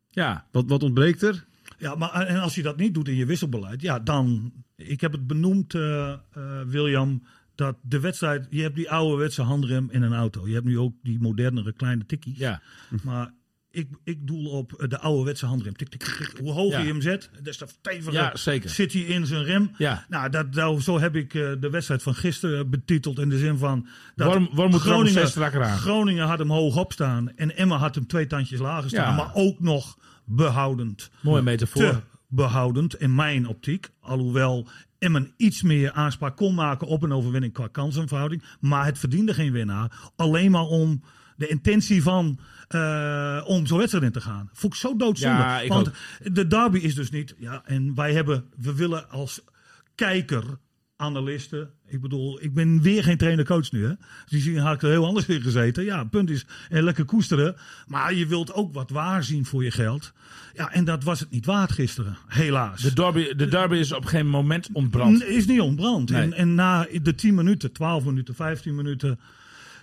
Ja, 0.10 0.48
wat, 0.52 0.64
wat 0.68 0.84
ontbreekt 0.84 1.22
er? 1.22 1.46
Ja, 1.78 1.96
maar 1.96 2.12
en 2.12 2.40
als 2.40 2.56
je 2.56 2.62
dat 2.62 2.78
niet 2.78 2.94
doet 2.94 3.08
in 3.08 3.16
je 3.16 3.26
wisselbeleid, 3.26 3.82
ja, 3.82 4.00
dan. 4.00 4.52
Ik 4.76 5.02
heb 5.02 5.12
het 5.12 5.28
benoemd, 5.28 5.74
eh, 5.74 6.12
eh, 6.12 6.20
William, 6.68 7.24
dat 7.56 7.78
de 7.82 8.00
wedstrijd. 8.00 8.48
Je 8.50 8.62
hebt 8.62 8.76
die 8.76 8.90
ouderwetse 8.92 9.42
handrem 9.42 9.88
in 9.92 10.02
een 10.02 10.14
auto. 10.14 10.48
Je 10.48 10.54
hebt 10.54 10.66
nu 10.66 10.78
ook 10.80 10.96
die 11.04 11.20
modernere 11.20 11.74
kleine 11.74 12.06
tikkies. 12.06 12.38
ja. 12.38 12.62
Maar 13.04 13.34
ik, 13.72 13.88
ik 14.04 14.28
doel 14.28 14.46
op 14.50 14.74
eh, 14.74 14.90
de 14.90 15.00
ouderwetse 15.00 15.46
handrem. 15.46 15.76
Tik, 15.76 15.90
tik, 15.90 16.04
tik. 16.04 16.38
Hoe 16.40 16.52
hoger 16.52 16.78
Ja. 16.80 16.86
je 16.86 16.92
hem 16.92 17.02
zet, 17.02 17.30
des 17.44 17.58
te 17.58 17.66
steviger 17.80 18.14
Ja, 18.14 18.36
zit 18.66 18.94
hij 18.94 19.02
in 19.02 19.26
zijn 19.26 19.44
rem. 19.44 19.72
Ja. 19.78 20.06
Nou, 20.10 20.30
dat, 20.30 20.54
nou, 20.54 20.82
zo 20.82 21.00
heb 21.00 21.16
ik 21.16 21.34
eh, 21.34 21.52
de 21.60 21.70
wedstrijd 21.70 22.04
van 22.04 22.16
gisteren 22.16 22.70
betiteld 22.70 23.20
in 23.20 23.30
de 23.30 23.38
zin 23.38 23.58
van... 23.58 23.88
Dat 24.16 24.28
Worm- 24.28 24.50
Worm 24.54 24.72
moet 24.72 24.82
aan. 25.62 25.78
Groningen 25.78 26.26
had 26.28 26.40
hem 26.40 26.52
hoog 26.52 26.76
opstaan 26.78 27.36
en 27.36 27.56
Emma 27.58 27.78
had 27.78 27.96
hem 27.96 28.08
twee 28.08 28.28
tandjes 28.28 28.60
lager 28.60 28.90
staan. 28.90 29.16
Maar 29.16 29.32
ook 29.34 29.60
nog 29.60 29.98
behoudend 30.26 31.10
Mooie 31.22 31.42
metafoor. 31.42 31.82
te 31.82 32.00
behoudend 32.28 32.96
in 32.96 33.16
mijn 33.16 33.48
optiek. 33.48 33.90
Alhoewel 34.00 34.68
Emmen 35.00 35.34
iets 35.38 35.62
meer 35.62 35.92
aanspraak 35.92 36.36
kon 36.38 36.54
maken 36.54 36.88
op 36.88 37.04
een 37.04 37.14
overwinning 37.14 37.54
qua 37.54 37.68
kansenverhouding. 37.68 38.44
Maar 38.60 38.86
het 38.86 39.00
verdiende 39.00 39.34
geen 39.34 39.52
winnaar. 39.52 40.12
Alleen 40.16 40.52
maar 40.52 40.66
om 40.66 41.04
de 41.36 41.48
intentie 41.48 42.02
van 42.04 42.40
eh, 42.74 43.42
om 43.46 43.66
zo'n 43.68 43.78
wedstrijd 43.78 44.06
in 44.06 44.12
te 44.12 44.22
gaan. 44.22 44.50
Vond 44.54 44.74
ik 44.74 44.80
zo 44.80 44.96
doodzonde. 44.96 45.38
Ja, 45.38 45.60
ik 45.60 45.70
Want 45.70 45.88
ook. 45.88 45.94
de 46.36 46.48
derby 46.48 46.78
is 46.78 46.96
dus 46.96 47.10
niet... 47.10 47.36
Ja, 47.38 47.62
en 47.66 47.96
wij 47.96 48.14
hebben... 48.14 48.44
We 48.58 48.76
willen 48.76 49.10
als 49.10 49.42
kijker... 49.96 50.44
Analisten. 50.96 51.70
Ik 51.88 52.02
bedoel, 52.02 52.42
ik 52.44 52.54
ben 52.54 52.82
weer 52.82 53.04
geen 53.04 53.18
trainer-coach 53.18 53.72
nu. 53.72 53.86
Hè? 53.86 53.94
Dus 54.30 54.58
had 54.58 54.74
ik 54.76 54.82
er 54.82 54.90
heel 54.90 55.06
anders 55.06 55.26
in 55.26 55.42
gezeten. 55.42 55.84
Ja, 55.84 56.04
punt 56.04 56.30
is 56.30 56.46
eh, 56.70 56.82
lekker 56.82 57.06
koesteren. 57.06 57.56
Maar 57.88 58.14
je 58.14 58.26
wilt 58.28 58.54
ook 58.54 58.74
wat 58.74 58.90
waar 58.90 59.24
zien 59.24 59.46
voor 59.46 59.64
je 59.64 59.72
geld. 59.72 60.14
Ja, 60.54 60.72
en 60.72 60.86
dat 60.86 61.04
was 61.04 61.20
het 61.20 61.30
niet 61.32 61.46
waard 61.46 61.72
gisteren. 61.72 62.18
Helaas. 62.28 62.82
De 62.82 62.94
derby, 62.94 63.34
de 63.34 63.48
derby 63.48 63.76
is 63.76 63.92
op 63.92 64.06
geen 64.06 64.28
moment 64.28 64.70
ontbrand. 64.74 65.18
N- 65.20 65.22
Is 65.34 65.46
niet 65.46 65.62
ontbrand. 65.62 66.10
Nee. 66.10 66.22
En, 66.22 66.34
en 66.34 66.56
na 66.56 66.88
de 67.02 67.16
10 67.16 67.36
minuten, 67.36 67.72
12 67.72 68.06
minuten, 68.06 68.36
15 68.36 68.76
minuten. 68.76 69.20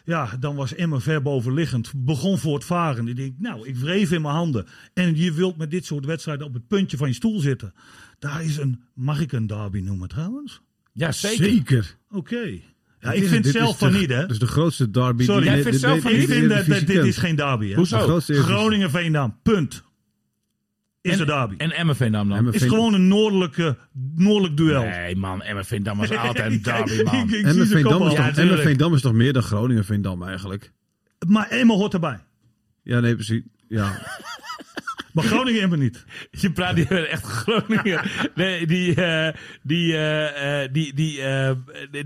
Ja, 0.09 0.37
dan 0.41 0.57
was 0.57 0.75
Emma 0.75 1.01
ver 1.01 1.23
bovenliggend. 1.23 1.93
Begon 1.97 2.39
voor 2.39 2.55
het 2.55 2.65
varen. 2.65 3.09
Ik 3.09 3.17
denk, 3.17 3.35
nou, 3.39 3.69
ik 3.69 3.77
wreef 3.77 4.13
in 4.13 4.23
mijn 4.23 4.35
handen. 4.35 4.67
En 4.95 5.17
je 5.17 5.33
wilt 5.33 5.57
met 5.57 5.71
dit 5.71 5.85
soort 5.87 6.05
wedstrijden 6.05 6.47
op 6.47 6.55
het 6.55 6.67
puntje 6.69 6.97
van 6.97 7.09
je 7.09 7.15
stoel 7.15 7.41
zitten. 7.41 7.75
Daar 8.19 8.45
is 8.45 8.57
een, 8.57 8.83
mag 8.95 9.21
ik 9.21 9.33
een 9.33 9.47
derby 9.47 9.81
noemen 9.81 10.09
trouwens? 10.09 10.61
Ja, 10.93 11.13
zeker. 11.13 11.45
Zeker. 11.45 11.97
Oké. 12.11 12.61
Ja, 13.01 13.13
ik 13.13 13.29
vind 13.29 13.47
zelf 13.47 13.79
van 13.79 13.93
niet, 13.93 14.09
hè. 14.09 14.27
Dus 14.27 14.39
de 14.39 14.47
grootste 14.47 14.91
derby. 14.91 15.25
Sorry, 15.25 15.41
die 15.41 15.49
jij 15.49 15.57
de- 15.57 15.63
vindt 15.63 15.79
zelf 15.81 16.01
van 16.01 16.11
Ik 16.11 16.19
niet? 16.19 16.27
de 16.29 16.35
vind 16.35 16.49
dat, 16.49 16.87
dit 16.87 17.05
is 17.05 17.17
geen 17.17 17.37
derby, 17.37 17.69
hè. 17.69 17.75
Hoezo? 17.75 18.21
Groningen-Veendam, 18.21 19.39
punt. 19.43 19.83
Is 21.11 21.19
de 21.19 21.25
derby. 21.25 21.55
En 21.57 21.73
dan? 22.29 22.33
Emmen 22.33 22.55
is 22.55 22.63
gewoon 22.63 22.95
een 22.95 23.09
noordelijke, 23.09 23.77
noordelijk 24.15 24.57
duel. 24.57 24.83
Nee 24.83 25.17
man, 25.17 25.43
Veendam 25.65 25.99
was 25.99 26.11
altijd 26.17 26.53
een 26.53 26.63
derby 26.63 27.03
man. 27.03 27.15
Kop 27.21 27.31
is. 27.31 28.13
Ja, 28.13 28.33
is 28.95 29.01
toch 29.01 29.13
meer 29.13 29.33
dan 29.33 29.43
Groningen 29.43 29.85
Veendam 29.85 30.23
eigenlijk? 30.23 30.73
Maar 31.27 31.49
Emmen 31.49 31.77
hoort 31.77 31.95
erbij. 31.95 32.19
Ja, 32.83 33.01
nee, 33.01 33.15
precies. 33.15 33.43
Ja. 33.69 33.93
Maar 35.19 35.27
Groningen 35.27 35.63
Emmen 35.63 35.79
niet. 35.79 36.05
Je 36.43 36.53
praat 36.53 36.75
hier 36.75 37.09
echt 37.09 37.25
Groningen. 37.25 38.01
Nee, 38.35 38.67
die, 38.67 38.95
eh, 38.95 39.35
die, 39.63 39.93
eh, 39.93 40.63
eh, 40.63 40.69
die, 40.73 40.95
die, 40.95 41.21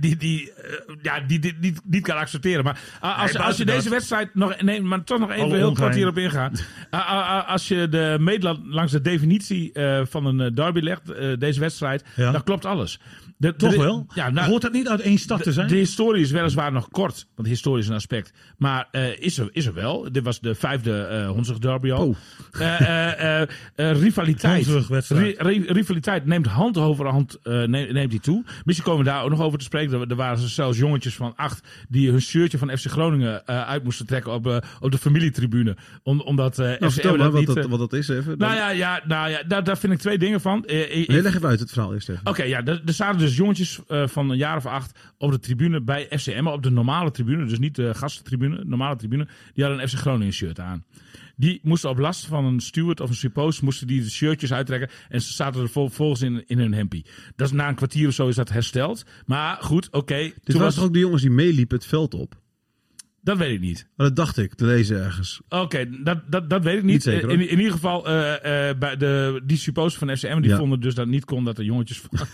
die, 0.00 0.16
die, 0.16 0.52
eh, 0.52 0.94
ja, 1.02 1.20
die 1.20 1.38
dit 1.38 1.60
niet, 1.60 1.80
niet 1.84 2.02
kan 2.02 2.16
accepteren. 2.16 2.64
Maar 2.64 2.80
als, 3.00 3.38
als 3.38 3.56
je 3.56 3.64
deze 3.64 3.90
wedstrijd 3.90 4.34
nog, 4.34 4.60
nee, 4.60 4.82
maar 4.82 5.04
toch 5.04 5.18
nog 5.18 5.30
even 5.30 5.42
Alle 5.42 5.56
heel 5.56 5.72
kort 5.72 5.94
hierop 5.94 6.18
ingaan. 6.18 6.52
Ah, 6.90 7.48
als 7.54 7.68
je 7.68 7.88
de 7.88 8.16
meetlat 8.20 8.58
langs 8.64 8.92
de 8.92 9.00
definitie 9.00 9.72
van 10.02 10.26
een 10.26 10.54
derby 10.54 10.80
legt, 10.80 11.02
deze 11.38 11.60
wedstrijd, 11.60 12.04
dan 12.16 12.42
klopt 12.42 12.64
alles. 12.64 13.00
De, 13.42 13.56
Toch 13.56 13.70
de- 13.72 13.78
wel? 13.78 14.06
Ja, 14.14 14.30
nou, 14.30 14.48
Hoort 14.48 14.62
dat 14.62 14.72
niet 14.72 14.88
uit 14.88 15.00
één 15.00 15.18
stad 15.18 15.38
te 15.38 15.44
de, 15.44 15.52
zijn? 15.52 15.68
de 15.68 15.74
historie 15.76 16.22
is 16.22 16.30
weliswaar 16.30 16.72
nog 16.72 16.88
kort, 16.88 17.26
want 17.34 17.48
historie 17.48 17.82
is 17.82 17.88
een 17.88 17.94
aspect. 17.94 18.32
Maar 18.58 18.88
eh, 18.90 19.18
is, 19.18 19.38
er, 19.38 19.48
is 19.52 19.66
er 19.66 19.74
wel. 19.74 20.12
Dit 20.12 20.24
was 20.24 20.40
de 20.40 20.54
vijfde 20.54 21.00
eh 21.00 21.28
Honzig 21.30 21.58
derby 21.58 21.92
al. 21.92 22.16
Eh, 22.58 23.42
rivaliteit. 23.76 24.64
Honzig-wedstrijd. 24.66 25.38
Ri- 25.40 25.48
ri- 25.48 25.64
rivaliteit 25.72 26.26
neemt 26.26 26.46
hand 26.46 26.76
over 26.78 27.06
hand 27.06 27.38
neemt, 27.42 27.92
neemt 27.92 28.10
die 28.10 28.20
toe. 28.20 28.44
Misschien 28.64 28.86
komen 28.88 29.04
we 29.04 29.10
daar 29.10 29.22
ook 29.24 29.30
nog 29.30 29.40
over 29.40 29.58
te 29.58 29.64
spreken. 29.64 30.00
Er, 30.00 30.10
er 30.10 30.16
waren 30.16 30.38
zelfs 30.48 30.78
jongetjes 30.78 31.14
van 31.14 31.32
acht 31.36 31.68
die 31.88 32.10
hun 32.10 32.20
shirtje 32.20 32.58
van 32.58 32.78
FC 32.78 32.86
Groningen 32.86 33.46
uit 33.46 33.84
moesten 33.84 34.06
trekken 34.06 34.32
op, 34.32 34.64
op 34.80 34.90
de 34.90 34.98
familietribune. 34.98 35.76
Om, 36.02 36.20
omdat 36.20 36.56
Nou, 36.56 36.74
FC 36.76 36.90
vertel 36.92 37.10
maar 37.10 37.18
dat 37.18 37.30
wat 37.32 37.46
niet... 37.46 37.54
dat, 37.54 37.66
wat 37.66 37.78
dat 37.78 37.92
is 37.92 38.08
even. 38.08 38.38
nou 38.38 38.54
ja, 38.54 38.70
ja, 38.70 39.00
nou 39.06 39.30
ja 39.30 39.42
daar, 39.46 39.64
daar 39.64 39.78
vind 39.78 39.92
ik 39.92 39.98
twee 39.98 40.18
dingen 40.18 40.40
van. 40.40 40.64
Nee, 40.66 41.22
leg 41.22 41.34
even 41.36 41.48
uit 41.48 41.60
het 41.60 41.70
verhaal 41.70 41.94
eerst 41.94 42.08
even. 42.08 42.26
Oké, 42.26 42.42
ja, 42.42 42.64
er, 42.64 42.82
er 42.86 42.92
zaten 42.92 43.18
dus 43.18 43.31
jongetjes 43.36 43.80
eh, 43.88 44.06
van 44.06 44.30
een 44.30 44.36
jaar 44.36 44.56
of 44.56 44.66
acht 44.66 44.98
op 45.18 45.30
de 45.30 45.38
tribune 45.38 45.82
bij 45.82 46.06
FCM, 46.10 46.46
op 46.46 46.62
de 46.62 46.70
normale 46.70 47.10
tribune, 47.10 47.46
dus 47.46 47.58
niet 47.58 47.74
de 47.74 47.94
gastentribune, 47.94 48.64
normale 48.64 48.96
tribune. 48.96 49.28
Die 49.54 49.64
hadden 49.64 49.82
een 49.82 49.88
FC 49.88 49.94
Groningen 49.94 50.32
shirt 50.32 50.60
aan. 50.60 50.84
Die 51.36 51.60
moesten 51.62 51.90
op 51.90 51.98
last 51.98 52.26
van 52.26 52.44
een 52.44 52.60
steward 52.60 53.00
of 53.00 53.08
een 53.08 53.14
suppost, 53.14 53.62
moesten 53.62 53.86
die 53.86 54.02
de 54.02 54.10
shirtjes 54.10 54.52
uittrekken 54.52 54.90
en 55.08 55.20
ze 55.22 55.32
zaten 55.32 55.62
er 55.62 55.68
vol- 55.68 55.88
volgens 55.88 56.22
in, 56.22 56.44
in 56.46 56.58
hun 56.58 56.74
hempie. 56.74 57.04
Dat 57.36 57.46
is 57.46 57.52
na 57.52 57.68
een 57.68 57.74
kwartier 57.74 58.08
of 58.08 58.14
zo 58.14 58.28
is 58.28 58.34
dat 58.34 58.48
hersteld. 58.48 59.04
Maar 59.26 59.56
goed, 59.60 59.90
oké. 59.90 60.32
Toen 60.44 60.60
was 60.60 60.74
toch 60.74 60.84
ook 60.84 60.92
de 60.92 60.98
jongens 60.98 61.22
die 61.22 61.30
meeliepen 61.30 61.76
het 61.76 61.86
veld 61.86 62.14
op? 62.14 62.41
Dat 63.24 63.36
weet 63.38 63.52
ik 63.54 63.60
niet. 63.60 63.88
Maar 63.96 64.06
dat 64.06 64.16
dacht 64.16 64.38
ik, 64.38 64.54
te 64.54 64.64
lezen 64.66 65.04
ergens. 65.04 65.40
Oké, 65.48 65.86
dat, 66.02 66.18
dat, 66.30 66.50
dat 66.50 66.64
weet 66.64 66.76
ik 66.76 66.82
niet. 66.82 66.92
Niet 66.92 67.02
zeker, 67.02 67.30
in, 67.30 67.38
hoor. 67.38 67.48
in 67.48 67.56
ieder 67.58 67.72
geval, 67.72 68.06
eh, 68.06 68.68
eh, 68.70 68.78
bij 68.78 68.96
de, 68.96 69.40
die 69.44 69.56
suppost 69.56 69.96
van 69.98 70.16
FCM, 70.16 70.40
die 70.40 70.50
Ja. 70.50 70.56
vonden 70.56 70.80
dus 70.80 70.94
dat 70.94 71.04
het 71.04 71.14
niet 71.14 71.24
kon 71.24 71.44
dat 71.44 71.56
de 71.56 71.64
jongetjes 71.64 72.00
van, 72.00 72.26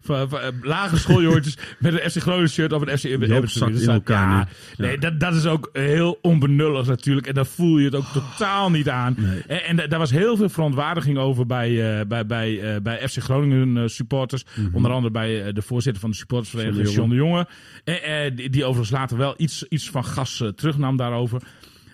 van, 0.00 0.28
van, 0.28 0.40
eh, 0.40 0.48
lage 0.62 0.96
schooljongetjes 0.98 1.56
met 1.78 1.92
een 1.92 2.10
FC 2.10 2.16
Groningen 2.20 2.48
shirt 2.50 2.72
of 2.72 2.82
een 2.86 2.98
FC 2.98 3.04
in 3.04 3.88
elkaar 3.88 4.30
Ja, 4.30 4.48
nee, 4.76 4.98
dat, 4.98 5.20
dat 5.20 5.34
is 5.34 5.46
ook 5.46 5.70
heel 5.72 6.18
onbenullig 6.22 6.86
natuurlijk. 6.86 7.26
En 7.26 7.34
daar 7.34 7.46
voel 7.46 7.78
je 7.78 7.84
het 7.84 7.94
ook 7.94 8.06
totaal 8.12 8.70
niet 8.70 8.88
aan. 8.88 9.14
Nee. 9.18 9.42
En, 9.46 9.64
en 9.64 9.76
da- 9.76 9.86
daar 9.86 9.98
was 9.98 10.10
heel 10.10 10.36
veel 10.36 10.48
verontwaardiging 10.48 11.18
over 11.18 11.46
bij, 11.46 11.98
eh, 12.00 12.06
bij, 12.06 12.26
bij, 12.26 12.74
eh, 12.74 12.80
bij 12.82 13.08
FC 13.08 13.18
Groningen 13.22 13.76
eh, 13.76 13.88
supporters. 13.88 14.44
Onder 14.72 14.90
andere 14.90 15.12
bij 15.12 15.44
eh, 15.46 15.54
de 15.54 15.62
voorzitter 15.62 16.00
van 16.00 16.10
de 16.10 16.16
supportersvereniging, 16.16 16.90
John 16.90 17.08
de 17.10 17.14
Jonge. 17.16 17.46
Eh, 17.84 18.26
eh, 18.26 18.36
die, 18.36 18.50
die 18.50 18.64
overigens 18.64 18.90
later 18.98 19.16
wel 19.16 19.34
iets, 19.36 19.64
iets 19.68 19.90
van 19.90 20.04
gas 20.04 20.35
eh, 20.40 20.48
terugnam 20.48 20.96
daarover. 20.96 21.42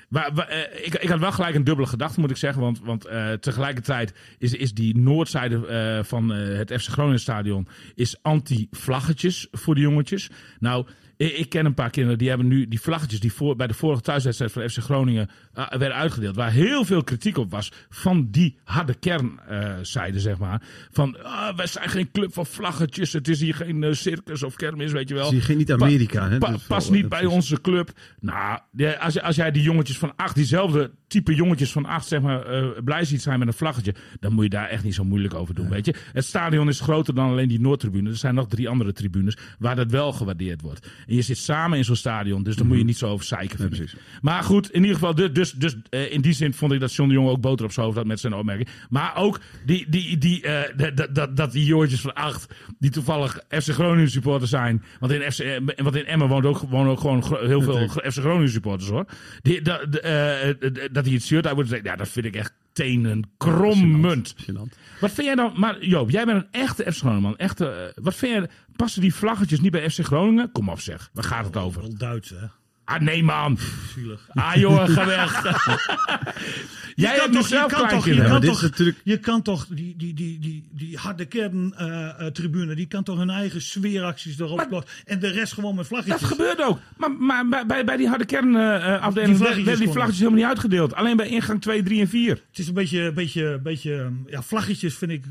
Maar, 0.08 0.38
eh, 0.38 0.86
ik, 0.86 0.94
ik 0.94 1.08
had 1.08 1.20
wel 1.20 1.32
gelijk 1.32 1.54
een 1.54 1.64
dubbele 1.64 1.86
gedachte, 1.86 2.20
moet 2.20 2.30
ik 2.30 2.36
zeggen. 2.36 2.62
Want, 2.62 2.80
want 2.80 3.04
eh, 3.04 3.32
tegelijkertijd 3.32 4.14
is, 4.38 4.54
is 4.54 4.74
die 4.74 4.98
noordzijde 4.98 6.04
van 6.04 6.28
het 6.30 6.72
FC 6.72 6.88
Groningen 6.88 7.20
stadion 7.20 7.68
is 7.94 8.16
anti-vlaggetjes 8.22 9.46
voor 9.50 9.74
de 9.74 9.80
jongetjes. 9.80 10.30
Nou, 10.58 10.86
ik, 11.26 11.36
ik 11.36 11.48
ken 11.48 11.66
een 11.66 11.74
paar 11.74 11.90
kinderen 11.90 12.18
die 12.18 12.28
hebben 12.28 12.46
nu 12.48 12.68
die 12.68 12.80
vlaggetjes 12.80 13.20
die 13.20 13.32
voor, 13.32 13.56
bij 13.56 13.66
de 13.66 13.74
vorige 13.74 14.02
thuiswedstrijd 14.02 14.52
van 14.52 14.68
FC 14.70 14.78
Groningen 14.78 15.30
eh, 15.54 15.68
werden 15.70 15.94
uitgedeeld. 15.96 16.36
Waar 16.36 16.50
heel 16.52 16.84
veel 16.84 17.04
kritiek 17.04 17.36
op 17.38 17.50
was 17.50 17.72
van 17.88 18.28
die 18.30 18.58
harde 18.64 18.94
kernzijde, 18.94 20.20
zeg 20.20 20.38
maar. 20.38 20.62
Van, 20.92 21.22
ah, 21.24 21.56
wij 21.56 21.66
zijn 21.66 21.88
geen 21.88 22.10
club 22.10 22.32
van 22.32 22.46
vlaggetjes. 22.46 23.12
Het 23.12 23.28
is 23.28 23.40
hier 23.40 23.54
geen 23.54 23.82
eh, 23.84 23.92
circus 23.92 24.42
of 24.42 24.56
kermis, 24.56 24.92
weet 24.92 25.08
je 25.08 25.14
wel. 25.14 25.34
Je 25.34 25.40
geen 25.40 25.56
niet 25.56 25.66
Pa- 25.66 25.72
Amerika, 25.74 26.28
hè? 26.28 26.38
pa- 26.38 26.52
is 26.52 26.62
pas 26.66 26.90
niet 26.90 27.08
bij 27.08 27.22
is- 27.22 27.26
onze 27.28 27.60
club. 27.60 27.90
Nou, 28.20 28.58
als, 29.00 29.20
als 29.20 29.36
jij 29.36 29.50
die 29.50 29.62
jongetjes 29.62 29.98
van 29.98 30.12
acht, 30.16 30.34
diezelfde 30.34 30.90
type 31.12 31.34
jongetjes 31.34 31.72
van 31.72 31.86
acht, 31.86 32.06
zeg 32.06 32.20
maar, 32.20 32.46
eh, 32.46 32.66
blij 32.84 33.04
ziet 33.04 33.22
zijn 33.22 33.38
met 33.38 33.48
een 33.48 33.54
vlaggetje, 33.54 33.94
dan 34.20 34.32
moet 34.32 34.44
je 34.44 34.50
daar 34.50 34.68
echt 34.68 34.84
niet 34.84 34.94
zo 34.94 35.04
moeilijk 35.04 35.34
over 35.34 35.54
doen, 35.54 35.68
weet 35.68 35.86
je. 35.86 35.94
Het 36.12 36.24
stadion 36.24 36.68
is 36.68 36.80
groter 36.80 37.14
dan 37.14 37.28
alleen 37.30 37.48
die 37.48 37.60
Noordtribune. 37.60 38.10
Er 38.10 38.16
zijn 38.16 38.34
nog 38.34 38.48
drie 38.48 38.68
andere 38.68 38.92
tribunes 38.92 39.36
waar 39.58 39.76
dat 39.76 39.90
wel 39.90 40.12
gewaardeerd 40.12 40.60
wordt. 40.60 40.86
En 41.06 41.14
je 41.14 41.22
zit 41.22 41.38
samen 41.38 41.78
in 41.78 41.84
zo'n 41.84 41.96
stadion, 41.96 42.42
dus 42.42 42.56
daar 42.56 42.66
moet 42.66 42.78
je 42.78 42.84
niet 42.84 42.98
zo 42.98 43.08
over 43.08 43.24
zeiken. 43.26 43.58
Maar 44.22 44.42
goed, 44.42 44.70
in 44.70 44.80
ieder 44.80 44.94
geval, 44.94 45.14
dus, 45.14 45.32
dus, 45.32 45.52
dus 45.52 45.76
eh, 45.90 46.12
in 46.12 46.20
die 46.20 46.32
zin 46.32 46.54
vond 46.54 46.72
ik 46.72 46.80
dat 46.80 46.94
John 46.94 47.08
de 47.08 47.14
Jong 47.14 47.28
ook 47.28 47.40
boter 47.40 47.64
op 47.64 47.72
zijn 47.72 47.84
hoofd 47.86 47.98
had 47.98 48.06
met 48.06 48.20
zijn 48.20 48.34
opmerking. 48.34 48.68
Maar 48.90 49.16
ook 49.16 49.40
die, 49.66 49.86
die, 49.90 50.18
die, 50.18 50.42
eh, 50.42 50.76
dat- 50.76 50.96
dat, 50.96 51.14
dat, 51.14 51.36
dat 51.36 51.52
die 51.52 51.64
jongetjes 51.64 52.00
van 52.00 52.14
acht, 52.14 52.54
die 52.78 52.90
toevallig 52.90 53.40
FC 53.48 53.68
Groningen 53.70 54.10
supporters 54.10 54.50
zijn. 54.50 54.82
Want 55.00 55.12
in, 55.12 55.32
FC, 55.32 55.60
want 55.82 55.96
in 55.96 56.04
Emmen 56.06 56.28
woont 56.28 56.44
ook, 56.46 56.58
wonen 56.58 56.90
ook 56.92 57.00
gewoon 57.00 57.24
heel 57.46 57.62
veel 57.62 57.88
FC 57.88 58.18
Groningen 58.18 58.50
supporters 58.50 58.90
hoor. 58.90 59.04
Die, 59.42 59.62
dat, 59.62 59.92
de- 59.92 60.88
dat 61.02 61.10
hij 61.10 61.20
het 61.20 61.30
shirt 61.30 61.46
uit 61.46 61.56
moet 61.56 61.66
trekken, 61.66 61.90
ja, 61.90 61.96
dat 61.96 62.08
vind 62.08 62.26
ik 62.26 62.36
echt 62.36 62.52
tenen 62.72 63.30
krommend. 63.36 64.34
Wat 65.00 65.10
vind 65.10 65.26
jij 65.26 65.34
dan, 65.34 65.52
maar 65.56 65.84
Joop, 65.84 66.10
jij 66.10 66.24
bent 66.24 66.42
een 66.42 66.60
echte 66.60 66.92
FC 66.92 66.98
Groningen 66.98 67.22
man. 67.22 67.36
Echte, 67.36 67.68
eh, 67.68 68.02
wat 68.02 68.14
vind 68.14 68.32
jij, 68.32 68.48
passen 68.76 69.00
die 69.00 69.14
vlaggetjes 69.14 69.60
niet 69.60 69.70
bij 69.72 69.90
FC 69.90 70.00
Groningen? 70.04 70.52
Kom 70.52 70.68
op 70.68 70.80
zeg, 70.80 71.10
waar 71.12 71.24
gaat 71.24 71.44
het 71.44 71.56
over? 71.56 71.80
Wel 71.80 71.96
Duits, 71.96 72.30
hè? 72.30 72.46
Ah 72.84 73.00
nee 73.00 73.22
man. 73.22 73.58
Zielig. 73.94 74.26
Ah 74.28 74.54
jongen, 74.54 74.88
ga 74.88 75.06
weg. 75.06 75.42
Jij 76.94 77.14
hebt 77.14 77.32
nu 77.32 77.42
zelf 77.42 77.70
je 77.70 77.76
kan 77.76 77.88
toch, 77.88 78.04
je 78.06 78.22
kan 78.22 78.40
toch, 78.40 78.62
natuurlijk- 78.62 79.00
je 79.04 79.18
kan 79.18 79.42
toch 79.42 79.66
die, 79.66 79.94
die, 79.96 80.14
die, 80.14 80.38
die, 80.38 80.68
die 80.72 80.96
harde 80.96 81.24
kern 81.24 81.74
eh, 81.76 82.08
eh, 82.08 82.26
tribune, 82.32 82.74
die 82.74 82.86
kan 82.86 83.02
toch 83.02 83.18
hun 83.18 83.30
eigen 83.30 83.62
sfeeracties 83.62 84.38
erop 84.38 84.56
Maar- 84.56 84.68
plakken. 84.68 84.90
En 85.04 85.18
de 85.18 85.28
rest 85.28 85.52
gewoon 85.52 85.74
met 85.74 85.88
Dat 85.88 86.02
vlaggetjes. 86.02 86.28
gebeurt 86.28 86.62
ook. 86.62 86.78
Maar, 86.96 87.12
maar 87.12 87.48
bij- 87.48 87.66
bij, 87.66 87.84
bij 87.84 87.96
die 87.96 88.08
harde 88.08 88.24
kernafdeling 88.24 89.36
Die 89.36 89.44
werden 89.44 89.76
die 89.78 89.88
vlaggetjes 89.88 90.18
helemaal 90.18 90.38
niet 90.40 90.48
uitgedeeld. 90.48 90.94
Alleen 90.94 91.16
bij 91.16 91.28
ingang 91.28 91.60
2, 91.60 91.82
3 91.82 92.00
en 92.00 92.08
4. 92.08 92.30
Het 92.30 92.58
is 92.58 92.68
een 92.68 92.74
beetje, 92.74 93.12
beetje, 93.12 93.60
beetje, 93.62 94.10
ja, 94.26 94.42
vlaggetjes 94.42 94.94
vind 94.94 95.10
ik 95.10 95.24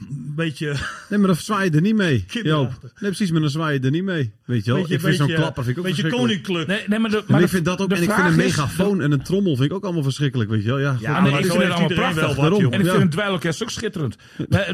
een 0.00 0.32
beetje, 0.36 0.66
Nee, 1.08 1.18
maar 1.18 1.26
dan 1.28 1.36
zwaai 1.36 1.70
je 1.70 1.76
er 1.76 1.80
niet 1.82 1.94
mee. 1.94 2.24
Joop. 2.42 2.68
Nee, 2.82 2.90
precies, 2.98 3.30
maar 3.30 3.40
dan 3.40 3.50
zwaai 3.50 3.78
je 3.78 3.84
er 3.84 3.90
niet 3.90 4.04
mee. 4.04 4.32
Weet 4.44 4.64
je 4.64 4.70
wel? 4.72 4.80
beetje, 4.80 4.94
ik 4.94 5.00
vind 5.00 5.16
zo'n 5.16 5.26
klapper 5.26 5.64
vind 5.64 5.76
ik 5.76 5.82
ook 5.82 5.88
beetje 5.88 6.02
verschrikkelijk. 6.02 6.44
koninklijk. 6.44 6.66
Nee, 6.68 6.88
nee, 6.88 6.98
maar 6.98 7.10
de, 7.10 7.16
Maar 7.16 7.24
maar 7.28 7.42
ik 7.42 7.48
vind 7.48 7.64
dat 7.64 7.80
ook, 7.80 7.90
en 7.92 8.02
ik 8.02 8.10
vind 8.12 8.26
een 8.28 8.36
megafoon 8.36 9.00
en 9.02 9.12
een 9.12 9.22
trommel 9.22 9.56
vind 9.56 9.70
ik 9.70 9.76
ook 9.76 9.84
allemaal 9.84 10.02
verschrikkelijk, 10.02 10.50
weet 10.50 10.62
je 10.62 10.68
wel? 10.68 10.78
Ja. 10.78 10.96
Ja, 11.00 11.12
maar 11.20 11.22
nee, 11.22 11.30
zo 11.30 11.36
ik 11.38 11.44
vind 11.44 11.62
het 11.62 11.70
allemaal 11.72 11.88
prachtig. 11.88 12.14
wel 12.20 12.28
wat, 12.28 12.36
Daarom. 12.36 12.60
joh. 12.62 12.72
En 12.74 12.78
ik 12.80 12.84
Ja. 12.86 12.90
vind 12.90 13.02
het 13.02 13.12
dweilorkest 13.12 13.62
ook 13.62 13.70
schitterend. 13.70 14.16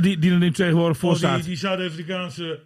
Die, 0.01 0.19
die 0.19 0.31
er 0.33 0.39
nu 0.39 0.51
tegenwoordig 0.53 0.97
voor 0.97 1.11
Oh, 1.11 1.17
staat. 1.17 1.37
die, 1.37 1.45
die 1.45 1.57
Zuid-Afrikaanse 1.57 2.59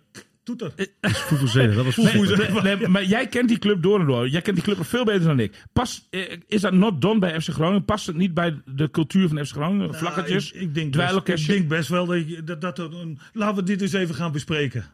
toeter. 0.47 0.73
Vuvuzela, 1.29 1.75
dat 1.75 1.85
was 1.85 1.97
Nee, 1.97 2.07
verschrikkelijk. 2.07 2.63
nee, 2.63 2.77
nee, 2.77 2.89
maar 2.89 3.05
jij 3.05 3.27
kent 3.27 3.49
die 3.49 3.59
club 3.59 3.83
door 3.83 4.01
en 4.01 4.07
door. 4.07 4.29
Jij 4.29 4.41
kent 4.43 4.57
die 4.57 4.65
club 4.65 4.77
nog 4.77 4.87
veel 4.87 5.05
beter 5.05 5.23
dan 5.27 5.41
ik. 5.41 5.65
Pas, 5.73 6.07
eh, 6.11 6.21
is 6.49 6.61
dat 6.61 6.73
not 6.73 7.01
done 7.01 7.19
bij 7.19 7.41
FC 7.41 7.49
Groningen? 7.49 7.85
Past 7.85 8.07
het 8.07 8.17
niet 8.17 8.35
bij 8.35 8.61
de 8.65 8.91
cultuur 8.91 9.29
van 9.29 9.47
FC 9.47 9.53
Groningen? 9.53 9.95
Vlaggetjes, 9.95 10.45
Nou, 10.53 10.57
ik, 10.65 10.69
ik, 10.69 10.75
denk 10.75 11.25
best, 11.25 11.41
ik 11.41 11.47
denk 11.47 11.69
best 11.69 11.89
wel 11.89 12.07
dat, 12.07 12.29
je- 12.29 12.45
dat, 12.45 12.61
dat 12.61 12.79
een, 12.79 13.19
laten 13.33 13.57
we 13.57 13.63
dit 13.63 13.81
eens 13.83 13.93
even 13.93 14.15
gaan 14.15 14.33
bespreken. 14.33 14.85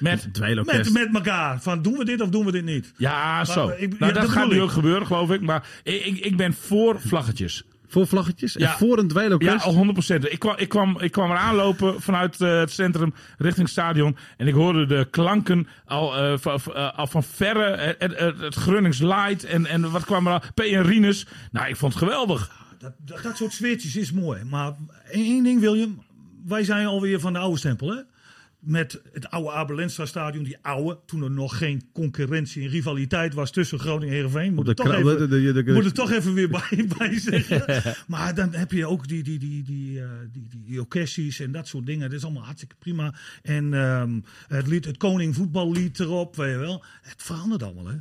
Met. 0.00 0.28
Met, 0.64 0.92
met 0.92 1.08
elkaar. 1.14 1.62
Van 1.62 1.82
doen 1.82 1.92
we 1.98 2.04
dit 2.04 2.20
of 2.20 2.28
doen 2.28 2.44
we 2.44 2.52
dit 2.52 2.64
niet? 2.64 2.92
ja, 2.96 3.44
zo. 3.44 3.68
Ik- 3.68 3.78
nou, 3.78 3.90
ja, 3.98 4.06
dat 4.06 4.14
dat 4.22 4.28
gaat 4.30 4.50
nu 4.50 4.60
ook 4.60 4.70
gebeuren, 4.70 5.06
geloof 5.06 5.30
ik. 5.30 5.40
Maar 5.40 5.66
ik, 5.82 6.04
ik, 6.04 6.18
ik 6.18 6.36
ben 6.36 6.52
voor 6.54 7.00
vlaggetjes. 7.00 7.64
Voor 7.94 8.06
vlaggetjes 8.06 8.56
en 8.56 8.60
Ja. 8.62 8.76
voor 8.76 8.98
een 8.98 9.02
Ja, 9.04 9.08
dweilorkest. 9.10 9.64
al 9.64 9.74
100%. 9.74 10.32
Ik 10.32 10.38
kwam, 10.38 10.54
ik 10.56 10.68
kwam, 10.68 11.00
ik 11.00 11.12
kwam 11.12 11.30
eraan 11.30 11.54
lopen 11.54 12.02
vanuit 12.02 12.40
eh, 12.40 12.58
het 12.58 12.70
centrum 12.72 13.14
richting 13.38 13.62
het 13.62 13.70
stadion. 13.70 14.16
En 14.36 14.46
ik 14.46 14.54
hoorde 14.54 14.86
de 14.86 15.06
klanken 15.10 15.66
al, 15.86 16.16
eh, 16.16 16.38
van, 16.38 16.60
van, 16.60 16.74
eh, 16.74 16.98
al 16.98 17.06
van 17.06 17.22
verre. 17.22 17.94
Het, 17.98 18.18
het, 18.18 18.40
het 18.40 18.54
Grunnings 18.54 18.98
Light 18.98 19.44
en, 19.44 19.66
en 19.66 19.90
wat 19.90 20.04
kwam 20.04 20.26
er 20.26 20.32
al? 20.32 20.42
P. 20.54 20.60
en 20.60 20.82
Rinus. 20.82 21.26
Nou, 21.52 21.68
ik 21.68 21.76
vond 21.76 21.92
het 21.94 22.02
geweldig. 22.02 22.50
Dat, 22.78 22.92
dat, 22.98 23.22
dat 23.22 23.36
soort 23.36 23.52
sfeertjes 23.52 23.96
is 23.96 24.12
mooi. 24.12 24.44
Maar 24.44 24.72
één 25.10 25.24
één 25.24 25.44
ding, 25.44 25.60
William. 25.60 26.02
Wij 26.46 26.64
zijn 26.64 26.86
alweer 26.86 27.20
van 27.20 27.32
de 27.32 27.38
oude 27.38 27.58
stempel, 27.58 27.88
hè? 27.88 28.00
Met 28.64 29.00
het 29.12 29.30
oude 29.30 29.50
Abelenstra 29.50 30.06
stadion, 30.06 30.44
die 30.44 30.56
oude, 30.62 30.98
toen 31.06 31.22
er 31.22 31.30
nog 31.30 31.58
geen 31.58 31.82
concurrentie 31.92 32.62
en 32.62 32.68
rivaliteit 32.68 33.34
was 33.34 33.50
tussen 33.50 33.78
Groningen 33.78 34.08
en 34.08 34.14
Heerenveen. 34.14 34.54
Moet, 34.54 34.68
er 34.68 34.74
toch 34.74 34.92
even, 34.92 35.18
de- 35.18 35.28
de- 35.28 35.52
de- 35.52 35.62
de- 35.62 35.72
moet 35.72 35.84
er 35.84 35.92
toch 35.92 36.10
even 36.12 36.34
weer 36.34 36.48
bij, 36.48 36.86
bij 36.98 37.18
zeggen. 37.18 37.82
maar 38.06 38.34
dan 38.34 38.52
heb 38.54 38.72
je 38.72 38.86
ook 38.86 39.08
die, 39.08 39.22
die, 39.22 39.38
die, 39.38 39.62
die, 39.62 40.00
eh, 40.00 40.08
die, 40.32 40.46
die, 40.48 40.62
die 40.66 40.80
orkestjes 40.80 41.40
en 41.40 41.52
dat 41.52 41.68
soort 41.68 41.86
dingen. 41.86 42.08
Dat 42.10 42.18
is 42.18 42.24
allemaal 42.24 42.44
hartstikke 42.44 42.74
prima. 42.78 43.14
En 43.42 43.74
ehm, 43.74 44.20
het, 44.48 44.66
lied, 44.66 44.84
het 44.84 44.96
Koning 44.96 45.34
voetballied 45.34 46.00
erop, 46.00 46.36
weet 46.36 46.52
je 46.52 46.58
wel. 46.58 46.84
Het 47.02 47.22
verandert 47.22 47.62
allemaal, 47.62 47.86
hè. 47.86 47.96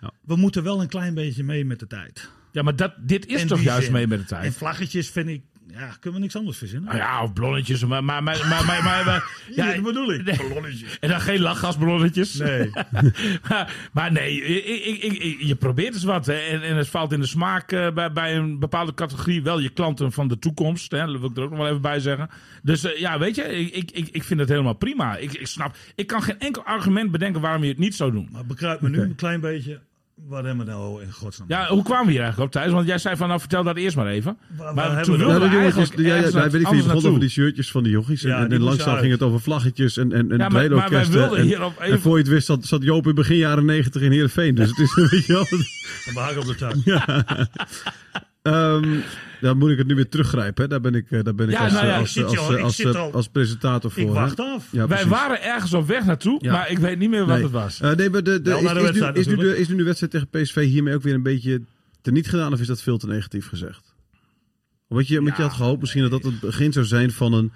Ja. 0.00 0.10
We 0.24 0.36
moeten 0.36 0.62
wel 0.62 0.80
een 0.80 0.88
klein 0.88 1.14
beetje 1.14 1.44
mee 1.44 1.64
met 1.64 1.78
de 1.78 1.86
tijd. 1.86 2.30
Ja, 2.52 2.62
maar 2.62 2.76
dat, 2.76 2.94
dit 2.98 3.26
is 3.26 3.44
toch 3.46 3.58
die 3.58 3.66
juist 3.66 3.84
zin. 3.84 3.92
mee 3.92 4.06
met 4.06 4.28
de 4.28 4.34
En 4.34 4.40
tijd? 4.40 4.54
vlaggetjes 4.54 5.10
vind 5.10 5.28
ik, 5.28 5.42
ja, 5.66 5.96
kunnen 6.00 6.12
we 6.20 6.24
niks 6.26 6.36
anders 6.36 6.58
verzinnen. 6.58 6.84
Nou 6.88 6.98
ja, 6.98 7.22
of 7.22 7.32
blonnetjes, 7.32 7.84
maar... 7.84 8.04
maar, 8.04 8.22
maar, 8.22 8.46
maar, 8.48 8.64
maar, 8.64 8.82
maar- 8.82 9.04
maar- 9.04 9.30
Ja, 9.56 9.72
dat 9.74 9.82
bedoel 9.82 10.12
ik. 10.12 10.24
Nee. 10.24 10.36
Ballonnetjes. 10.36 10.98
En 10.98 11.08
dan 11.08 11.20
geen 11.20 11.40
lachgasballonnetjes. 11.40 12.34
Nee. 12.34 12.70
maar, 13.48 13.88
maar 13.92 14.12
nee, 14.12 14.42
ik, 14.42 15.02
ik, 15.02 15.22
ik- 15.22 15.40
je 15.40 15.54
probeert 15.54 15.94
eens 15.94 16.04
wat. 16.04 16.26
Hè. 16.26 16.34
En, 16.34 16.62
en 16.62 16.76
het 16.76 16.88
valt 16.88 17.12
in 17.12 17.20
de 17.20 17.26
smaak 17.26 17.72
eh, 17.72 17.92
bij, 17.92 18.12
bij 18.12 18.36
een 18.36 18.58
bepaalde 18.58 18.94
categorie 18.94 19.42
wel 19.42 19.58
je 19.58 19.68
klanten 19.68 20.12
van 20.12 20.28
de 20.28 20.38
toekomst. 20.38 20.90
Hè. 20.90 21.06
Dat 21.06 21.20
wil 21.20 21.30
ik 21.30 21.36
er 21.36 21.42
ook 21.42 21.50
nog 21.50 21.58
wel 21.58 21.68
even 21.68 21.80
bij 21.82 22.00
zeggen. 22.00 22.28
Dus 22.62 22.84
eh, 22.84 22.98
ja, 23.00 23.18
weet 23.18 23.34
je, 23.34 23.42
ik, 23.72 23.90
ik, 23.90 24.08
ik 24.08 24.24
vind 24.24 24.40
het 24.40 24.48
helemaal 24.48 24.74
prima. 24.74 25.16
Ik, 25.16 25.32
ik 25.32 25.46
snap, 25.46 25.76
ik 25.94 26.06
kan 26.06 26.22
geen 26.22 26.38
enkel 26.38 26.64
argument 26.64 27.10
bedenken 27.10 27.40
waarom 27.40 27.62
je 27.62 27.68
het 27.68 27.78
niet 27.78 27.94
zou 27.94 28.12
doen. 28.12 28.28
Maar 28.32 28.46
begrijp 28.46 28.80
me 28.80 28.88
nu 28.88 29.00
een 29.00 29.14
klein 29.14 29.40
beetje. 29.40 29.80
Wat 30.14 30.44
hebben 30.44 30.64
we 30.64 30.70
nou 30.72 31.02
in 31.02 31.12
godsnaam? 31.12 31.48
Ja, 31.48 31.66
hoe 31.68 31.82
kwamen 31.82 32.04
we 32.06 32.10
hier 32.12 32.20
eigenlijk 32.22 32.54
op, 32.54 32.60
Thijs? 32.60 32.72
Want 32.72 32.86
jij 32.86 32.98
zei 32.98 33.16
van, 33.16 33.28
nou 33.28 33.40
vertel 33.40 33.62
dat 33.64 33.76
eerst 33.76 33.96
maar 33.96 34.06
even. 34.06 34.36
Waar- 34.56 34.74
maar 34.74 34.88
waar 34.94 35.02
toen 35.02 35.18
hebben 35.18 35.34
we 35.34 35.40
wilden 35.40 35.50
Ja, 35.50 35.56
we 35.56 35.62
eigenlijk 35.62 35.98
ja, 35.98 36.14
ja, 36.16 36.50
weet 36.50 36.60
ik 36.60 36.68
je 36.70 36.82
begon 36.82 37.06
over 37.06 37.20
die 37.20 37.28
shirtjes 37.28 37.70
van 37.70 37.82
die 37.82 37.92
jochies. 37.92 38.22
Ja, 38.22 38.36
en 38.36 38.44
en 38.44 38.52
en 38.52 38.60
langzaam 38.60 38.96
ging 38.98 39.12
het 39.12 39.22
over 39.22 39.40
vlaggetjes 39.40 39.96
en, 39.96 40.12
en, 40.12 40.30
en 40.32 40.38
Ja, 40.38 40.48
maar, 40.48 40.70
maar 40.70 40.90
wij 40.90 41.06
wilden 41.06 41.38
En- 41.38 41.44
hier 41.44 41.64
op 41.64 41.78
En 41.78 41.86
even... 41.86 42.00
voor 42.00 42.12
je 42.16 42.22
het 42.22 42.32
wist 42.32 42.46
zat, 42.46 42.64
zat 42.64 42.82
Joop 42.82 43.06
in 43.06 43.14
begin 43.14 43.36
jaren 43.36 43.64
negentig 43.64 44.02
in 44.02 44.10
Heerenveen. 44.12 44.54
Dus 44.54 44.68
het 44.68 44.78
is 44.78 44.96
een 44.96 45.08
beetje... 45.10 45.46
behaak 46.14 46.30
ik 46.30 46.38
op 46.38 46.46
de 46.46 46.54
tuin. 46.54 46.82
Ehm, 48.42 48.96
dan 49.44 49.58
moet 49.58 49.70
ik 49.70 49.78
het 49.78 49.86
nu 49.86 49.94
weer 49.94 50.08
teruggrijpen. 50.08 50.62
Hè. 50.62 50.68
Daar 50.68 50.80
ben 50.80 50.94
ik, 50.94 51.10
eh, 51.10 51.22
daar 51.22 51.34
ben 51.34 51.46
ik 51.48 51.52
Ja, 51.52 51.64
als, 51.64 51.72
nou 51.72 51.86
ja, 51.86 51.90
eh, 51.90 51.96
ik 51.96 52.00
als, 52.02 52.12
zit 52.12 52.24
als, 52.86 52.96
al- 52.96 53.12
al- 53.12 53.30
presentator 53.32 53.90
voor. 53.90 54.02
Ik 54.02 54.08
hè. 54.08 54.14
wacht 54.14 54.40
af. 54.40 54.68
Ja, 54.70 54.86
wij 54.86 55.06
waren 55.06 55.42
ergens 55.42 55.72
op 55.72 55.86
weg 55.86 56.04
naartoe, 56.04 56.40
maar 56.48 56.70
ik 56.70 56.78
weet 56.78 56.98
niet 56.98 57.10
meer 57.10 57.26
wat 57.26 57.34
Nee. 57.34 57.42
het 57.42 57.52
was. 57.52 57.80
Eh, 57.80 57.94
nee, 57.94 58.10
maar 58.10 58.22
de, 58.22 58.42
de, 58.42 58.50
is, 58.50 58.62
nu, 58.62 59.20
is, 59.20 59.26
nu 59.26 59.36
de, 59.36 59.58
is 59.58 59.68
nu 59.68 59.76
de 59.76 59.84
wedstrijd 59.84 60.12
tegen 60.12 60.28
PSV 60.28 60.64
hiermee 60.64 60.94
ook 60.94 61.02
weer 61.02 61.14
een 61.14 61.22
beetje 61.22 61.62
teniet 62.02 62.28
gedaan? 62.28 62.52
Of 62.52 62.60
is 62.60 62.66
dat 62.66 62.82
veel 62.82 62.98
te 62.98 63.06
negatief 63.06 63.48
gezegd? 63.48 63.94
Wat 64.86 65.08
je, 65.08 65.22
wat 65.22 65.36
je 65.36 65.42
had 65.42 65.52
gehoopt 65.52 65.80
misschien 65.80 66.02
dat 66.02 66.10
dat 66.10 66.22
het 66.22 66.40
begin 66.40 66.72
zou 66.72 66.86
zijn 66.86 67.10
van 67.12 67.32
een 67.32 67.52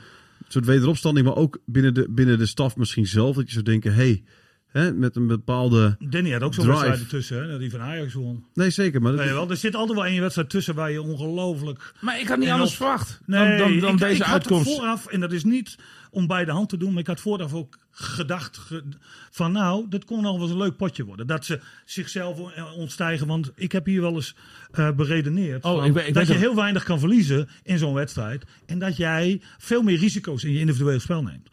soort 0.48 0.64
wederopstanding. 0.64 1.26
Maar 1.26 1.36
ook 1.36 1.58
binnen 1.66 1.94
de, 1.94 2.06
binnen 2.10 2.38
de 2.38 2.46
staf 2.46 2.76
misschien 2.76 3.06
zelf. 3.06 3.36
Dat 3.36 3.46
je 3.46 3.52
zou 3.52 3.64
denken, 3.64 3.94
hé, 3.94 4.22
hè, 4.68 4.92
met 4.92 5.16
een 5.16 5.26
bepaalde... 5.26 5.96
Danny 5.98 6.30
had 6.32 6.42
ook 6.42 6.54
zo'n 6.54 6.66
wedstrijd 6.66 7.00
ertussen, 7.00 7.50
hè, 7.50 7.58
die 7.58 7.70
van 7.70 7.80
Ajax 7.80 8.12
won. 8.14 8.44
Nee, 8.54 8.70
zeker. 8.70 9.02
Maar 9.02 9.12
dat, 9.16 9.24
wel, 9.24 9.50
er 9.50 9.56
zit 9.56 9.74
altijd 9.74 9.98
wel 9.98 10.06
één 10.06 10.20
wedstrijd 10.20 10.50
tussen 10.50 10.74
waar 10.74 10.90
je 10.90 11.02
ongelooflijk... 11.02 11.92
Maar 12.00 12.20
ik 12.20 12.28
had 12.28 12.38
niet 12.38 12.48
anders 12.48 12.70
op- 12.70 12.76
verwacht 12.76 13.20
Nee, 13.26 13.58
dan, 13.58 13.68
dan, 13.70 13.78
dan 13.80 13.92
ik, 13.92 13.98
deze 13.98 14.14
ik 14.14 14.22
had 14.22 14.32
uitkomst. 14.32 14.74
vooraf, 14.74 15.06
en 15.06 15.20
dat 15.20 15.32
is 15.32 15.44
niet 15.44 15.76
om 16.10 16.26
bij 16.26 16.44
de 16.44 16.50
hand 16.50 16.68
te 16.68 16.76
doen, 16.76 16.90
maar 16.90 17.00
ik 17.00 17.06
had 17.06 17.20
vooraf 17.20 17.54
ook 17.54 17.78
gedacht 17.90 18.56
ge- 18.58 18.82
van 19.30 19.52
nou, 19.52 19.86
dat 19.88 20.04
kon 20.04 20.22
nog 20.22 20.32
wel 20.32 20.42
eens 20.42 20.50
een 20.50 20.56
leuk 20.58 20.76
potje 20.76 21.04
worden. 21.04 21.26
Dat 21.26 21.44
ze 21.44 21.60
zichzelf 21.84 22.52
eh, 22.54 22.76
ontstijgen, 22.76 23.26
want 23.26 23.50
ik 23.54 23.72
heb 23.72 23.86
hier 23.86 24.00
wel 24.00 24.14
eens 24.14 24.34
eh 24.70 24.90
beredeneerd. 24.90 25.64
Oh, 25.64 25.76
van 25.76 25.84
ik 25.84 25.92
weet- 25.92 26.06
ik 26.08 26.14
dat 26.14 26.26
je 26.26 26.34
heel 26.34 26.54
weinig 26.54 26.82
kan 26.84 26.98
verliezen 26.98 27.48
in 27.62 27.78
zo'n 27.78 27.94
wedstrijd. 27.94 28.44
En 28.66 28.78
dat 28.78 28.96
jij 28.96 29.40
veel 29.58 29.82
meer 29.82 29.98
risico's 29.98 30.44
in 30.44 30.52
je 30.52 30.58
individueel 30.58 31.00
spel 31.00 31.22
neemt. 31.22 31.48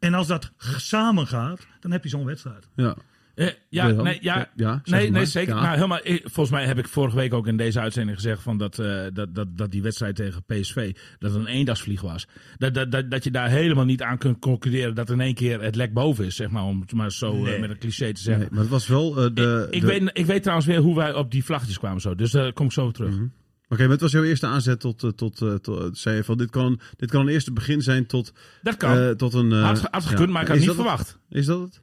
En 0.00 0.14
als 0.14 0.26
dat 0.26 0.52
samen 0.76 1.26
gaat, 1.26 1.66
dan 1.80 1.90
heb 1.90 2.02
je 2.02 2.08
zo'n 2.08 2.24
wedstrijd. 2.24 2.68
ja. 2.76 2.96
Eh, 3.34 3.48
ja, 3.68 3.94
Wil 3.94 4.04
nee, 4.04 4.18
ja, 4.20 4.36
Ja, 4.36 4.48
ja, 4.56 4.80
zeg 4.84 4.94
nee, 4.94 5.02
nee, 5.02 5.10
maar. 5.10 5.26
zeker. 5.26 5.54
Ja. 5.54 5.60
Nou, 5.60 5.74
helemaal, 5.74 5.98
eh, 6.00 6.18
volgens 6.22 6.50
mij 6.50 6.66
heb 6.66 6.78
ik 6.78 6.88
vorige 6.88 7.16
week 7.16 7.34
ook 7.34 7.46
in 7.46 7.56
deze 7.56 7.80
uitzending 7.80 8.16
gezegd 8.16 8.42
van 8.42 8.58
dat, 8.58 8.78
eh, 8.78 9.02
dat, 9.12 9.34
dat, 9.34 9.46
dat 9.56 9.70
die 9.70 9.82
wedstrijd 9.82 10.16
tegen 10.16 10.42
PSV 10.46 10.96
dat 11.18 11.32
het 11.32 11.40
een 11.40 11.46
eendagsvlieg 11.46 12.00
was. 12.00 12.26
Dat, 12.58 12.74
dat, 12.74 12.92
dat, 12.92 13.10
dat 13.10 13.24
je 13.24 13.30
daar 13.30 13.48
helemaal 13.48 13.84
niet 13.84 14.02
aan 14.02 14.18
kunt 14.18 14.38
concluderen 14.38 14.94
dat 14.94 15.10
in 15.10 15.20
één 15.20 15.34
keer 15.34 15.60
het 15.62 15.74
lek 15.76 15.92
boven 15.92 16.24
is, 16.24 16.36
zeg 16.36 16.50
maar, 16.50 16.62
om 16.64 16.80
het 16.80 16.92
maar 16.92 17.12
zo 17.12 17.44
eh, 17.46 17.60
met 17.60 17.70
een 17.70 17.78
cliché 17.78 18.12
te 18.12 18.20
zeggen. 18.20 18.42
Nee, 18.42 18.50
maar 18.52 18.60
het 18.60 18.70
was 18.70 18.86
wel 18.86 19.16
eh, 19.24 19.30
de... 19.34 19.66
ik, 19.70 19.74
ik, 19.74 19.80
de- 19.80 19.86
weet, 19.86 20.10
ik 20.12 20.26
weet 20.26 20.40
trouwens 20.42 20.68
weer 20.68 20.78
hoe 20.80 20.96
wij 20.96 21.14
op 21.14 21.30
die 21.30 21.44
vlaggetjes 21.44 21.78
kwamen 21.78 22.00
zo, 22.00 22.14
dus 22.14 22.30
daar 22.30 22.52
kom 22.52 22.66
ik 22.66 22.72
zo 22.72 22.90
terug. 22.90 23.14
Mhm. 23.14 23.24
Oké, 23.72 23.82
maar 23.82 23.90
het 23.90 24.00
was 24.00 24.12
jouw 24.12 24.22
eerste 24.24 24.46
aanzet 24.46 24.80
tot... 24.80 25.04
eh, 25.04 25.10
tot, 25.10 25.42
eh, 25.42 25.54
tot 25.54 25.98
zei 25.98 26.16
je 26.16 26.24
van, 26.24 26.38
dit 26.38 26.50
kan, 26.50 26.80
dit 26.96 27.10
kan 27.10 27.20
een 27.20 27.28
eerste 27.32 27.52
begin 27.52 27.82
zijn 27.82 28.06
tot, 28.06 28.32
Dat 28.62 28.76
kan. 28.76 28.96
eh, 28.98 29.10
tot 29.10 29.34
een... 29.34 29.52
eh, 29.52 29.62
had, 29.64 29.80
had 29.90 30.08
ja. 30.18 30.26
maar 30.26 30.42
ik 30.42 30.48
had 30.48 30.56
Is 30.56 30.62
niet 30.62 30.70
het? 30.72 30.80
verwacht. 30.80 31.18
Is 31.30 31.46
dat 31.46 31.60
het? 31.60 31.82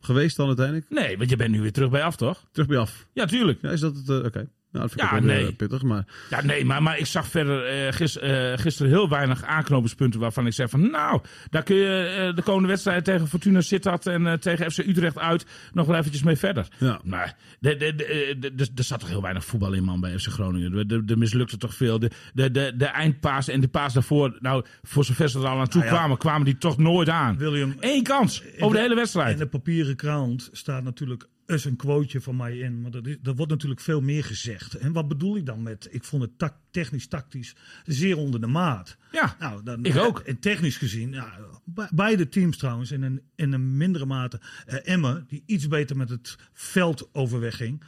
Geweest 0.00 0.36
dan 0.36 0.46
uiteindelijk? 0.46 0.86
Nee, 0.90 1.18
want 1.18 1.30
je 1.30 1.36
bent 1.36 1.50
nu 1.50 1.60
weer 1.60 1.72
terug 1.72 1.90
bij 1.90 2.02
af, 2.02 2.16
toch? 2.16 2.44
Terug 2.52 2.68
bij 2.68 2.78
af. 2.78 3.06
Ja, 3.12 3.26
tuurlijk. 3.26 3.58
Ja, 3.62 3.70
is 3.70 3.80
dat 3.80 3.96
het? 3.96 4.08
eh, 4.08 4.16
Oké. 4.24 4.48
Nou, 4.72 4.84
dat 4.88 4.92
vind 4.96 5.02
ik 5.12 5.18
Ja, 5.18 5.20
nee. 5.20 5.46
eh, 5.46 5.56
pittig, 5.56 5.82
maar... 5.82 6.04
Ja, 6.30 6.42
nee, 6.44 6.64
maar, 6.64 6.82
maar 6.82 6.98
ik 6.98 7.06
zag 7.06 7.26
verder 7.26 7.64
eh, 7.64 7.92
gis- 7.92 8.18
eh, 8.18 8.52
gisteren 8.56 8.90
heel 8.92 9.08
weinig 9.08 9.44
aanknopingspunten 9.44 10.20
waarvan 10.20 10.46
ik 10.46 10.52
zeg 10.52 10.70
van 10.70 10.90
nou, 10.90 11.20
daar 11.50 11.62
kun 11.62 11.76
je 11.76 12.32
de 12.34 12.42
komende 12.42 12.68
wedstrijd 12.68 13.04
tegen 13.04 13.28
Fortuna 13.28 13.60
Sittard 13.60 14.06
en 14.06 14.40
tegen 14.40 14.70
FC 14.72 14.78
Utrecht 14.78 15.18
uit 15.18 15.46
nog 15.72 15.86
wel 15.86 15.96
eventjes 15.96 16.22
mee 16.22 16.36
verder. 16.36 16.66
Ja. 16.78 17.00
Maar 17.04 17.36
de, 17.60 17.76
de, 17.76 17.94
de, 17.94 18.36
de- 18.38 18.54
de- 18.54 18.68
er 18.74 18.84
zat 18.84 19.00
toch 19.00 19.08
heel 19.08 19.22
weinig 19.22 19.44
voetbal 19.44 19.72
in 19.72 19.84
man 19.84 20.00
bij 20.00 20.18
FC 20.18 20.26
Groningen. 20.28 20.90
Er- 21.08 21.18
mislukte 21.18 21.56
toch 21.56 21.74
veel. 21.74 21.98
De, 21.98 22.10
de, 22.34 22.50
de, 22.50 22.72
de 22.76 22.84
eindpaas 22.86 23.48
en 23.48 23.60
de 23.60 23.68
paas 23.68 23.92
daarvoor, 23.92 24.36
nou 24.40 24.64
voor 24.82 25.04
zover 25.04 25.28
ze 25.28 25.38
er 25.38 25.46
al 25.46 25.58
aan 25.60 25.68
toe 25.68 25.80
Ah, 25.82 25.86
ja. 25.88 25.94
kwamen, 25.94 26.18
kwamen 26.18 26.44
die 26.44 26.58
toch 26.58 26.78
nooit 26.78 27.08
aan. 27.08 27.36
William, 27.38 27.74
Eén 27.80 28.02
kans 28.02 28.42
over 28.58 28.76
de 28.76 28.82
hele 28.82 28.94
wedstrijd. 28.94 29.32
In 29.32 29.38
de 29.38 29.46
papieren 29.46 29.96
krant 29.96 30.48
staat 30.52 30.82
natuurlijk 30.82 31.26
eens 31.52 31.64
een 31.64 31.76
quoteje 31.76 32.20
van 32.20 32.36
mij 32.36 32.58
in. 32.58 32.80
Maar 32.80 32.90
dat 32.90 33.06
is, 33.06 33.16
er 33.22 33.34
wordt 33.34 33.50
natuurlijk 33.52 33.80
veel 33.80 34.00
meer 34.00 34.24
gezegd. 34.24 34.74
En 34.74 34.92
wat 34.92 35.08
bedoel 35.08 35.36
ik 35.36 35.46
dan 35.46 35.62
met, 35.62 35.88
ik 35.90 36.04
vond 36.04 36.22
het 36.22 36.38
tak- 36.38 36.56
technisch, 36.70 37.06
tactisch 37.06 37.54
zeer 37.86 38.16
onder 38.16 38.40
de 38.40 38.46
maat. 38.46 38.96
Ja, 39.12 39.36
Nou, 39.38 39.62
dan, 39.62 39.84
Ik 39.84 39.96
ook. 39.96 40.18
En 40.18 40.38
technisch 40.38 40.76
gezien, 40.76 41.12
ja, 41.12 41.38
be- 41.64 41.88
beide 41.94 42.28
teams 42.28 42.56
trouwens, 42.56 42.90
in 42.90 43.02
een, 43.02 43.22
in 43.36 43.52
een 43.52 43.76
mindere 43.76 44.06
mate. 44.06 44.40
eh 44.66 44.92
Emmen, 44.92 45.24
die 45.28 45.42
iets 45.46 45.68
beter 45.68 45.96
met 45.96 46.08
het 46.08 46.36
veld 46.52 47.08
overweg 47.12 47.56
ging. 47.56 47.82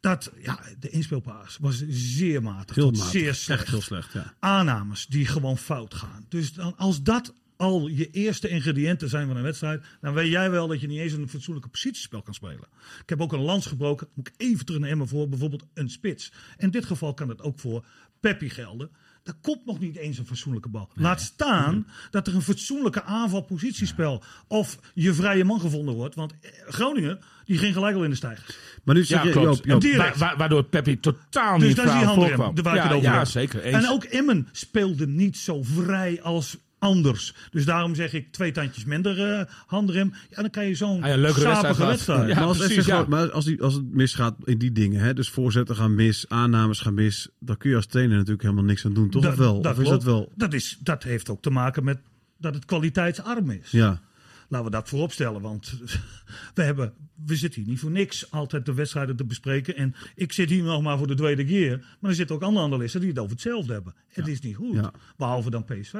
Dat, 0.00 0.32
ja, 0.40 0.60
de 0.78 0.88
inspeelpaas 0.90 1.58
was 1.60 1.84
zeer 1.88 2.42
matig. 2.42 2.76
Heel 2.76 2.90
matig. 2.90 3.10
zeer 3.10 3.34
slecht 3.34 3.60
Echt 3.60 3.70
heel 3.70 3.80
slecht, 3.80 4.12
ja. 4.12 4.34
aannames 4.38 5.06
die 5.06 5.26
gewoon 5.26 5.58
fout 5.58 5.94
gaan. 5.94 6.24
Dus 6.28 6.52
dan, 6.52 6.76
als 6.76 7.02
dat 7.02 7.34
al 7.62 7.88
je 7.88 8.10
eerste 8.10 8.48
ingrediënten 8.48 9.08
zijn 9.08 9.26
van 9.26 9.36
een 9.36 9.42
wedstrijd, 9.42 9.84
dan 10.00 10.14
weet 10.14 10.30
jij 10.30 10.50
wel 10.50 10.66
dat 10.68 10.80
je 10.80 10.86
niet 10.86 10.98
eens 11.00 11.12
een 11.12 11.28
fatsoenlijke 11.28 11.68
positiespel 11.68 12.22
kan 12.22 12.34
spelen. 12.34 12.66
Ik 13.02 13.08
heb 13.08 13.20
ook 13.20 13.32
een 13.32 13.40
lans 13.40 13.66
gebroken, 13.66 14.08
moet 14.14 14.28
ik 14.28 14.34
even 14.36 14.64
terug 14.64 14.80
naar 14.80 14.90
Emmen 14.90 15.08
voor 15.08 15.28
bijvoorbeeld 15.28 15.66
een 15.74 15.90
spits. 15.90 16.32
In 16.56 16.70
dit 16.70 16.84
geval 16.84 17.14
kan 17.14 17.28
het 17.28 17.42
ook 17.42 17.58
voor 17.58 17.84
Peppi 18.20 18.50
gelden. 18.50 18.90
Daar 19.22 19.34
komt 19.40 19.66
nog 19.66 19.80
niet 19.80 19.96
eens 19.96 20.18
een 20.18 20.26
fatsoenlijke 20.26 20.68
bal. 20.68 20.88
Laat 20.94 21.20
staan 21.20 21.86
dat 22.10 22.26
er 22.26 22.34
een 22.34 22.42
fatsoenlijke 22.42 23.02
aanvalpositiespel 23.02 24.22
of 24.48 24.78
je 24.94 25.12
vrije 25.14 25.44
man 25.44 25.60
gevonden 25.60 25.94
wordt. 25.94 26.14
Want 26.14 26.32
eh, 26.40 26.50
Groningen, 26.68 27.18
die 27.44 27.58
ging 27.58 27.74
gelijk 27.74 27.96
al 27.96 28.04
in 28.04 28.10
de 28.10 28.16
stijgers. 28.16 28.56
Maar 28.84 28.94
nu 28.94 29.04
zeg 29.04 29.18
ja 29.22 29.26
je, 29.26 29.32
klopt. 29.32 29.56
Joop, 29.56 29.64
Joop, 29.66 29.80
direct. 29.80 30.18
Wa- 30.18 30.30
wa- 30.30 30.36
waardoor 30.36 30.64
Peppi 30.64 31.00
totaal 31.00 31.58
Dus 31.58 31.68
niet 31.68 31.76
daar 31.76 31.86
is 31.86 31.92
die 31.92 32.04
handen 32.04 32.36
waar 32.36 32.76
ik 32.76 32.82
ja, 32.82 32.88
het 32.88 32.92
over 32.96 33.10
ja, 33.10 33.18
heb. 33.18 33.26
zeker. 33.26 33.62
Eens. 33.62 33.84
En 33.84 33.90
ook 33.90 34.04
Emmen 34.04 34.48
speelde 34.52 35.06
niet 35.06 35.36
zo 35.36 35.62
vrij 35.62 36.22
als 36.22 36.56
anders. 36.82 37.34
Dus 37.50 37.64
daarom 37.64 37.94
zeg 37.94 38.12
ik 38.12 38.32
twee 38.32 38.52
tandjes 38.52 38.84
minder 38.84 39.32
eh 39.38 39.44
handrem. 39.66 40.12
Ja, 40.30 40.36
dan 40.40 40.50
kan 40.50 40.66
je 40.66 40.74
zo'n 40.74 41.02
Ah 41.02 41.08
ja, 41.08 41.16
leukere 41.16 41.24
wedstrijd 41.24 41.56
sapige 41.56 41.74
gehad. 41.74 41.88
wedstrijd. 41.90 42.28
Ja. 42.28 42.34
maar 42.34 42.44
als, 42.44 42.58
precies, 42.58 42.82
FC 42.82 42.86
ja. 42.88 43.04
maar 43.08 43.30
als, 43.30 43.44
die, 43.44 43.62
als 43.62 43.74
het 43.74 43.92
misgaat 43.92 44.36
in 44.44 44.58
die 44.58 44.72
dingen, 44.72 45.00
hè, 45.00 45.14
dus 45.14 45.28
voorzetten 45.28 45.76
gaan 45.76 45.94
mis, 45.94 46.28
aannames 46.28 46.80
gaan 46.80 46.94
mis, 46.94 47.28
dan 47.38 47.56
kun 47.56 47.70
je 47.70 47.76
als 47.76 47.86
trainer 47.86 48.14
natuurlijk 48.16 48.42
helemaal 48.42 48.64
niks 48.64 48.84
aan 48.84 48.94
doen, 48.94 49.10
toch? 49.10 49.22
Dat- 49.22 49.32
of 49.32 49.38
wel? 49.38 49.62
dat 49.62 49.76
of 49.76 49.82
is 49.82 49.88
dat 49.88 50.04
wel? 50.04 50.32
Dat, 50.36 50.52
is, 50.52 50.78
dat 50.80 51.02
heeft 51.02 51.28
ook 51.30 51.42
te 51.42 51.50
maken 51.50 51.84
met 51.84 51.98
dat 52.38 52.54
het 52.54 52.64
kwaliteitsarm 52.64 53.50
is. 53.50 53.70
Ja. 53.70 54.00
Laten 54.48 54.66
we 54.66 54.72
dat 54.76 54.88
vooropstellen, 54.88 55.40
want 55.40 55.74
we, 56.54 56.62
hebben, 56.62 56.92
we 57.26 57.36
zitten 57.36 57.60
hier 57.60 57.70
niet 57.70 57.80
voor 57.80 57.90
niks 57.90 58.30
altijd 58.30 58.66
de 58.66 58.74
wedstrijden 58.74 59.16
te 59.16 59.24
bespreken. 59.24 59.76
En 59.76 59.94
ik 60.14 60.32
zit 60.32 60.50
hier 60.50 60.62
nog 60.62 60.82
maar 60.82 60.98
voor 60.98 61.06
de 61.06 61.14
tweede 61.14 61.44
keer. 61.44 61.84
Maar 62.00 62.10
er 62.10 62.16
zitten 62.16 62.36
ook 62.36 62.42
andere 62.42 62.66
analisten 62.66 63.00
die 63.00 63.08
het 63.10 63.18
over 63.18 63.32
hetzelfde 63.32 63.72
hebben. 63.72 63.94
Het 64.08 64.26
is 64.26 64.40
niet 64.40 64.56
goed, 64.56 64.74
Ja. 64.74 64.92
behalve 65.16 65.50
dan 65.50 65.64
PSV. 65.64 65.94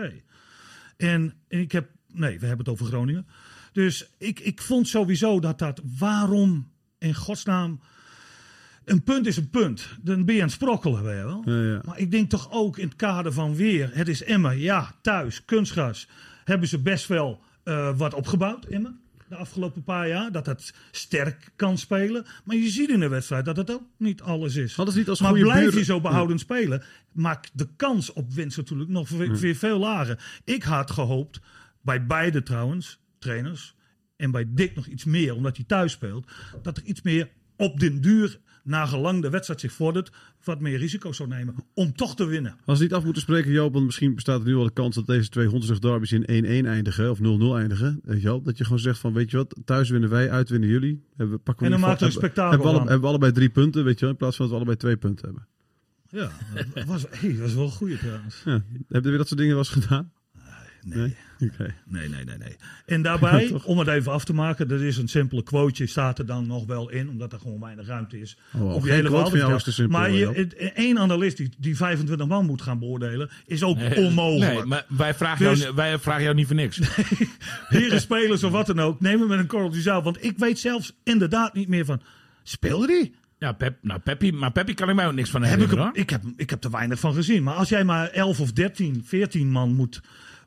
En, 1.03 1.35
en 1.49 1.61
ik 1.61 1.73
heb, 1.73 1.88
nee, 2.12 2.38
we 2.38 2.47
hebben 2.47 2.65
het 2.65 2.75
over 2.75 2.87
Groningen. 2.87 3.27
Dus 3.73 4.11
ik, 4.19 4.41
ik 4.41 4.62
vond 4.62 4.88
sowieso 4.88 5.41
dat 5.41 5.59
dat, 5.59 5.81
waarom 5.99 6.71
in 6.99 7.15
godsnaam, 7.15 7.81
een 8.85 9.03
punt 9.03 9.27
is 9.27 9.37
een 9.37 9.51
punt. 9.51 9.88
Dan 10.01 10.25
ben 10.25 10.35
je 10.35 10.41
aan 10.41 10.47
het 10.47 10.57
sprokkelen, 10.57 11.03
weet 11.03 11.19
je 11.19 11.25
wel. 11.25 11.43
Ja, 11.45 11.73
ja. 11.73 11.81
Maar 11.85 11.99
ik 11.99 12.11
denk 12.11 12.31
toch 12.31 12.51
ook 12.51 12.79
in 12.79 12.87
het 12.87 12.97
kader 12.97 13.33
van 13.33 13.55
weer, 13.55 13.91
het 13.93 14.09
is 14.09 14.23
Emmen, 14.23 14.59
ja, 14.59 14.95
thuis, 15.01 15.45
kunstgras, 15.45 16.09
hebben 16.45 16.69
ze 16.69 16.79
best 16.79 17.07
wel 17.07 17.43
eh, 17.62 17.97
wat 17.97 18.15
opgebouwd, 18.15 18.65
Emmen. 18.65 19.01
De 19.33 19.38
afgelopen 19.38 19.83
paar 19.83 20.09
jaar, 20.09 20.33
dat 20.33 20.47
het 20.47 20.75
sterk 20.90 21.53
kan 21.57 21.79
spelen. 21.79 22.27
Maar 22.45 22.57
je 22.57 22.68
ziet 22.68 22.88
in 22.88 23.01
de 23.01 23.09
wedstrijd 23.09 23.45
dat 23.45 23.57
het 23.57 23.71
ook 23.71 23.83
niet 23.97 24.23
alles 24.23 24.57
is. 24.57 24.75
Hadden 24.75 24.95
ze 24.95 25.01
niet 25.01 25.09
als 25.09 25.21
maar 25.21 25.31
goede 25.31 25.45
blijf 25.45 25.64
buren- 25.64 25.79
je 25.79 25.85
zo 25.85 26.01
behoudend 26.01 26.40
spelen, 26.40 26.83
maakt 27.12 27.51
de 27.53 27.68
kans 27.77 28.12
op 28.12 28.33
winst 28.33 28.57
natuurlijk 28.57 28.90
nog 28.90 29.09
weer, 29.09 29.37
weer 29.37 29.55
veel 29.55 29.79
lager. 29.79 30.40
Ik 30.45 30.62
had 30.62 30.90
gehoopt, 30.90 31.40
bij 31.83 32.07
beide 32.07 32.42
trouwens, 32.42 33.01
trainers, 33.18 33.75
en 34.16 34.31
bij 34.31 34.45
Dick 34.49 34.75
nog 34.75 34.87
iets 34.87 35.05
meer, 35.05 35.35
omdat 35.35 35.57
hij 35.57 35.64
thuis 35.64 35.92
speelt, 35.92 36.31
dat 36.62 36.77
er 36.77 36.83
iets 36.83 37.03
meer 37.03 37.29
op 37.57 37.81
den 37.81 38.01
duur, 38.01 38.40
nagelang 38.62 39.23
de 39.23 39.31
wedstrijd 39.31 39.60
zich 39.60 39.73
vordert, 39.73 40.10
wat 40.44 40.60
meer 40.60 40.79
risico 40.79 41.13
zou 41.13 41.29
nemen 41.29 41.54
om 41.75 41.94
toch 41.94 42.17
te 42.17 42.25
winnen. 42.25 42.56
Als 42.65 42.79
we 42.79 42.85
niet 42.85 42.94
af 42.94 43.04
moeten 43.04 43.23
spreken, 43.23 43.50
Joop, 43.50 43.73
want 43.73 43.85
misschien 43.85 44.15
bestaat 44.15 44.40
er 44.40 44.46
nu 44.46 44.54
al 44.56 44.65
de 44.65 44.73
kans 44.73 44.94
dat 44.94 45.06
deze 45.06 45.29
twee 45.29 45.46
Hondsrug 45.46 45.79
derbies 45.79 46.13
in 46.13 46.44
1-1 46.65 46.67
eindigen 46.67 47.10
of 47.10 47.19
0-0 47.19 47.23
eindigen. 47.56 48.00
Weet 48.04 48.21
je 48.21 48.27
wel? 48.29 48.42
Dat 48.42 48.58
je 48.58 48.65
gewoon 48.65 48.79
zegt 48.79 48.98
van, 48.98 49.13
weet 49.13 49.31
je 49.31 49.37
wat, 49.37 49.56
thuis 49.65 49.90
winnen 49.90 50.10
wij, 50.10 50.31
uit 50.31 50.48
winnen 50.48 50.69
jullie. 50.69 51.02
Hebben, 51.17 51.37
we- 51.37 51.42
pakken 51.42 51.67
we 51.67 51.73
En 51.75 51.81
dan 51.81 51.88
maakt 51.88 52.00
een 52.00 52.13
spektakel 52.13 52.50
hebben, 52.50 52.67
we 52.69 52.73
alle- 52.73 52.81
hebben 52.83 53.00
we 53.00 53.06
allebei 53.06 53.33
drie 53.33 53.50
punten, 53.50 53.85
weet 53.85 53.94
je 53.94 54.00
wel, 54.00 54.10
in 54.10 54.17
plaats 54.17 54.37
van 54.37 54.44
dat 54.48 54.54
we 54.58 54.65
allebei 54.65 54.79
twee 54.79 54.96
punten 54.96 55.25
hebben. 55.25 55.46
Ja, 56.08 56.31
dat 56.75 56.85
was, 56.85 57.04
hey, 57.10 57.31
dat 57.31 57.38
was 57.40 57.54
wel 57.54 57.65
een 57.65 57.71
goeie 57.71 57.98
trouwens. 57.98 58.42
Ja. 58.44 58.63
Heb 58.88 59.02
je 59.04 59.08
weer 59.08 59.19
dat 59.19 59.27
soort 59.29 59.40
dingen 59.40 59.54
wel 59.56 59.65
eens 59.65 59.73
gedaan? 59.83 60.13
Nee. 60.85 61.17
Oké. 61.53 61.75
Nee, 61.87 62.09
nee, 62.09 62.25
nee, 62.25 62.37
nee. 62.38 62.57
En 62.87 63.03
daarbij, 63.03 63.53
om 63.65 63.79
het 63.79 63.88
even 63.88 64.13
af 64.13 64.25
te 64.25 64.35
maken, 64.35 64.69
dat 64.69 64.81
is 64.81 64.97
een 64.97 65.09
simpele 65.09 65.43
quoteje, 65.43 65.88
staat 65.88 66.19
er 66.19 66.27
dan 66.27 66.47
nog 66.47 66.67
wel 66.67 66.90
in, 66.90 67.09
omdat 67.09 67.33
er 67.33 67.38
gewoon 67.38 67.61
weinig 67.61 67.87
ruimte 67.87 68.21
is. 68.21 68.37
Oh, 68.55 68.75
op 68.75 68.83
geen 68.83 68.90
je 68.90 68.93
hele 68.93 69.09
quote 69.09 69.31
van 69.31 69.38
jou 69.38 69.40
verhaal 69.40 69.57
is 69.57 69.63
te 69.63 69.71
te 69.71 69.77
simpel, 69.77 69.99
Maar 69.99 70.75
één 70.75 70.99
analist 70.99 71.37
die, 71.37 71.51
die 71.59 71.77
25 71.77 72.27
man 72.27 72.47
moet 72.47 72.63
gaan 72.63 72.79
beoordelen, 72.79 73.31
is 73.47 73.63
ook 73.63 73.77
Nee, 73.77 73.97
onmogelijk. 73.97 74.55
Nee, 74.55 74.65
maar 74.65 74.85
wij 74.88 75.15
vragen, 75.15 75.49
Dus- 75.49 75.61
jou, 75.61 75.75
wij 75.75 75.99
vragen 75.99 76.23
jou 76.23 76.35
niet 76.35 76.47
voor 76.47 76.57
niks. 76.57 76.81
Heren 77.69 78.01
spelers 78.01 78.45
of 78.45 78.51
wat 78.51 78.67
dan 78.67 78.81
ook, 78.81 79.01
neem 79.01 79.19
hem 79.19 79.29
met 79.29 79.38
een 79.38 79.47
korreltje 79.47 79.81
zout. 79.81 80.05
Want 80.05 80.25
ik 80.25 80.38
weet 80.38 80.59
zelfs 80.59 80.93
inderdaad 81.05 81.55
niet 81.55 81.69
meer 81.69 81.85
van, 81.85 82.01
speelde 82.43 82.87
die? 82.87 83.15
Ja, 83.43 83.53
Pep, 83.53 83.79
nou, 83.81 84.01
Peppi, 84.01 84.33
maar 84.33 84.53
Peppi 84.53 84.75
kan 84.75 84.88
ik 84.88 84.95
mij 84.95 85.07
ook 85.07 85.13
niks 85.13 85.31
van 85.31 85.43
Heb 85.43 85.61
ik, 85.61 85.90
ik, 85.93 86.11
heb, 86.11 86.23
ik 86.37 86.51
heb 86.51 86.65
er 86.65 86.71
weinig 86.71 86.99
van 86.99 87.15
gezien. 87.15 87.43
Maar 87.43 87.55
als 87.55 87.69
jij 87.69 87.85
maar 87.85 88.09
11 88.09 88.40
of 88.40 88.53
13, 88.53 89.03
14 89.05 89.51
man 89.51 89.75
moet, 89.75 90.01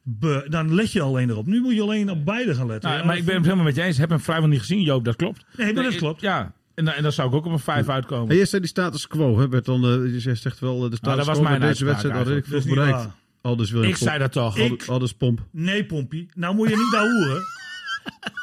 be- 0.07 0.45
dan 0.49 0.73
let 0.75 0.91
je 0.91 1.01
alleen 1.01 1.29
erop. 1.29 1.45
Nu 1.45 1.61
moet 1.61 1.73
je 1.73 1.81
alleen 1.81 2.09
op 2.09 2.25
beide 2.25 2.55
gaan 2.55 2.67
letten. 2.67 2.89
Nou, 2.89 3.01
Ja, 3.01 3.07
maar 3.07 3.17
ik 3.17 3.25
ben 3.25 3.35
het 3.35 3.43
helemaal 3.43 3.65
met 3.65 3.75
je 3.75 3.81
eens. 3.81 3.93
Ik 3.95 4.01
heb 4.01 4.09
hem 4.09 4.19
vrijwel 4.19 4.47
niet 4.49 4.59
gezien, 4.59 4.81
Joop, 4.81 5.05
dat 5.05 5.15
klopt. 5.15 5.45
Nee, 5.57 5.73
maar 5.73 5.83
dat 5.83 5.91
ik- 5.93 5.97
klopt. 5.99 6.21
Ja, 6.21 6.53
en, 6.75 6.85
dan- 6.85 6.93
en 6.93 7.03
dan 7.03 7.11
zou 7.11 7.27
ik 7.29 7.33
ook 7.35 7.45
op 7.45 7.51
een 7.51 7.59
5 7.59 7.89
uitkomen. 7.89 8.29
En 8.29 8.35
jij 8.35 8.45
zei 8.45 8.61
die 8.61 8.69
status 8.69 9.07
quo, 9.07 9.39
hè, 9.39 9.61
dan, 9.61 9.83
eh, 9.85 10.13
je 10.23 10.35
zegt 10.35 10.59
wel, 10.59 10.83
eh, 10.83 10.89
de 10.89 10.95
status 10.95 11.17
dat 11.17 11.25
was 11.25 11.37
quo 11.37 11.47
mijn 11.49 11.61
deze 11.61 11.85
wedstrijd 11.85 12.27
is 12.27 12.41
veel 12.63 12.73
bereikt. 12.73 12.97
waar. 12.97 13.15
Aldus 13.41 13.71
William 13.71 13.89
ik 13.91 13.97
zei 13.97 14.19
dat 14.19 14.31
toch. 14.31 14.57
Ik- 14.57 14.71
Aldus, 14.71 14.89
Aldus 14.89 15.13
Pomp. 15.13 15.39
Nee, 15.51 15.85
Pompie. 15.85 16.29
Nou 16.33 16.55
moet 16.55 16.69
je 16.69 16.75
niet 16.75 16.91
daar 16.91 17.09
hoeren. 17.11 17.41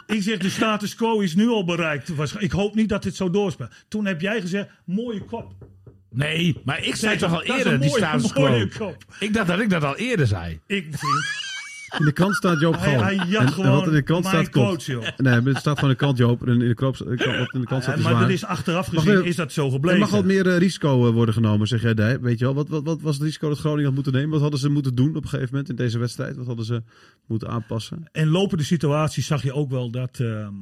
Ik 0.06 0.22
zeg, 0.22 0.38
de 0.38 0.50
status 0.50 0.94
quo 0.94 1.20
is 1.20 1.34
nu 1.34 1.48
al 1.48 1.64
bereikt. 1.64 2.12
Ik 2.38 2.52
hoop 2.52 2.74
niet 2.74 2.88
dat 2.88 3.02
dit 3.02 3.16
zo 3.16 3.30
doorspeelt. 3.30 3.70
Toen 3.88 4.06
heb 4.06 4.20
jij 4.20 4.40
gezegd, 4.40 4.68
mooie 4.84 5.24
kop. 5.24 5.52
Nee, 6.10 6.60
maar 6.64 6.84
ik 6.84 6.94
zei 6.96 7.10
Nee, 7.10 7.20
toch 7.20 7.32
al 7.32 7.42
eerder 7.42 7.80
die 7.80 7.90
status 7.90 8.32
quo. 8.32 8.66
Ik 9.18 9.32
dacht 9.34 9.46
dat 9.46 9.60
ik 9.60 9.70
dat 9.70 9.84
al 9.84 9.96
eerder 9.96 10.26
zei. 10.26 10.60
Ik, 10.66 10.86
vriend. 10.90 11.41
In 11.98 12.04
de 12.04 12.12
krant 12.12 12.34
staat 12.34 12.60
Joop 12.60 12.78
Hij, 12.78 12.92
gewoon. 12.92 13.08
En- 13.08 13.18
en 13.36 13.44
wat 13.44 13.52
gewoon 13.54 13.84
in 13.84 13.92
de 13.92 14.02
krant 14.02 14.24
mijn 14.24 14.44
staat 14.44 14.54
coach, 14.54 14.84
joh. 14.86 15.06
Nee, 15.16 15.40
het 15.40 15.56
staat 15.56 15.78
gewoon 15.78 15.80
in 15.80 15.88
de 15.88 15.94
krant 15.96 16.16
Joop. 16.18 16.46
En 16.46 16.52
in 16.52 16.68
de, 16.68 16.74
krant, 16.74 16.98
wat 16.98 17.08
in 17.54 17.60
de 17.60 17.66
krant 17.66 17.82
staat 17.82 17.96
Ja, 17.96 18.02
maar 18.10 18.20
dat 18.20 18.30
is 18.30 18.44
achteraf 18.44 18.86
gezien, 18.86 19.24
is 19.24 19.36
dat 19.36 19.52
zo 19.52 19.66
Er 19.66 19.72
gebleven. 19.72 20.00
mag 20.00 20.10
wat 20.10 20.24
meer 20.24 20.48
eh, 20.48 20.58
risico 20.58 21.06
eh, 21.06 21.12
worden 21.12 21.34
genomen, 21.34 21.66
zeg 21.66 21.82
jij. 21.82 22.20
Weet 22.20 22.38
je 22.38 22.44
wel, 22.44 22.54
wat, 22.54 22.68
wat, 22.68 22.82
wat 22.84 23.00
was 23.00 23.14
het 23.14 23.24
risico 23.24 23.48
dat 23.48 23.58
Groningen 23.58 23.84
had 23.84 23.94
moeten 23.94 24.12
nemen? 24.12 24.30
Wat 24.30 24.40
hadden 24.40 24.60
ze 24.60 24.68
moeten 24.68 24.94
doen 24.94 25.16
op 25.16 25.22
een 25.22 25.28
gegeven 25.28 25.48
moment 25.50 25.68
in 25.70 25.76
deze 25.76 25.98
wedstrijd? 25.98 26.36
Wat 26.36 26.46
hadden 26.46 26.64
ze 26.64 26.82
moeten 27.26 27.48
aanpassen? 27.48 28.04
En 28.12 28.28
lopende 28.28 28.64
situaties 28.64 29.26
zag 29.26 29.42
je 29.42 29.52
ook 29.52 29.70
wel 29.70 29.90
dat. 29.90 30.20
ehm, 30.20 30.52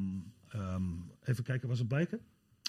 ehm, 0.48 0.82
even 1.24 1.44
kijken, 1.44 1.68
was 1.68 1.78
het 1.78 1.88
Bijker? 1.88 2.18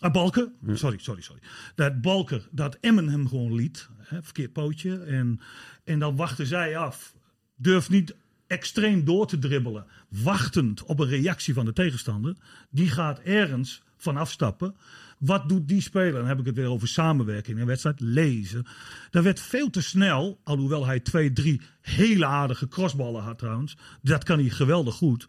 Ah, 0.02 0.12
Balker. 0.12 0.52
Sorry, 0.74 0.98
sorry, 1.00 1.22
sorry. 1.22 1.42
Dat 1.76 2.02
Balker, 2.02 2.48
dat 2.52 2.78
Emmen 2.82 3.10
hem 3.10 3.28
gewoon 3.28 3.56
liet. 3.56 3.90
Hè, 3.98 4.24
verkeerd 4.24 4.54
pootje. 4.54 4.98
En, 4.98 5.40
en 5.84 6.00
dan 6.00 6.16
wachten 6.16 6.46
zij 6.46 6.78
af. 6.78 7.14
Durf 7.56 7.90
niet 7.90 8.16
extreem 8.52 9.06
door 9.06 9.28
te 9.28 9.40
dribbelen. 9.40 9.86
Wachtend 10.10 10.84
op 10.84 11.00
een 11.00 11.08
reactie 11.08 11.54
van 11.54 11.66
de 11.66 11.74
tegenstander. 11.74 12.36
Die 12.70 12.90
gaat 12.90 13.20
ergens 13.20 13.82
van 13.98 14.18
afstappen. 14.18 14.76
Wat 15.20 15.50
doet 15.50 15.68
die 15.68 15.82
speler? 15.82 16.14
Dan 16.14 16.28
heb 16.28 16.40
ik 16.40 16.46
het 16.46 16.56
weer 16.56 16.70
over 16.70 16.88
samenwerking 16.88 17.56
in 17.56 17.62
een 17.62 17.68
wedstrijd. 17.68 18.00
Lezen. 18.00 18.66
Dat 19.10 19.24
werd 19.24 19.40
veel 19.40 19.70
te 19.70 19.82
snel. 19.82 20.40
Alhoewel 20.44 20.86
hij 20.86 21.00
twee, 21.00 21.34
drie 21.34 21.62
hele 21.82 22.26
aardige 22.26 22.68
crossballen 22.68 23.24
had 23.24 23.38
trouwens. 23.38 23.78
Dat 24.02 24.24
kan 24.24 24.40
hij 24.40 24.50
geweldig 24.50 24.96
goed. 24.96 25.28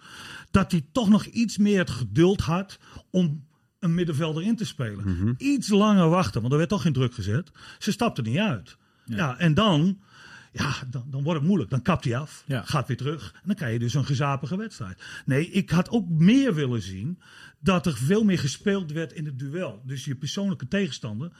Dat 0.51 0.73
hij 0.73 0.85
toch 0.93 1.09
nog 1.09 1.25
iets 1.25 1.59
meer 1.59 1.79
het 1.79 1.91
geduld 1.91 2.41
had 2.41 2.79
om 3.11 3.45
een 3.79 3.95
middenvelder 3.95 4.43
in 4.43 4.57
te 4.57 4.65
spelen. 4.65 5.35
Iets 5.39 5.69
langer 5.69 6.09
wachten, 6.09 6.41
want 6.41 6.53
er 6.53 6.59
werd 6.59 6.71
toch 6.71 6.83
geen 6.83 6.93
druk 6.93 7.15
gezet. 7.15 7.51
Ze 7.79 7.93
stapte 7.93 8.23
niet 8.23 8.39
uit. 8.39 8.77
Ja, 9.05 9.39
en 9.39 9.55
dan, 9.55 9.99
ja, 10.53 10.73
dan, 10.91 11.05
dan 11.11 11.23
wordt 11.23 11.39
het 11.39 11.49
moeilijk. 11.49 11.71
Dan 11.71 11.83
kapt 11.83 12.05
hij 12.05 12.17
af, 12.17 12.43
Ja. 12.47 12.63
gaat 12.65 12.89
weer 12.89 12.97
terug. 12.97 13.33
En 13.35 13.41
dan 13.45 13.55
krijg 13.57 13.73
je 13.73 13.79
dus 13.79 13.95
een 13.95 14.05
gezapige 14.05 14.57
wedstrijd. 14.57 15.03
Nee, 15.25 15.51
ik 15.51 15.71
had 15.71 15.91
ook 15.91 16.09
meer 16.09 16.55
willen 16.55 16.83
zien 16.83 17.19
dat 17.61 17.87
er 17.87 17.97
veel 17.97 18.25
meer 18.25 18.39
gespeeld 18.39 18.93
werd 18.93 19.13
in 19.13 19.25
het 19.25 19.39
duel. 19.39 19.83
Dus 19.87 20.05
je 20.05 20.15
persoonlijke 20.15 20.69
tegenstander. 20.69 21.31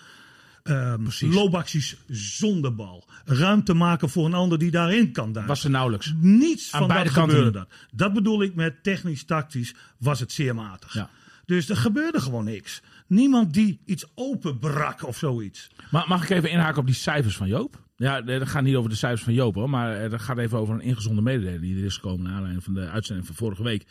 ehm 0.63 1.07
loopacties 1.21 1.97
zonder 2.09 2.75
bal. 2.75 3.09
Ruimte 3.25 3.75
maken 3.75 4.09
voor 4.09 4.27
een 4.27 4.35
ander 4.35 4.59
die 4.59 4.71
daarin 4.71 5.13
kan 5.13 5.33
duiken. 5.33 5.55
Was 5.55 5.65
er 5.65 5.71
nauwelijks. 5.71 6.15
Niets 6.21 6.73
Aan 6.73 6.79
van 6.79 6.89
beide 6.89 7.05
dat 7.09 7.15
kanten 7.15 7.37
gebeurde 7.37 7.59
dat. 7.59 7.69
Dat 7.93 8.13
bedoel 8.13 8.43
ik 8.43 8.55
met 8.55 8.83
technisch-tactisch 8.83 9.75
was 9.99 10.21
het 10.21 10.33
zeer 10.33 10.55
matig. 10.55 10.95
Ja. 10.95 11.11
Dus 11.47 11.69
er 11.69 11.77
gebeurde 11.77 12.21
gewoon 12.21 12.45
niks. 12.45 12.83
Niemand 13.07 13.55
die 13.55 13.81
iets 13.85 14.07
openbrak 14.15 15.07
of 15.07 15.17
zoiets. 15.17 15.71
Maar 15.91 16.05
mag 16.09 16.23
ik 16.23 16.31
even 16.31 16.51
inhaken 16.51 16.81
op 16.81 16.87
die 16.87 16.95
cijfers 16.95 17.37
van 17.37 17.49
Joop? 17.49 17.81
Ja, 17.97 18.21
dat 18.21 18.49
gaat 18.49 18.63
niet 18.63 18.77
over 18.77 18.91
de 18.91 18.97
cijfers 18.97 19.23
van 19.23 19.33
Joop 19.33 19.55
hoor. 19.55 19.71
Maar 19.71 19.97
eh, 19.97 20.11
dat 20.11 20.21
gaat 20.21 20.39
even 20.39 20.59
over 20.59 20.75
een 20.75 20.81
ingezonde 20.81 21.23
mededeling 21.23 21.61
die 21.61 21.77
er 21.77 21.85
is 21.85 21.95
gekomen. 21.95 22.23
Naar 22.23 22.33
aanleiding 22.33 22.65
van 22.65 22.75
de 22.75 22.89
uitzending 22.89 23.27
van 23.27 23.37
vorige 23.37 23.63
week. 23.63 23.83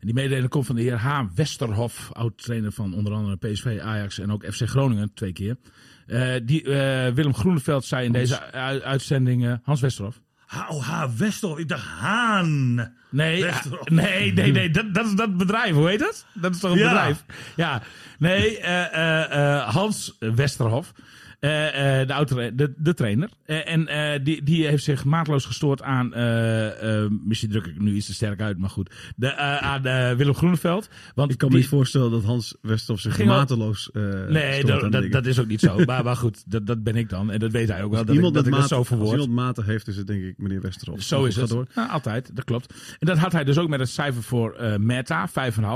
En 0.00 0.06
die 0.06 0.14
mededeling 0.14 0.48
komt 0.48 0.66
van 0.66 0.76
de 0.76 0.82
heer 0.82 0.96
H. 0.96 1.22
Westerhof. 1.34 2.10
Oud-trainer 2.12 2.72
van 2.72 2.94
onder 2.94 3.12
andere 3.12 3.36
PSV, 3.36 3.78
Ajax 3.82 4.18
en 4.18 4.32
ook 4.32 4.44
FC 4.44 4.68
Groningen 4.68 5.14
twee 5.14 5.32
keer. 5.32 5.56
Eh, 6.06 6.34
die, 6.44 6.62
eh, 6.62 7.12
Willem 7.12 7.34
Groeneveld 7.34 7.84
zei 7.84 8.06
in 8.06 8.12
deze 8.12 8.52
uitzending... 8.82 9.58
Hans 9.62 9.80
Westerhof. 9.80 10.20
Ha, 10.52 10.66
oh, 10.68 10.82
ha, 10.88 11.08
Westerhof. 11.16 11.58
Ik 11.58 11.68
dacht 11.68 11.86
Haan. 12.00 12.74
Nee, 13.10 13.42
Westerhof. 13.44 13.80
ah, 13.80 13.86
nee, 13.94 14.32
nee, 14.32 14.52
nee 14.52 14.70
dat, 14.70 14.94
dat 14.94 15.06
is 15.06 15.12
dat 15.14 15.36
bedrijf, 15.36 15.74
hoe 15.74 15.88
heet 15.88 15.98
dat? 15.98 16.26
Dat 16.32 16.54
is 16.54 16.60
toch 16.60 16.70
een 16.70 16.78
Ja. 16.78 16.88
bedrijf? 16.88 17.24
Ja, 17.56 17.82
nee, 18.18 18.58
eh, 18.58 18.94
eh, 18.94 19.56
eh, 19.56 19.68
Hans 19.68 20.16
Westerhof, 20.18 20.92
eh, 20.96 21.02
eh, 21.04 21.04
de, 21.48 22.14
oude, 22.14 22.54
de, 22.54 22.72
de 22.76 22.94
trainer. 22.94 23.28
Eh, 23.44 23.72
en 23.72 23.88
eh, 23.88 24.24
die, 24.24 24.42
die 24.42 24.66
heeft 24.66 24.84
zich 24.84 25.04
maatloos 25.04 25.44
gestoord 25.44 25.82
aan, 25.82 26.14
eh, 26.14 27.02
eh, 27.02 27.10
misschien 27.24 27.50
druk 27.50 27.66
ik 27.66 27.80
nu 27.80 27.94
iets 27.94 28.06
te 28.06 28.14
sterk 28.14 28.40
uit, 28.40 28.58
maar 28.58 28.70
goed, 28.70 28.94
de, 29.16 29.26
eh, 29.26 29.56
aan 29.56 29.84
eh, 29.86 30.12
Willem 30.12 30.34
Groeneveld. 30.34 30.88
Want 31.14 31.32
Ik 31.32 31.38
kan 31.38 31.50
me 31.50 31.56
niet 31.56 31.68
voorstellen 31.68 32.10
dat 32.10 32.24
Hans 32.24 32.56
Westerhof 32.60 33.00
zich 33.00 33.24
mateloos 33.24 33.90
eh 33.90 34.02
Nee, 34.28 34.64
dat, 34.64 35.12
dat, 35.12 35.26
is 35.26 35.40
ook 35.40 35.46
niet 35.46 35.60
zo. 35.60 35.80
Maar, 35.92 36.04
maar 36.04 36.16
goed, 36.16 36.42
dat, 36.46 36.66
dat 36.66 36.82
ben 36.82 36.96
ik 36.96 37.08
dan. 37.08 37.30
En 37.30 37.38
dat 37.38 37.50
weet 37.50 37.68
hij 37.68 37.82
ook 37.82 37.92
wel, 37.92 38.04
dat 38.04 38.14
iemand 38.14 38.34
dat, 38.34 38.44
ik 38.46 38.50
dat 38.50 38.60
mate, 38.60 38.74
zo 38.74 38.78
als 38.78 38.86
verwoord. 38.86 39.10
iemand 39.10 39.30
mate 39.30 39.62
heeft, 39.62 39.88
is 39.88 39.96
het 39.96 40.06
denk 40.06 40.22
ik 40.22 40.38
meneer 40.38 40.60
Westerhof. 40.60 41.02
Zo 41.02 41.24
is 41.24 41.36
het. 41.36 41.48
door. 41.48 41.66
Ja, 41.74 41.86
altijd, 41.86 42.36
dat 42.36 42.44
klopt. 42.44 42.74
En 42.98 43.06
dat 43.06 43.18
had 43.18 43.32
hij 43.32 43.44
dus 43.44 43.58
ook 43.58 43.68
met 43.68 43.80
het 43.80 43.88
cijfer 43.88 44.22
voor 44.22 44.52
eh 44.52 44.76
Meta. 44.76 45.28
5,5 45.28 45.34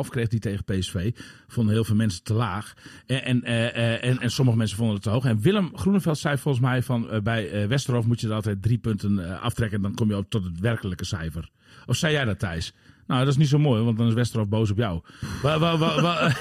kreeg 0.09 0.31
hij 0.31 0.39
tegen 0.39 0.65
PSV. 0.65 1.11
Vonden 1.49 1.75
heel 1.75 1.85
veel 1.85 1.95
mensen 1.95 2.23
te 2.23 2.35
laag. 2.35 2.75
En, 3.07 3.25
en, 3.25 3.43
eh, 3.43 3.67
eh, 3.67 4.05
en, 4.05 4.21
en 4.21 4.31
sommige 4.31 4.59
mensen 4.59 4.77
vonden 4.77 4.95
het 4.95 5.05
te 5.05 5.11
hoog. 5.11 5.25
En 5.25 5.41
Willem 5.41 5.56
Groeneveld 5.75 6.19
zei 6.19 6.39
volgens 6.39 6.65
mij 6.65 6.83
van 6.83 7.11
eh, 7.11 7.21
bij 7.21 7.51
eh, 7.51 7.69
Westerhof 7.69 8.07
moet 8.07 8.21
je 8.21 8.27
er 8.29 8.33
altijd 8.35 8.63
drie 8.63 8.79
punten 8.79 9.31
eh, 9.31 9.43
aftrekken. 9.43 9.77
En 9.77 9.83
dan 9.83 9.95
kom 9.95 10.09
je 10.09 10.17
op 10.17 10.31
tot 10.31 10.45
het 10.45 10.61
werkelijke 10.61 11.05
cijfer. 11.05 11.49
Of 11.87 11.97
zei 11.97 12.13
jij 12.13 12.25
dat 12.25 12.39
Thijs? 12.39 12.73
Nou, 13.07 13.21
dat 13.21 13.29
is 13.29 13.37
niet 13.37 13.49
zo 13.49 13.59
mooi, 13.59 13.83
want 13.83 13.99
dan 13.99 14.07
is 14.09 14.15
Westerhof 14.15 14.49
boos 14.49 14.71
op 14.71 14.77
jou. 14.77 15.01
Wa- 15.43 15.59
wa- 15.59 15.79
wa- 15.79 16.01
wa- 16.01 16.33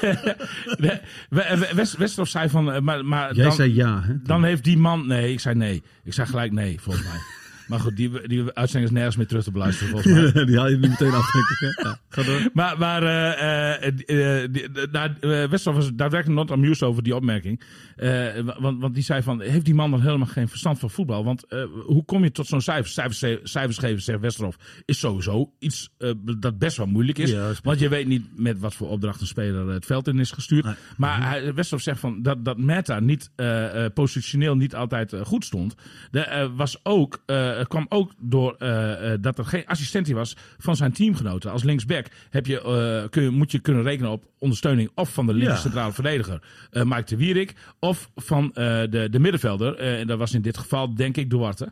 Nee, 0.78 1.00
We- 1.30 1.72
West- 1.74 1.98
Westerhof 1.98 2.30
zei 2.30 2.50
van... 2.50 2.84
Maar, 2.84 3.06
maar 3.06 3.34
Jij 3.36 3.44
dan, 3.44 3.54
zei 3.54 3.76
ja, 3.76 4.02
hè? 4.04 4.22
dan 4.22 4.44
heeft 4.44 4.64
die 4.64 4.78
man... 4.78 5.08
Nee, 5.08 5.32
ik 5.32 5.40
zei 5.40 5.56
nee. 5.56 5.84
Ik 6.04 6.14
zei 6.14 6.28
gelijk 6.28 6.52
nee, 6.52 6.82
volgens 6.82 7.06
mij. 7.06 7.20
Maar 7.68 7.80
goed, 7.80 7.96
die, 7.96 8.28
die 8.28 8.44
uitzending 8.54 8.86
is 8.86 8.98
nergens 8.98 9.16
meer 9.16 9.28
terug 9.28 9.44
te 9.44 9.52
beluisteren, 9.52 9.90
volgens 9.90 10.34
mij. 10.34 10.46
Die 10.46 10.58
haal 10.58 10.70
je 10.70 10.78
nu 10.78 10.90
meteen 10.90 11.14
af, 11.14 11.32
denk 11.32 11.50
ik. 11.50 11.84
Ja, 11.84 12.00
ga 12.10 12.24
door. 12.24 12.50
Maar, 12.54 12.78
maar 12.78 13.04
eh, 13.04 13.88
eh, 14.08 14.44
eh, 14.44 15.50
Westerhof 15.50 15.82
was 15.82 15.92
daadwerkelijk 15.94 16.40
not 16.40 16.52
amused 16.52 16.84
over 16.84 17.04
die 17.04 17.16
opmerking. 17.16 17.62
Want, 18.60 18.82
want 18.82 18.94
die 18.94 19.04
zei 19.04 19.22
van, 19.22 19.42
heeft 19.42 19.66
die 19.66 19.74
man 19.74 19.92
dan 19.92 20.02
helemaal 20.02 20.28
geen 20.28 20.48
verstand 20.48 20.80
van 20.80 20.90
voetbal? 20.90 21.24
Want 21.24 21.46
hoe 21.86 22.06
kom 22.06 22.24
je 22.24 22.32
tot 22.32 22.48
zo'n 22.48 22.62
cijfer? 22.62 22.92
Cijfers, 22.92 23.20
cijfers 23.44 23.78
geven, 23.78 24.02
zegt 24.02 24.20
Westerhof, 24.20 24.56
is 24.86 25.00
sowieso 25.00 25.52
iets 25.60 25.90
dat 26.38 26.58
best 26.58 26.78
wel 26.78 26.86
moeilijk 26.86 27.18
is. 27.18 27.36
Want 27.64 27.80
je 27.80 27.90
weet 27.90 28.08
niet 28.08 28.40
met 28.40 28.60
wat 28.60 28.74
voor 28.74 28.90
opdracht 28.90 29.22
een 29.22 29.28
speler 29.28 29.68
het 29.68 29.86
veld 29.86 30.08
in 30.08 30.20
is 30.20 30.32
gestuurd. 30.32 30.68
Maar 30.98 31.30
hij, 31.30 31.54
Westerhof 31.54 31.84
zegt 31.84 32.00
van, 32.00 32.22
dat, 32.22 32.46
dat 32.46 32.58
Meta 32.58 33.00
niet, 33.00 33.32
positioneel 33.94 34.56
niet 34.56 34.76
altijd 34.76 35.16
goed 35.24 35.46
stond. 35.46 35.76
Was 36.56 36.80
ook 36.84 37.24
eh, 37.56 37.60
het 37.60 37.68
kwam 37.68 37.86
ook 37.90 38.12
door 38.20 38.56
eh, 38.60 39.14
eh, 39.14 39.22
dat 39.22 39.38
er 39.38 39.46
geen 39.46 39.66
assistentie 39.66 40.16
was 40.16 40.36
van 40.58 40.76
zijn 40.76 40.92
teamgenoten. 40.92 41.52
Als 41.52 41.64
linksback 41.64 42.06
heb 42.30 42.46
je, 42.46 43.08
kun 43.10 43.24
je, 43.24 43.30
moet 43.30 43.52
je 43.52 43.60
kunnen 43.60 43.84
rekenen 43.84 44.12
op 44.12 44.24
ondersteuning 44.40 44.90
of 44.96 45.14
van 45.14 45.26
de 45.26 45.34
linker 45.34 45.54
Ja. 45.54 45.60
centrale 45.60 45.92
verdediger 45.94 46.42
Mike 46.72 47.04
de 47.06 47.18
Wierik 47.18 47.54
of 47.80 48.10
van 48.16 48.50
de, 48.54 49.08
de 49.12 49.20
middenvelder. 49.20 49.76
En 49.78 50.08
dat 50.08 50.18
was 50.18 50.34
in 50.34 50.42
dit 50.42 50.58
geval 50.58 50.96
denk 50.96 51.18
ik 51.18 51.30
Duarte. 51.30 51.72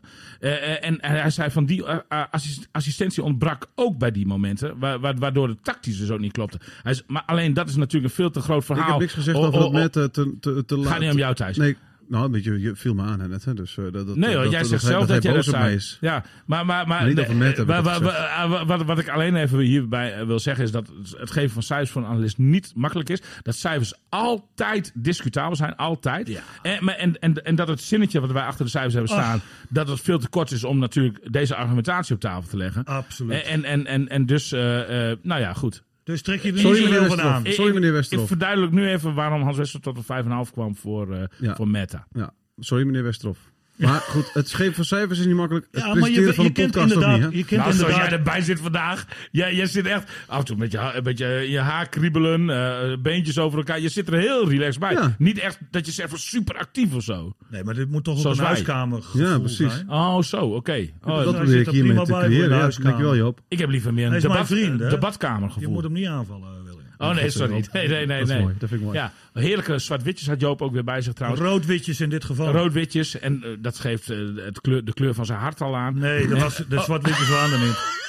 En 0.80 0.96
hij 1.00 1.30
zei 1.30 1.50
van 1.50 1.64
die 1.66 1.84
assist- 2.30 2.68
assistentie 2.72 3.22
ontbrak 3.22 3.66
ook 3.74 3.98
bij 3.98 4.10
die 4.10 4.26
momenten, 4.26 4.78
wa- 4.78 4.98
wa- 4.98 5.14
waardoor 5.14 5.48
het 5.48 5.64
tactisch 5.64 5.98
dus 5.98 6.10
ook 6.10 6.20
niet 6.20 6.32
klopte. 6.32 6.58
Hij, 6.82 6.92
is- 6.92 7.02
maar 7.06 7.22
alleen 7.26 7.54
dat 7.54 7.68
is 7.68 7.76
natuurlijk 7.76 8.04
een 8.04 8.16
veel 8.16 8.30
te 8.30 8.40
groot 8.40 8.60
Ik 8.60 8.66
verhaal. 8.66 8.90
heb 8.90 8.98
niks 9.00 9.12
gezegd 9.12 9.36
over 9.38 9.52
dat 9.52 9.68
oh, 9.68 9.72
met 9.74 9.92
te, 9.92 10.10
te, 10.40 10.64
te 10.66 10.76
laat. 10.78 10.86
Gaat 10.86 11.00
niet 11.00 11.10
om 11.10 11.18
jou, 11.18 11.34
Thijs. 11.34 11.56
Nee, 11.56 11.76
nou, 12.08 12.28
beetje, 12.30 12.60
je 12.60 12.74
viel 12.76 12.94
me 12.94 13.02
aan 13.02 13.20
hè, 13.20 13.28
net. 13.28 13.44
Hè, 13.44 13.54
dus, 13.54 13.76
eh, 13.78 13.84
dat, 13.84 14.06
dat, 14.06 14.16
Nee 14.16 14.34
hoor, 14.34 14.42
dat, 14.42 14.50
jij 14.52 14.60
dat, 14.60 14.68
zegt 14.68 14.82
zelf 14.82 15.06
dat, 15.06 15.22
jij 15.22 15.32
dat 15.32 15.44
zei. 15.44 15.74
is. 15.74 15.98
Ja, 16.00 16.24
maar, 16.46 16.66
maar, 16.66 16.86
maar 16.86 17.06
niet 17.06 17.20
over 17.20 17.38
wa- 17.38 17.82
dat 17.82 18.00
wa- 18.00 18.00
wa- 18.00 18.48
wa- 18.48 18.66
wat, 18.66 18.82
wat 18.84 18.98
ik 18.98 19.08
alleen 19.08 19.36
even 19.36 19.58
hierbij 19.58 20.14
eh, 20.14 20.26
wil 20.26 20.38
zeggen 20.38 20.64
is 20.64 20.70
dat 20.70 20.92
het 21.16 21.30
geven 21.30 21.50
van 21.50 21.62
cijfers 21.62 21.90
voor 21.90 22.02
een 22.02 22.08
analist 22.08 22.38
niet 22.38 22.72
makkelijk 22.74 23.08
is. 23.08 23.22
Dat 23.42 23.54
cijfers 23.54 23.94
altijd 24.08 24.92
discutabel 24.94 25.56
zijn, 25.56 25.76
altijd. 25.76 26.28
Ja. 26.28 26.40
En, 26.62 26.84
maar- 26.84 26.94
en, 26.96 27.18
en, 27.18 27.44
en 27.44 27.54
dat 27.54 27.68
het 27.68 27.80
zinnetje 27.82 28.20
wat 28.20 28.32
wij 28.32 28.42
achter 28.42 28.64
de 28.64 28.70
cijfers 28.70 28.94
hebben 28.94 29.12
staan, 29.12 29.40
dat 29.68 29.88
het 29.88 30.00
veel 30.00 30.18
te 30.18 30.28
kort 30.28 30.50
is 30.50 30.64
om 30.64 30.78
natuurlijk 30.78 31.32
deze 31.32 31.54
argumentatie 31.54 32.14
op 32.14 32.20
tafel 32.20 32.48
te 32.50 32.56
leggen. 32.56 32.84
Absoluut. 32.84 33.42
En, 33.42 33.64
en, 33.64 33.86
en, 33.86 34.08
en 34.08 34.26
dus, 34.26 34.52
eh, 34.52 35.10
eh, 35.10 35.18
nou 35.22 35.40
ja, 35.40 35.52
goed. 35.52 35.82
Dus 36.04 36.22
trek 36.22 36.40
je 36.42 36.52
er 36.52 36.58
Sorry, 36.58 36.78
niet 36.80 36.84
meneer 36.90 37.00
zoveel 37.00 37.16
van 37.16 37.16
Westerhof. 37.16 37.46
aan. 37.46 37.52
Sorry, 37.52 37.72
meneer 37.74 37.88
Ik 37.88 37.94
Westerhof. 37.94 38.28
verduidelijk 38.28 38.72
nu 38.72 38.88
even 38.88 39.14
waarom 39.14 39.42
Hans 39.42 39.56
Wester 39.56 39.80
tot 39.80 39.96
een 39.96 40.02
5,5 40.46 40.52
kwam 40.52 40.76
voor, 40.76 41.12
eh, 41.14 41.24
Ja. 41.38 41.54
voor 41.54 41.68
Meta. 41.68 42.06
Ja, 42.12 42.34
sorry 42.58 42.84
meneer 42.84 43.02
Westerhof. 43.02 43.38
Maar 43.76 44.00
goed, 44.00 44.30
het 44.32 44.54
geven 44.54 44.74
van 44.74 44.84
cijfers 44.84 45.18
is 45.18 45.26
niet 45.26 45.34
makkelijk. 45.34 45.66
Het 45.70 45.80
Ja, 45.80 45.86
maar 45.86 45.96
je, 45.96 46.00
presenteren 46.00 46.34
van 46.34 46.44
je 46.44 46.50
een 46.50 46.54
kent 46.54 46.72
podcast 46.72 46.96
ook 46.96 47.02
inderdaad... 47.02 47.20
niet, 47.20 47.32
hè? 47.32 47.38
Je 47.38 47.44
kent 47.44 47.60
Nou, 47.60 47.72
zoals 47.72 47.92
inderdaad 47.92 48.10
jij 48.10 48.18
erbij 48.18 48.40
zit 48.42 48.60
vandaag. 48.60 49.06
Jij, 49.30 49.54
jij 49.54 49.66
zit 49.66 49.86
echt 49.86 50.10
af 50.26 50.38
en 50.38 50.44
toe 50.44 50.56
met 50.56 50.72
je, 50.72 50.78
een 50.94 51.02
beetje 51.02 51.26
je 51.26 51.58
haar 51.58 51.88
kriebelen, 51.88 52.50
eh, 52.50 52.96
beentjes 52.98 53.38
over 53.38 53.58
elkaar. 53.58 53.80
Je 53.80 53.88
zit 53.88 54.08
er 54.08 54.18
heel 54.18 54.48
relaxed 54.48 54.80
bij. 54.80 54.92
Ja. 54.92 55.14
Niet 55.18 55.38
echt 55.38 55.58
dat 55.70 55.86
je 55.86 55.92
zegt 55.92 56.08
van 56.08 56.18
super 56.18 56.58
actief 56.58 56.94
of 56.94 57.02
zo. 57.02 57.32
Nee, 57.50 57.64
maar 57.64 57.74
dit 57.74 57.90
moet 57.90 58.04
toch 58.04 58.14
ook 58.14 58.20
Zoals 58.20 58.36
een 58.36 58.44
wij. 58.44 58.52
huiskamer 58.52 59.02
Ja, 59.12 59.38
precies. 59.38 59.84
Oh, 59.88 60.20
zo, 60.20 60.36
oké. 60.36 60.88
Oh, 61.02 61.16
dat 61.16 61.24
hij 61.24 61.42
probeer 61.42 61.60
ik 61.60 61.66
er 61.66 61.72
hiermee 61.72 62.04
te 62.04 62.12
creëren. 62.12 62.56
Ja, 62.58 62.70
dankjewel 62.82 63.16
Joop. 63.16 63.40
ik 63.48 63.58
heb 63.58 63.68
liever 63.68 63.94
meer 63.94 64.12
een 64.12 64.20
debat, 64.20 64.46
vriend, 64.46 64.80
eh, 64.80 64.90
debatkamergevoel. 64.90 65.62
Je 65.62 65.74
moet 65.74 65.82
hem 65.82 65.92
niet 65.92 66.06
aanvallen. 66.06 66.63
Oh 66.98 67.14
nee, 67.14 67.30
sorry. 67.30 67.64
Nee, 67.72 67.88
nee, 67.88 68.06
nee. 68.06 68.18
Dat 68.18 68.28
is 68.28 68.34
nee. 68.34 68.42
mooi, 68.42 68.54
dat 68.58 68.68
vind 68.68 68.80
ik 68.80 68.86
mooi. 68.86 68.98
Ja, 68.98 69.12
heerlijke 69.32 69.78
zwart-witjes 69.78 70.28
had 70.28 70.40
Joop 70.40 70.62
ook 70.62 70.72
weer 70.72 70.84
bij 70.84 71.00
zich 71.00 71.12
trouwens. 71.12 71.42
Roodwitjes 71.42 72.00
in 72.00 72.10
dit 72.10 72.24
geval. 72.24 72.52
Rood-witjes. 72.52 73.18
En 73.18 73.42
eh, 73.42 73.50
dat 73.58 73.78
geeft 73.78 74.10
eh, 74.10 74.18
het 74.36 74.60
kleur, 74.60 74.84
de 74.84 74.92
kleur 74.92 75.14
van 75.14 75.26
zijn 75.26 75.38
hart 75.38 75.60
al 75.60 75.76
aan. 75.76 75.98
Nee, 75.98 76.28
dat 76.28 76.38
was, 76.38 76.56
de 76.68 76.80
zwart-witjes 76.80 77.28
waren 77.28 77.52
er 77.52 77.66
niet. 77.66 77.78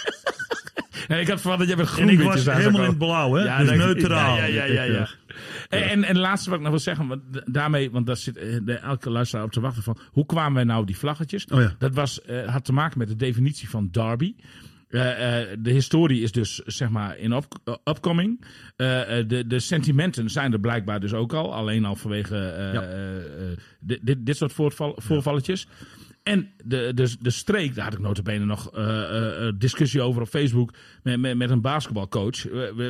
Nee, 1.07 1.21
ik 1.21 1.27
had 1.27 1.39
verwacht 1.39 1.59
dat 1.59 1.67
jij 1.67 1.77
met 1.77 1.87
En 1.87 1.93
groen 1.93 2.09
ik 2.09 2.21
was 2.21 2.45
helemaal 2.45 2.81
in 2.81 2.87
het 2.87 2.97
blauw, 2.97 3.33
hè? 3.33 3.43
Ja, 3.43 3.57
dus 3.57 3.69
neutraal. 3.69 4.37
Ja, 4.37 4.45
ja, 4.45 4.63
ja. 4.63 4.83
ja, 4.83 4.83
ja. 4.83 5.07
En, 5.69 5.83
en, 5.83 6.03
en 6.03 6.03
het 6.03 6.17
laatste 6.17 6.49
wat 6.49 6.57
ik 6.57 6.63
nog 6.63 6.73
wil 6.73 6.83
zeggen, 6.83 7.07
want 7.07 7.21
daarmee, 7.45 7.91
want 7.91 8.05
daar 8.05 8.17
zit 8.17 8.37
eh, 8.37 8.83
elke 8.83 9.09
luisteraar 9.09 9.45
op 9.45 9.51
te 9.51 9.59
wachten 9.59 9.83
van, 9.83 9.97
hoe 10.11 10.25
kwamen 10.25 10.53
wij 10.53 10.63
nou 10.63 10.85
die 10.85 10.97
vlaggetjes? 10.97 11.45
Oh. 11.45 11.65
Dat 11.77 11.93
was, 11.93 12.21
eh, 12.21 12.47
had 12.47 12.65
te 12.65 12.73
maken 12.73 12.97
met 12.97 13.07
de 13.07 13.15
definitie 13.15 13.69
van 13.69 13.87
derby. 13.91 14.35
Eh, 14.89 15.41
eh, 15.51 15.57
de 15.59 15.71
historie 15.71 16.21
is 16.21 16.31
dus 16.31 16.55
zeg 16.55 16.89
maar 16.89 17.17
in 17.17 17.33
op, 17.33 17.45
eh, 17.63 17.73
upcoming. 17.83 18.45
De, 18.75 19.43
de 19.47 19.59
sentimenten 19.59 20.29
zijn 20.29 20.53
er 20.53 20.59
blijkbaar 20.59 20.99
dus 20.99 21.13
ook 21.13 21.33
al. 21.33 21.53
Alleen 21.53 21.85
al 21.85 21.95
vanwege 21.95 22.35
Ja. 22.73 22.83
dit, 23.79 23.99
dit, 24.01 24.25
dit 24.25 24.37
soort 24.37 24.53
voorval, 24.53 24.95
voorvalletjes. 24.97 25.67
En 26.25 26.49
de, 26.63 26.91
de, 26.95 27.15
de 27.19 27.29
streek, 27.29 27.75
daar 27.75 27.83
had 27.83 27.93
ik 27.93 27.99
notabene 27.99 28.45
nog 28.45 28.71
eh, 28.71 29.47
eh, 29.47 29.53
discussie 29.57 30.01
over 30.01 30.21
op 30.21 30.27
Facebook 30.27 30.73
met, 31.03 31.19
met, 31.19 31.37
met 31.37 31.49
een 31.49 31.61
basketbalcoach. 31.61 32.45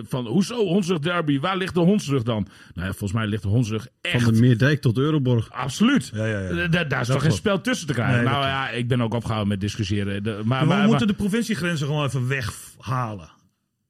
Van, 0.08 0.28
hoezo 0.28 0.56
Hondsrug 0.56 1.00
derby? 1.00 1.40
Waar 1.40 1.58
ligt 1.58 1.74
de 1.74 1.80
Hondsrug 1.80 2.24
dan? 2.24 2.48
Nou 2.74 2.88
ja, 2.88 2.94
volgens 2.94 3.12
mij 3.12 3.28
ligt 3.28 3.44
de 3.44 3.50
Hondsrug 3.50 3.88
echt... 4.02 4.24
Van 4.24 4.34
de 4.34 4.40
Meerdijk 4.40 4.82
tot 4.82 4.98
Euroborg. 4.98 5.52
Absoluut. 5.52 6.12
Ja, 6.14 6.26
ja, 6.26 6.40
ja. 6.40 6.84
Daar, 6.84 7.02
is 7.02 7.08
toch 7.08 7.22
geen 7.22 7.32
spel 7.32 7.62
tussen 7.62 7.88
te 7.88 7.94
krijgen. 7.94 8.16
Nee, 8.16 8.34
nou 8.34 8.46
ja, 8.46 8.70
ik 8.70 8.88
ben 8.88 9.02
ook 9.02 9.14
opgehouden 9.14 9.50
met 9.50 9.62
discussiëren. 9.62 10.24
De, 10.24 10.30
maar, 10.30 10.44
Maar 10.44 10.68
maar, 10.68 10.82
we 10.82 10.88
moeten 10.88 11.08
maar- 11.08 11.16
de 11.16 11.22
provinciegrenzen 11.24 11.88
gewoon 11.88 12.06
even 12.06 12.28
weghalen. 12.28 13.30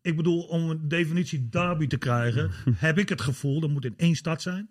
Ik 0.02 0.16
bedoel, 0.16 0.42
om 0.42 0.70
een 0.70 0.88
definitie 0.88 1.50
derby 1.50 1.88
te 1.88 1.98
krijgen, 1.98 2.52
heb 2.76 2.98
ik 2.98 3.10
het 3.10 3.22
gevoel, 3.22 3.60
dat 3.60 3.70
moet 3.70 3.86
in 3.86 3.94
één 3.98 4.16
stad 4.16 4.42
zijn. 4.42 4.70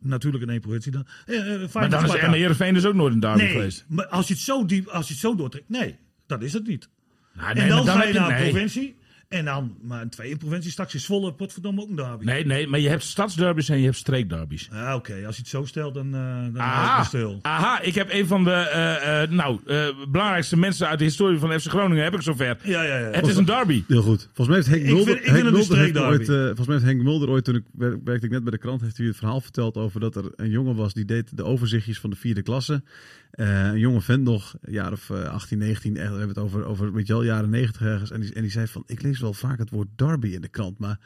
Natuurlijk 0.00 0.42
in 0.42 0.50
één 0.50 0.60
provincie 0.60 0.92
dan. 0.92 1.06
Eh, 1.26 1.62
eh, 1.62 1.72
maar 1.72 1.90
dan 1.90 2.04
is 2.04 2.10
Sparta. 2.10 2.32
Heerenveen 2.32 2.74
dus 2.74 2.84
ook 2.84 2.94
nooit 2.94 3.14
een 3.14 3.20
derby 3.20 3.38
Nee, 3.42 3.52
geweest. 3.52 3.84
maar 3.88 4.06
als 4.06 4.28
je 4.28 4.34
het 4.34 4.42
zo 4.42 4.64
diep, 4.64 4.86
als 4.86 5.06
je 5.06 5.12
het 5.12 5.22
zo 5.22 5.34
doortrekt, 5.34 5.68
nee, 5.68 5.96
dat 6.26 6.42
is 6.42 6.52
het 6.52 6.66
niet. 6.66 6.88
Nou, 7.34 7.48
en 7.50 7.56
nee, 7.56 7.68
dan, 7.68 7.84
maar 7.84 7.96
ga 7.96 8.04
je 8.04 8.12
naar 8.12 8.30
een 8.30 8.40
nee. 8.40 8.50
provincie. 8.50 8.96
En 9.28 9.44
dan, 9.44 9.76
maar 9.82 10.02
een 10.02 10.08
tweede 10.08 10.36
provincie, 10.36 10.70
straks 10.70 10.94
is 10.94 11.04
Zwolle, 11.04 11.32
potverdomme 11.34 11.80
ook 11.82 11.88
een 11.88 11.96
derby. 11.96 12.24
Nee, 12.24 12.46
nee, 12.46 12.66
maar 12.66 12.80
je 12.80 12.88
hebt 12.88 13.02
stadsderbies 13.02 13.68
en 13.68 13.78
je 13.78 13.84
hebt 13.84 13.96
streekderbies. 13.96 14.68
Ja, 14.72 14.94
oké, 14.94 15.12
als 15.26 15.34
je 15.36 15.40
het 15.40 15.50
zo 15.50 15.64
stelt, 15.64 15.94
dan, 15.94 16.14
eh 16.14 16.20
dan 16.42 16.54
ik 16.54 16.58
Aha, 16.60 17.02
stil. 17.04 17.38
aha, 17.42 17.80
ik 17.80 17.94
heb 17.94 18.08
een 18.12 18.26
van 18.26 18.44
de 18.44 18.50
eh, 18.50 19.22
eh, 19.22 19.30
nou, 19.30 19.60
eh, 19.66 19.86
belangrijkste 20.10 20.56
mensen 20.56 20.88
uit 20.88 20.98
de 20.98 21.04
historie 21.04 21.38
van 21.38 21.60
FC 21.60 21.66
Groningen 21.68 22.04
heb 22.04 22.14
ik 22.14 22.22
zover. 22.22 22.58
Ja, 22.62 22.82
ja, 22.82 22.98
ja. 22.98 23.10
Het 23.10 23.26
is 23.26 23.36
een 23.36 23.44
derby. 23.44 23.84
Heel 23.88 24.02
goed. 24.02 24.28
Volgens 24.34 24.46
mij 24.48 24.56
heeft 24.56 24.68
Henk 24.68 24.82
Ik 24.82 24.88
Mulder, 24.88 25.06
vind- 25.06 25.18
ik 25.18 25.24
Henk 25.24 25.38
vind 25.38 25.50
Mulder 25.56 25.78
heeft 25.78 25.98
ooit, 25.98 26.22
streekderby. 26.22 26.46
volgens 26.46 26.66
mij 26.66 26.76
heeft 26.76 26.88
Henk 26.88 27.02
Mulder 27.02 27.28
ooit, 27.30 27.44
toen 27.44 27.54
ik 27.54 27.64
wer- 27.72 27.98
werkte 28.04 28.26
ik 28.26 28.32
net 28.32 28.42
bij 28.42 28.52
de 28.52 28.58
krant, 28.58 28.80
heeft 28.80 28.96
hij 28.96 29.06
het 29.06 29.16
verhaal 29.16 29.40
verteld 29.40 29.76
over 29.76 30.00
dat 30.00 30.16
er 30.16 30.24
een 30.36 30.50
jongen 30.50 30.74
was 30.76 30.94
die 30.94 31.04
deed 31.04 31.36
de 31.36 31.44
overzichtjes 31.44 31.98
van 32.00 32.10
de 32.10 32.16
vierde 32.16 32.42
klasse. 32.42 32.82
Eh, 33.30 33.66
een 33.66 33.78
jonge 33.78 34.00
vent 34.00 34.24
nog, 34.24 34.54
een 34.60 34.72
jaar 34.72 34.92
of 34.92 35.10
eh, 35.10 35.24
18, 35.28 35.58
19, 35.58 35.96
echt, 35.96 36.10
we 36.10 36.16
hebben 36.18 36.28
het 36.36 36.44
over, 36.44 36.64
over 36.64 36.92
weet 36.92 37.06
je 37.06 37.12
wel, 37.12 37.24
jaren 37.24 37.50
90 37.50 37.82
ergens. 37.82 38.10
En 38.10 38.20
die, 38.20 38.34
en 38.34 38.42
die 38.42 38.50
zei 38.50 38.66
van, 38.66 38.82
ik 38.86 39.02
lees 39.02 39.17
wel 39.20 39.34
vaak 39.34 39.58
het 39.58 39.70
woord 39.70 39.88
derby 39.96 40.28
in 40.28 40.40
de 40.40 40.48
krant, 40.48 40.78
maar 40.78 40.98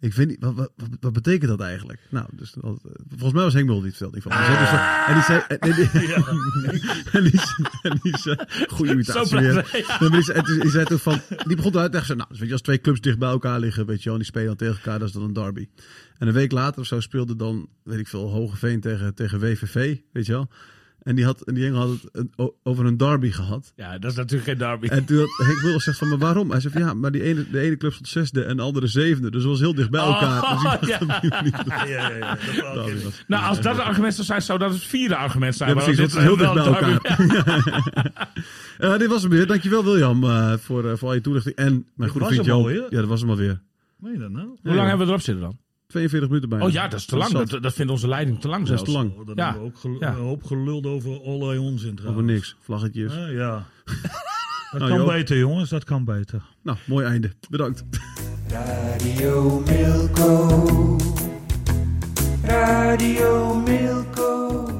ik 0.00 0.14
weet 0.14 0.26
niet, 0.28 0.36
wat, 0.40 0.54
wat, 0.54 0.70
wat, 1.00 1.12
betekent 1.12 1.50
dat 1.50 1.60
eigenlijk? 1.60 2.00
Nou, 2.10 2.26
dus, 2.32 2.52
dat- 2.52 2.80
volgens 3.08 3.32
mij 3.32 3.42
was 3.42 3.52
Henk 3.52 3.66
Mulder 3.66 3.82
die 3.90 4.06
het 4.08 4.12
vertelde. 4.12 4.16
in 4.16 4.52
ieder 4.52 4.66
geval. 4.66 5.06
En 5.06 5.14
die 5.14 5.22
zei, 5.22 5.40
en 5.58 5.72
die 5.74 5.88
zei, 5.88 6.12
en 7.16 7.22
die, 7.24 7.40
en 7.82 7.98
die 8.02 8.16
zei, 8.18 8.36
goede 8.68 8.92
imitatie 8.92 9.38
weer. 9.38 9.54
ja. 9.86 9.96
Maar 10.00 10.10
die, 10.10 10.22
zei, 10.22 10.42
die 10.60 10.70
zei 10.70 10.84
toen 10.84 10.98
van, 10.98 11.20
die 11.46 11.56
begon 11.56 11.72
te 11.72 11.88
zeggen, 11.92 12.16
nou, 12.16 12.28
dus 12.28 12.38
weet 12.38 12.46
je, 12.48 12.52
als 12.52 12.62
twee 12.62 12.80
clubs 12.80 13.00
dicht 13.00 13.18
bij 13.18 13.28
elkaar 13.30 13.60
liggen, 13.60 13.86
weet 13.86 13.98
je 13.98 14.04
wel, 14.04 14.12
en 14.12 14.18
die 14.18 14.28
spelen 14.28 14.46
dan 14.46 14.56
tegen 14.56 14.74
elkaar, 14.74 14.98
dat 14.98 15.08
is 15.08 15.14
dan 15.14 15.22
een 15.22 15.32
derby. 15.32 15.68
En 16.18 16.26
een 16.28 16.34
week 16.34 16.52
later 16.52 16.80
of 16.80 16.86
zo 16.86 17.00
speelde 17.00 17.36
dan, 17.36 17.68
weet 17.82 17.98
ik 17.98 18.08
veel, 18.08 18.28
Hogeveen 18.30 18.80
tegen, 18.80 19.14
tegen 19.14 19.40
WVV, 19.40 19.96
weet 20.12 20.26
je 20.26 20.32
wel. 20.32 20.48
En 21.08 21.14
die, 21.14 21.24
had, 21.24 21.40
en 21.40 21.54
die 21.54 21.64
jongen 21.64 21.80
had 21.80 21.90
het 21.90 22.08
een- 22.12 22.52
over 22.62 22.86
een 22.86 22.96
derby 22.96 23.30
gehad. 23.30 23.72
Ja, 23.76 23.98
dat 23.98 24.10
is 24.10 24.16
natuurlijk 24.16 24.48
geen 24.48 24.58
derby. 24.58 24.86
En 24.86 25.04
toen 25.04 25.18
had 25.18 25.46
Henk 25.46 25.62
Mulder 25.62 25.80
zegt 25.82 25.98
van, 25.98 26.08
maar 26.08 26.18
waarom? 26.18 26.50
Hij 26.50 26.60
zei 26.60 26.72
van, 26.72 26.82
ja, 26.82 26.94
maar 26.94 27.12
die 27.12 27.22
ene, 27.22 27.50
de 27.50 27.60
ene 27.60 27.76
club 27.76 27.92
stond 27.92 28.08
zesde 28.08 28.44
en 28.44 28.56
de 28.56 28.62
andere 28.62 28.86
zevende. 28.86 29.30
Dus 29.30 29.42
het 29.42 29.50
was 29.50 29.60
heel 29.60 29.74
dicht 29.74 29.90
bij 29.90 30.00
elkaar. 30.00 30.42
Oh, 30.42 30.62
dus 30.80 30.88
ik 30.88 31.08
dacht 31.08 31.28
ja. 31.28 31.50
dat 31.50 31.88
Ja, 31.88 32.10
ja, 32.10 32.16
ja. 32.16 32.74
Dat 32.74 33.02
was. 33.02 33.24
Nou, 33.26 33.44
als 33.44 33.60
dat 33.60 33.76
het 33.76 33.84
argument 33.84 34.14
zou 34.14 34.26
zijn, 34.26 34.42
zou 34.42 34.58
dat 34.58 34.70
het 34.70 34.82
vierde 34.82 35.16
argument 35.16 35.54
zijn. 35.56 35.68
Ja, 35.68 35.74
precies, 35.74 35.98
het 35.98 36.10
is 36.14 36.22
heel 36.22 36.36
dicht 36.36 36.54
bij 36.54 36.64
elkaar. 36.64 37.00
Eh, 38.78 38.98
dit 38.98 39.08
was 39.08 39.22
hem 39.22 39.30
weer. 39.30 39.46
Dankjewel 39.46 39.84
William 39.84 40.24
eh, 40.24 40.52
voor, 40.52 40.90
eh, 40.90 40.96
voor 40.96 41.08
al 41.08 41.14
je 41.14 41.20
toelichting. 41.20 41.56
En 41.56 41.86
mijn 41.94 42.10
goede 42.10 42.26
vriend 42.26 42.44
Joop. 42.44 42.70
Ja, 42.70 43.00
dat 43.00 43.08
was 43.08 43.20
hem 43.20 43.30
alweer. 43.30 43.60
Meen 43.96 44.12
je 44.12 44.18
dat 44.18 44.30
nou? 44.30 44.46
Hoe 44.62 44.74
lang 44.74 44.88
hebben 44.88 45.06
we 45.06 45.12
erop 45.12 45.24
zitten 45.24 45.44
dan? 45.44 45.58
42 45.92 46.28
minuten 46.28 46.48
bijna. 46.48 46.64
Oh 46.64 46.70
ja, 46.70 46.88
dat 46.88 46.98
is 46.98 47.06
te 47.06 47.16
lang. 47.16 47.32
Dat, 47.32 47.62
dat 47.62 47.72
vindt 47.74 47.92
onze 47.92 48.08
leiding 48.08 48.40
te 48.40 48.48
lang 48.48 48.66
Dat 48.66 48.78
is 48.78 48.82
te 48.84 48.90
lang. 48.90 49.10
Oh, 49.18 49.26
dan 49.26 49.34
Ja. 49.36 49.44
hebben 49.44 49.62
we 49.62 49.68
ook 49.68 49.78
gel- 49.78 49.96
Ja. 50.00 50.08
een 50.08 50.14
hoop 50.14 50.42
geluld 50.44 50.86
over 50.86 51.20
allerlei 51.22 51.58
onzin 51.58 51.90
Over 51.90 51.96
trouwens. 52.02 52.26
niks. 52.32 52.56
Vlaggetjes. 52.60 53.14
Ja, 53.14 53.26
ja. 53.28 53.64
Dat 54.72 54.80
Nou, 54.80 54.96
kan 54.96 55.06
beter, 55.06 55.38
jongens. 55.38 55.70
Dat 55.70 55.84
kan 55.84 56.04
beter. 56.04 56.42
Nou, 56.62 56.78
mooi 56.86 57.06
einde. 57.06 57.32
Bedankt. 57.50 57.84
Radio 58.48 59.62
Milko. 59.66 60.96
Radio 62.42 63.54
Milko. 63.60 64.77